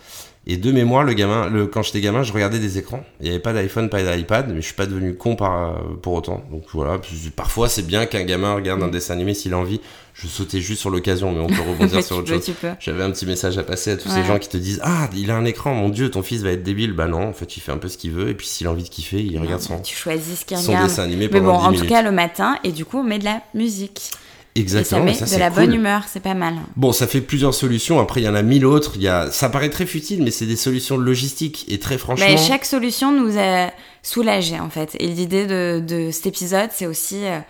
et 0.46 0.56
de 0.56 0.72
mémoire, 0.72 1.04
le 1.04 1.14
gamin, 1.14 1.48
le, 1.48 1.66
quand 1.66 1.82
j'étais 1.82 2.00
gamin, 2.00 2.22
je 2.22 2.32
regardais 2.32 2.58
des 2.58 2.78
écrans. 2.78 3.02
Il 3.20 3.24
n'y 3.24 3.30
avait 3.30 3.40
pas 3.40 3.52
d'iPhone, 3.52 3.88
pas 3.88 4.02
d'iPad, 4.02 4.48
mais 4.48 4.56
je 4.60 4.66
suis 4.66 4.74
pas 4.74 4.86
devenu 4.86 5.16
con 5.16 5.36
par, 5.36 5.80
pour 6.02 6.12
autant. 6.14 6.42
Donc 6.50 6.64
voilà, 6.74 7.00
parfois 7.34 7.68
c'est 7.68 7.86
bien 7.86 8.06
qu'un 8.06 8.24
gamin 8.24 8.54
regarde 8.54 8.82
un 8.82 8.88
dessin 8.88 9.14
animé 9.14 9.34
s'il 9.34 9.54
a 9.54 9.58
envie. 9.58 9.80
Je 10.12 10.28
sautais 10.28 10.60
juste 10.60 10.80
sur 10.80 10.90
l'occasion, 10.90 11.32
mais 11.32 11.40
on 11.40 11.48
peut 11.48 11.60
rebondir 11.68 11.88
Mais 11.96 12.02
sur 12.02 12.18
autre 12.18 12.28
peux, 12.32 12.40
chose. 12.40 12.54
J'avais 12.78 13.02
un 13.02 13.10
petit 13.10 13.26
message 13.26 13.58
à 13.58 13.64
passer 13.64 13.90
à 13.90 13.96
tous 13.96 14.08
ces 14.08 14.22
gens 14.24 14.38
qui 14.38 14.48
te 14.48 14.56
disent 14.56 14.80
Ah, 14.84 15.08
il 15.16 15.30
a 15.30 15.36
un 15.36 15.44
écran, 15.44 15.74
mon 15.74 15.88
dieu, 15.88 16.08
ton 16.10 16.22
fils 16.22 16.42
va 16.42 16.50
être 16.52 16.62
débile. 16.62 16.92
Bah 16.92 17.08
non, 17.08 17.22
en 17.28 17.32
fait, 17.32 17.56
il 17.56 17.60
fait 17.60 17.72
un 17.72 17.78
peu 17.78 17.88
ce 17.88 17.98
qu'il 17.98 18.12
veut, 18.12 18.28
et 18.28 18.34
puis 18.34 18.46
s'il 18.46 18.66
a 18.68 18.70
envie 18.70 18.84
de 18.84 18.88
kiffer, 18.88 19.20
il 19.20 19.38
regarde 19.40 19.60
son, 19.60 19.80
Tu 19.80 19.96
choisis 19.96 20.40
ce 20.40 20.44
qu'il 20.44 20.56
son 20.58 20.68
regarde. 20.68 20.88
dessin 20.88 21.02
animé 21.02 21.28
Mais 21.32 21.40
pendant 21.40 21.54
bon, 21.54 21.58
10 21.58 21.64
en 21.64 21.70
minutes. 21.72 21.82
tout 21.86 21.92
cas, 21.92 22.02
le 22.02 22.12
matin, 22.12 22.56
et 22.62 22.70
du 22.70 22.84
coup, 22.84 22.98
on 22.98 23.02
met 23.02 23.18
de 23.18 23.24
la 23.24 23.40
musique. 23.54 24.12
Exactement, 24.56 25.06
et 25.08 25.14
ça 25.14 25.24
met 25.24 25.32
de 25.34 25.38
la 25.40 25.50
cool. 25.50 25.64
bonne 25.66 25.74
humeur, 25.74 26.02
c'est 26.06 26.20
pas 26.22 26.34
mal. 26.34 26.54
Bon, 26.76 26.92
ça 26.92 27.06
fait 27.08 27.20
plusieurs 27.20 27.54
solutions. 27.54 27.98
Après, 27.98 28.20
il 28.20 28.24
y 28.24 28.28
en 28.28 28.36
a 28.36 28.42
mille 28.42 28.64
autres. 28.64 28.92
Il 28.94 29.02
y 29.02 29.08
a... 29.08 29.30
Ça 29.32 29.48
paraît 29.48 29.68
très 29.70 29.84
futile, 29.86 30.22
mais 30.22 30.30
c'est 30.30 30.46
des 30.46 30.54
solutions 30.56 30.96
logistiques. 30.96 31.64
Et 31.68 31.80
très 31.80 31.98
franchement. 31.98 32.24
Mais 32.28 32.36
chaque 32.36 32.64
solution 32.64 33.10
nous 33.10 33.36
a 33.36 33.70
soulagés 34.02 34.60
en 34.60 34.70
fait. 34.70 34.96
Et 35.00 35.08
l'idée 35.08 35.46
de, 35.46 35.82
de 35.84 36.10
cet 36.12 36.26
épisode, 36.26 36.70
c'est 36.72 36.86
aussi 36.86 37.24
euh, 37.24 37.40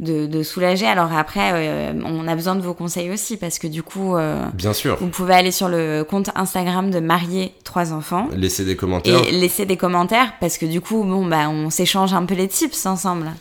de, 0.00 0.24
de 0.26 0.42
soulager. 0.42 0.86
Alors 0.86 1.12
après, 1.12 1.50
euh, 1.52 1.92
on 2.02 2.26
a 2.26 2.34
besoin 2.34 2.54
de 2.56 2.62
vos 2.62 2.72
conseils 2.72 3.10
aussi 3.10 3.36
parce 3.36 3.58
que 3.58 3.66
du 3.66 3.82
coup, 3.82 4.16
euh, 4.16 4.42
Bien 4.54 4.72
sûr. 4.72 4.96
vous 5.00 5.08
pouvez 5.08 5.34
aller 5.34 5.50
sur 5.50 5.68
le 5.68 6.02
compte 6.08 6.30
Instagram 6.34 6.90
de 6.90 6.98
Marier 7.00 7.52
trois 7.64 7.92
enfants 7.92 8.28
Laissez 8.34 8.64
des 8.64 8.76
commentaires. 8.76 9.20
et 9.28 9.32
laisser 9.32 9.66
des 9.66 9.76
commentaires 9.76 10.32
parce 10.40 10.56
que 10.56 10.64
du 10.66 10.80
coup, 10.80 11.04
bon 11.04 11.26
bah, 11.26 11.50
on 11.50 11.68
s'échange 11.68 12.14
un 12.14 12.24
peu 12.24 12.34
les 12.34 12.48
tips 12.48 12.86
ensemble. 12.86 13.32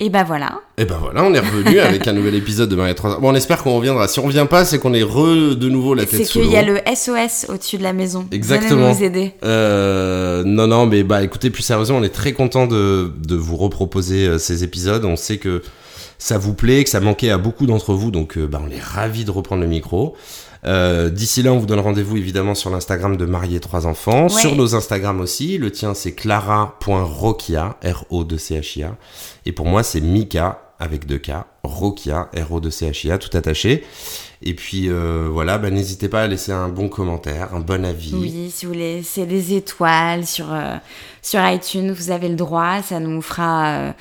Et 0.00 0.10
bah 0.10 0.22
voilà. 0.22 0.60
Et 0.76 0.84
ben 0.84 0.96
voilà, 1.00 1.24
on 1.24 1.34
est 1.34 1.40
revenu 1.40 1.78
avec 1.80 2.06
un 2.06 2.12
nouvel 2.12 2.36
épisode 2.36 2.68
de 2.68 2.76
Marie 2.76 2.94
3 2.94 3.18
Bon, 3.18 3.30
on 3.30 3.34
espère 3.34 3.62
qu'on 3.62 3.76
reviendra. 3.76 4.06
Si 4.06 4.20
on 4.20 4.24
revient 4.24 4.46
pas, 4.48 4.64
c'est 4.64 4.78
qu'on 4.78 4.94
est 4.94 5.02
re 5.02 5.56
de 5.56 5.68
nouveau 5.68 5.94
la 5.94 6.06
tête 6.06 6.24
C'est 6.24 6.32
qu'il 6.32 6.50
y 6.50 6.56
a 6.56 6.62
le 6.62 6.78
SOS 6.94 7.46
au-dessus 7.48 7.78
de 7.78 7.82
la 7.82 7.92
maison. 7.92 8.26
Exactement. 8.30 8.92
Venez 8.92 8.94
nous 8.94 9.04
aider. 9.04 9.34
Euh, 9.42 10.44
non, 10.44 10.68
non, 10.68 10.86
mais 10.86 11.02
bah 11.02 11.24
écoutez, 11.24 11.50
plus 11.50 11.64
sérieusement, 11.64 11.98
on 11.98 12.02
est 12.04 12.14
très 12.14 12.32
content 12.32 12.66
de, 12.66 13.12
de 13.26 13.34
vous 13.34 13.56
reproposer 13.56 14.26
euh, 14.26 14.38
ces 14.38 14.62
épisodes. 14.62 15.04
On 15.04 15.16
sait 15.16 15.38
que 15.38 15.62
ça 16.18 16.38
vous 16.38 16.54
plaît, 16.54 16.84
que 16.84 16.90
ça 16.90 17.00
manquait 17.00 17.30
à 17.30 17.38
beaucoup 17.38 17.66
d'entre 17.66 17.94
vous, 17.94 18.10
donc 18.10 18.38
euh, 18.38 18.46
bah, 18.46 18.60
on 18.64 18.70
est 18.70 18.82
ravis 18.82 19.24
de 19.24 19.30
reprendre 19.30 19.62
le 19.62 19.68
micro. 19.68 20.16
Euh, 20.68 21.08
D'ici 21.10 21.42
là, 21.42 21.52
on 21.52 21.58
vous 21.58 21.66
donne 21.66 21.80
rendez-vous 21.80 22.16
évidemment 22.16 22.54
sur 22.54 22.70
l'Instagram 22.70 23.16
de 23.16 23.24
Marier 23.24 23.58
Trois 23.60 23.86
Enfants, 23.86 24.24
Ouais. 24.24 24.40
sur 24.40 24.54
nos 24.54 24.74
Instagram 24.74 25.20
aussi. 25.20 25.58
Le 25.58 25.72
tien, 25.72 25.94
c'est 25.94 26.12
clara.rokia, 26.12 27.76
R-O-2-C-H-I-A. 27.82 28.96
Et 29.46 29.52
pour 29.52 29.66
moi, 29.66 29.82
c'est 29.82 30.00
Mika, 30.00 30.60
avec 30.78 31.06
deux 31.06 31.18
K, 31.18 31.30
Rokia, 31.64 32.28
R-O-2-C-H-I-A, 32.36 33.18
tout 33.18 33.36
attaché. 33.36 33.84
Et 34.42 34.54
puis 34.54 34.88
euh, 34.88 35.28
voilà, 35.32 35.58
bah, 35.58 35.70
n'hésitez 35.70 36.08
pas 36.08 36.22
à 36.22 36.26
laisser 36.28 36.52
un 36.52 36.68
bon 36.68 36.88
commentaire, 36.88 37.52
un 37.54 37.58
bon 37.60 37.84
avis. 37.84 38.14
Oui, 38.14 38.52
si 38.54 38.66
vous 38.66 38.72
voulez 38.72 38.96
laisser 38.98 39.26
des 39.26 39.54
étoiles 39.56 40.24
sur, 40.26 40.52
euh, 40.52 40.76
sur 41.22 41.40
iTunes, 41.48 41.90
vous 41.90 42.10
avez 42.12 42.28
le 42.28 42.36
droit. 42.36 42.80
Ça 42.82 43.00
nous 43.00 43.20
fera 43.20 43.94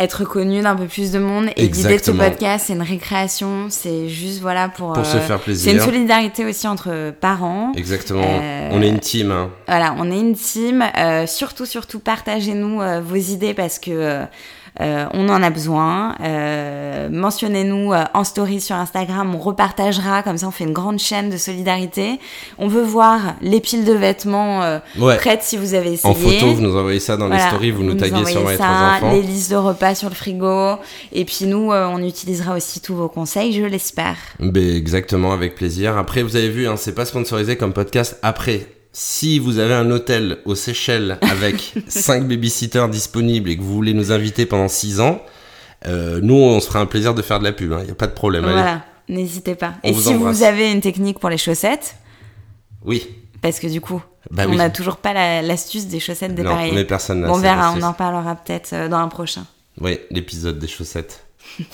être 0.00 0.24
connus 0.24 0.62
d'un 0.62 0.74
peu 0.74 0.86
plus 0.86 1.12
de 1.12 1.18
monde. 1.18 1.50
Et 1.56 1.68
l'idée 1.68 1.98
de 1.98 2.02
ce 2.02 2.10
podcast, 2.10 2.64
c'est 2.66 2.72
une 2.72 2.82
récréation. 2.82 3.66
C'est 3.68 4.08
juste, 4.08 4.40
voilà, 4.40 4.68
pour... 4.68 4.94
Pour 4.94 5.04
se 5.04 5.18
euh, 5.18 5.20
faire 5.20 5.38
C'est 5.38 5.44
plaisir. 5.44 5.74
une 5.74 5.80
solidarité 5.80 6.44
aussi 6.46 6.66
entre 6.66 7.12
parents. 7.20 7.72
Exactement. 7.76 8.22
Euh, 8.24 8.68
On 8.72 8.80
est 8.82 8.88
une 8.88 8.98
team. 8.98 9.30
Hein. 9.30 9.50
Voilà, 9.68 9.94
on 9.98 10.10
est 10.10 10.18
une 10.18 10.34
team. 10.34 10.84
Euh, 10.96 11.26
surtout, 11.26 11.66
surtout, 11.66 12.00
partagez-nous 12.00 12.80
vos 13.02 13.16
idées 13.16 13.54
parce 13.54 13.78
que 13.78 14.24
euh, 14.80 15.06
on 15.12 15.28
en 15.28 15.42
a 15.42 15.50
besoin. 15.50 16.14
Euh, 16.22 17.08
Mentionnez-nous 17.10 17.92
euh, 17.92 18.04
en 18.14 18.24
story 18.24 18.60
sur 18.60 18.76
Instagram, 18.76 19.34
on 19.34 19.38
repartagera. 19.38 20.22
Comme 20.22 20.38
ça, 20.38 20.48
on 20.48 20.50
fait 20.50 20.64
une 20.64 20.72
grande 20.72 20.98
chaîne 20.98 21.28
de 21.30 21.36
solidarité. 21.36 22.18
On 22.58 22.68
veut 22.68 22.82
voir 22.82 23.34
les 23.42 23.60
piles 23.60 23.84
de 23.84 23.92
vêtements 23.92 24.62
euh, 24.62 24.78
Ouais. 24.98 25.16
prêtes 25.16 25.42
si 25.42 25.56
vous 25.56 25.74
avez 25.74 25.92
essayé. 25.92 26.10
En 26.12 26.14
photo, 26.16 26.54
vous 26.54 26.60
nous 26.60 26.76
envoyez 26.76 27.00
ça 27.00 27.16
dans 27.16 27.26
Voilà, 27.26 27.42
les 27.44 27.48
stories, 27.50 27.70
vous, 27.70 27.82
nous 27.82 27.94
taguez 27.94 28.24
sur 28.24 28.48
les 28.48 28.56
ça, 28.56 28.96
enfants. 28.96 29.12
les 29.12 29.22
listes 29.22 29.50
de 29.50 29.56
repas 29.56 29.94
sur 29.94 30.08
le 30.08 30.14
frigo. 30.14 30.76
Et 31.12 31.24
puis 31.24 31.46
nous, 31.46 31.70
on 31.72 31.98
utilisera 32.02 32.56
aussi 32.56 32.80
tous 32.80 32.94
vos 32.94 33.08
conseils, 33.08 33.52
je 33.52 33.64
l'espère. 33.64 34.16
Ben, 34.38 34.76
exactement, 34.76 35.32
avec 35.32 35.54
plaisir. 35.54 35.96
Après, 35.98 36.22
vous 36.22 36.36
avez 36.36 36.48
vu, 36.48 36.66
hein, 36.68 36.74
c'est 36.76 36.94
pas 36.94 37.04
sponsorisé 37.04 37.56
comme 37.56 37.72
podcast. 37.72 38.18
Après, 38.22 38.66
si 38.92 39.38
vous 39.38 39.58
avez 39.58 39.74
un 39.74 39.90
hôtel 39.90 40.38
aux 40.44 40.54
Seychelles 40.54 41.18
avec 41.22 41.74
5 41.88 42.26
babysitters 42.26 42.88
disponibles 42.88 43.50
et 43.50 43.56
que 43.56 43.62
vous 43.62 43.72
voulez 43.74 43.94
nous 43.94 44.12
inviter 44.12 44.46
pendant 44.46 44.68
6 44.68 45.00
ans, 45.00 45.22
euh, 45.86 46.20
nous, 46.22 46.34
on 46.34 46.60
se 46.60 46.66
fera 46.66 46.80
un 46.80 46.86
plaisir 46.86 47.14
de 47.14 47.22
faire 47.22 47.38
de 47.38 47.44
la 47.44 47.52
pub. 47.52 47.74
Il 47.80 47.84
n'y 47.84 47.90
a 47.90 47.94
pas 47.94 48.06
de 48.08 48.12
problème. 48.12 48.42
Voilà, 48.42 48.84
n'hésitez 49.08 49.54
pas. 49.54 49.74
On 49.84 49.88
Et 49.88 49.92
vous 49.92 50.02
si 50.02 50.08
embrasse. 50.08 50.36
vous 50.38 50.42
avez 50.42 50.70
une 50.72 50.80
technique 50.80 51.18
pour 51.18 51.30
les 51.30 51.38
chaussettes, 51.38 51.96
Oui. 52.84 53.08
Parce 53.42 53.58
que 53.58 53.66
du 53.68 53.80
coup, 53.80 54.02
Bah 54.30 54.42
on 54.46 54.50
oui. 54.50 54.56
n'a 54.58 54.68
toujours 54.68 54.98
pas 54.98 55.14
la- 55.14 55.40
l'astuce 55.40 55.86
des 55.86 55.98
chaussettes 56.00 56.30
Non, 56.32 56.36
dépareillées. 56.36 56.74
mais 56.74 56.84
personne 56.84 57.22
Bon, 57.22 57.34
on 57.34 57.38
verra, 57.38 57.72
on 57.74 57.80
en 57.82 57.94
parlera 57.94 58.34
peut-être 58.36 58.74
euh, 58.74 58.88
dans 58.88 58.98
un 58.98 59.08
prochain. 59.08 59.46
Oui, 59.80 59.98
l'épisode 60.10 60.58
des 60.58 60.66
chaussettes. 60.68 61.24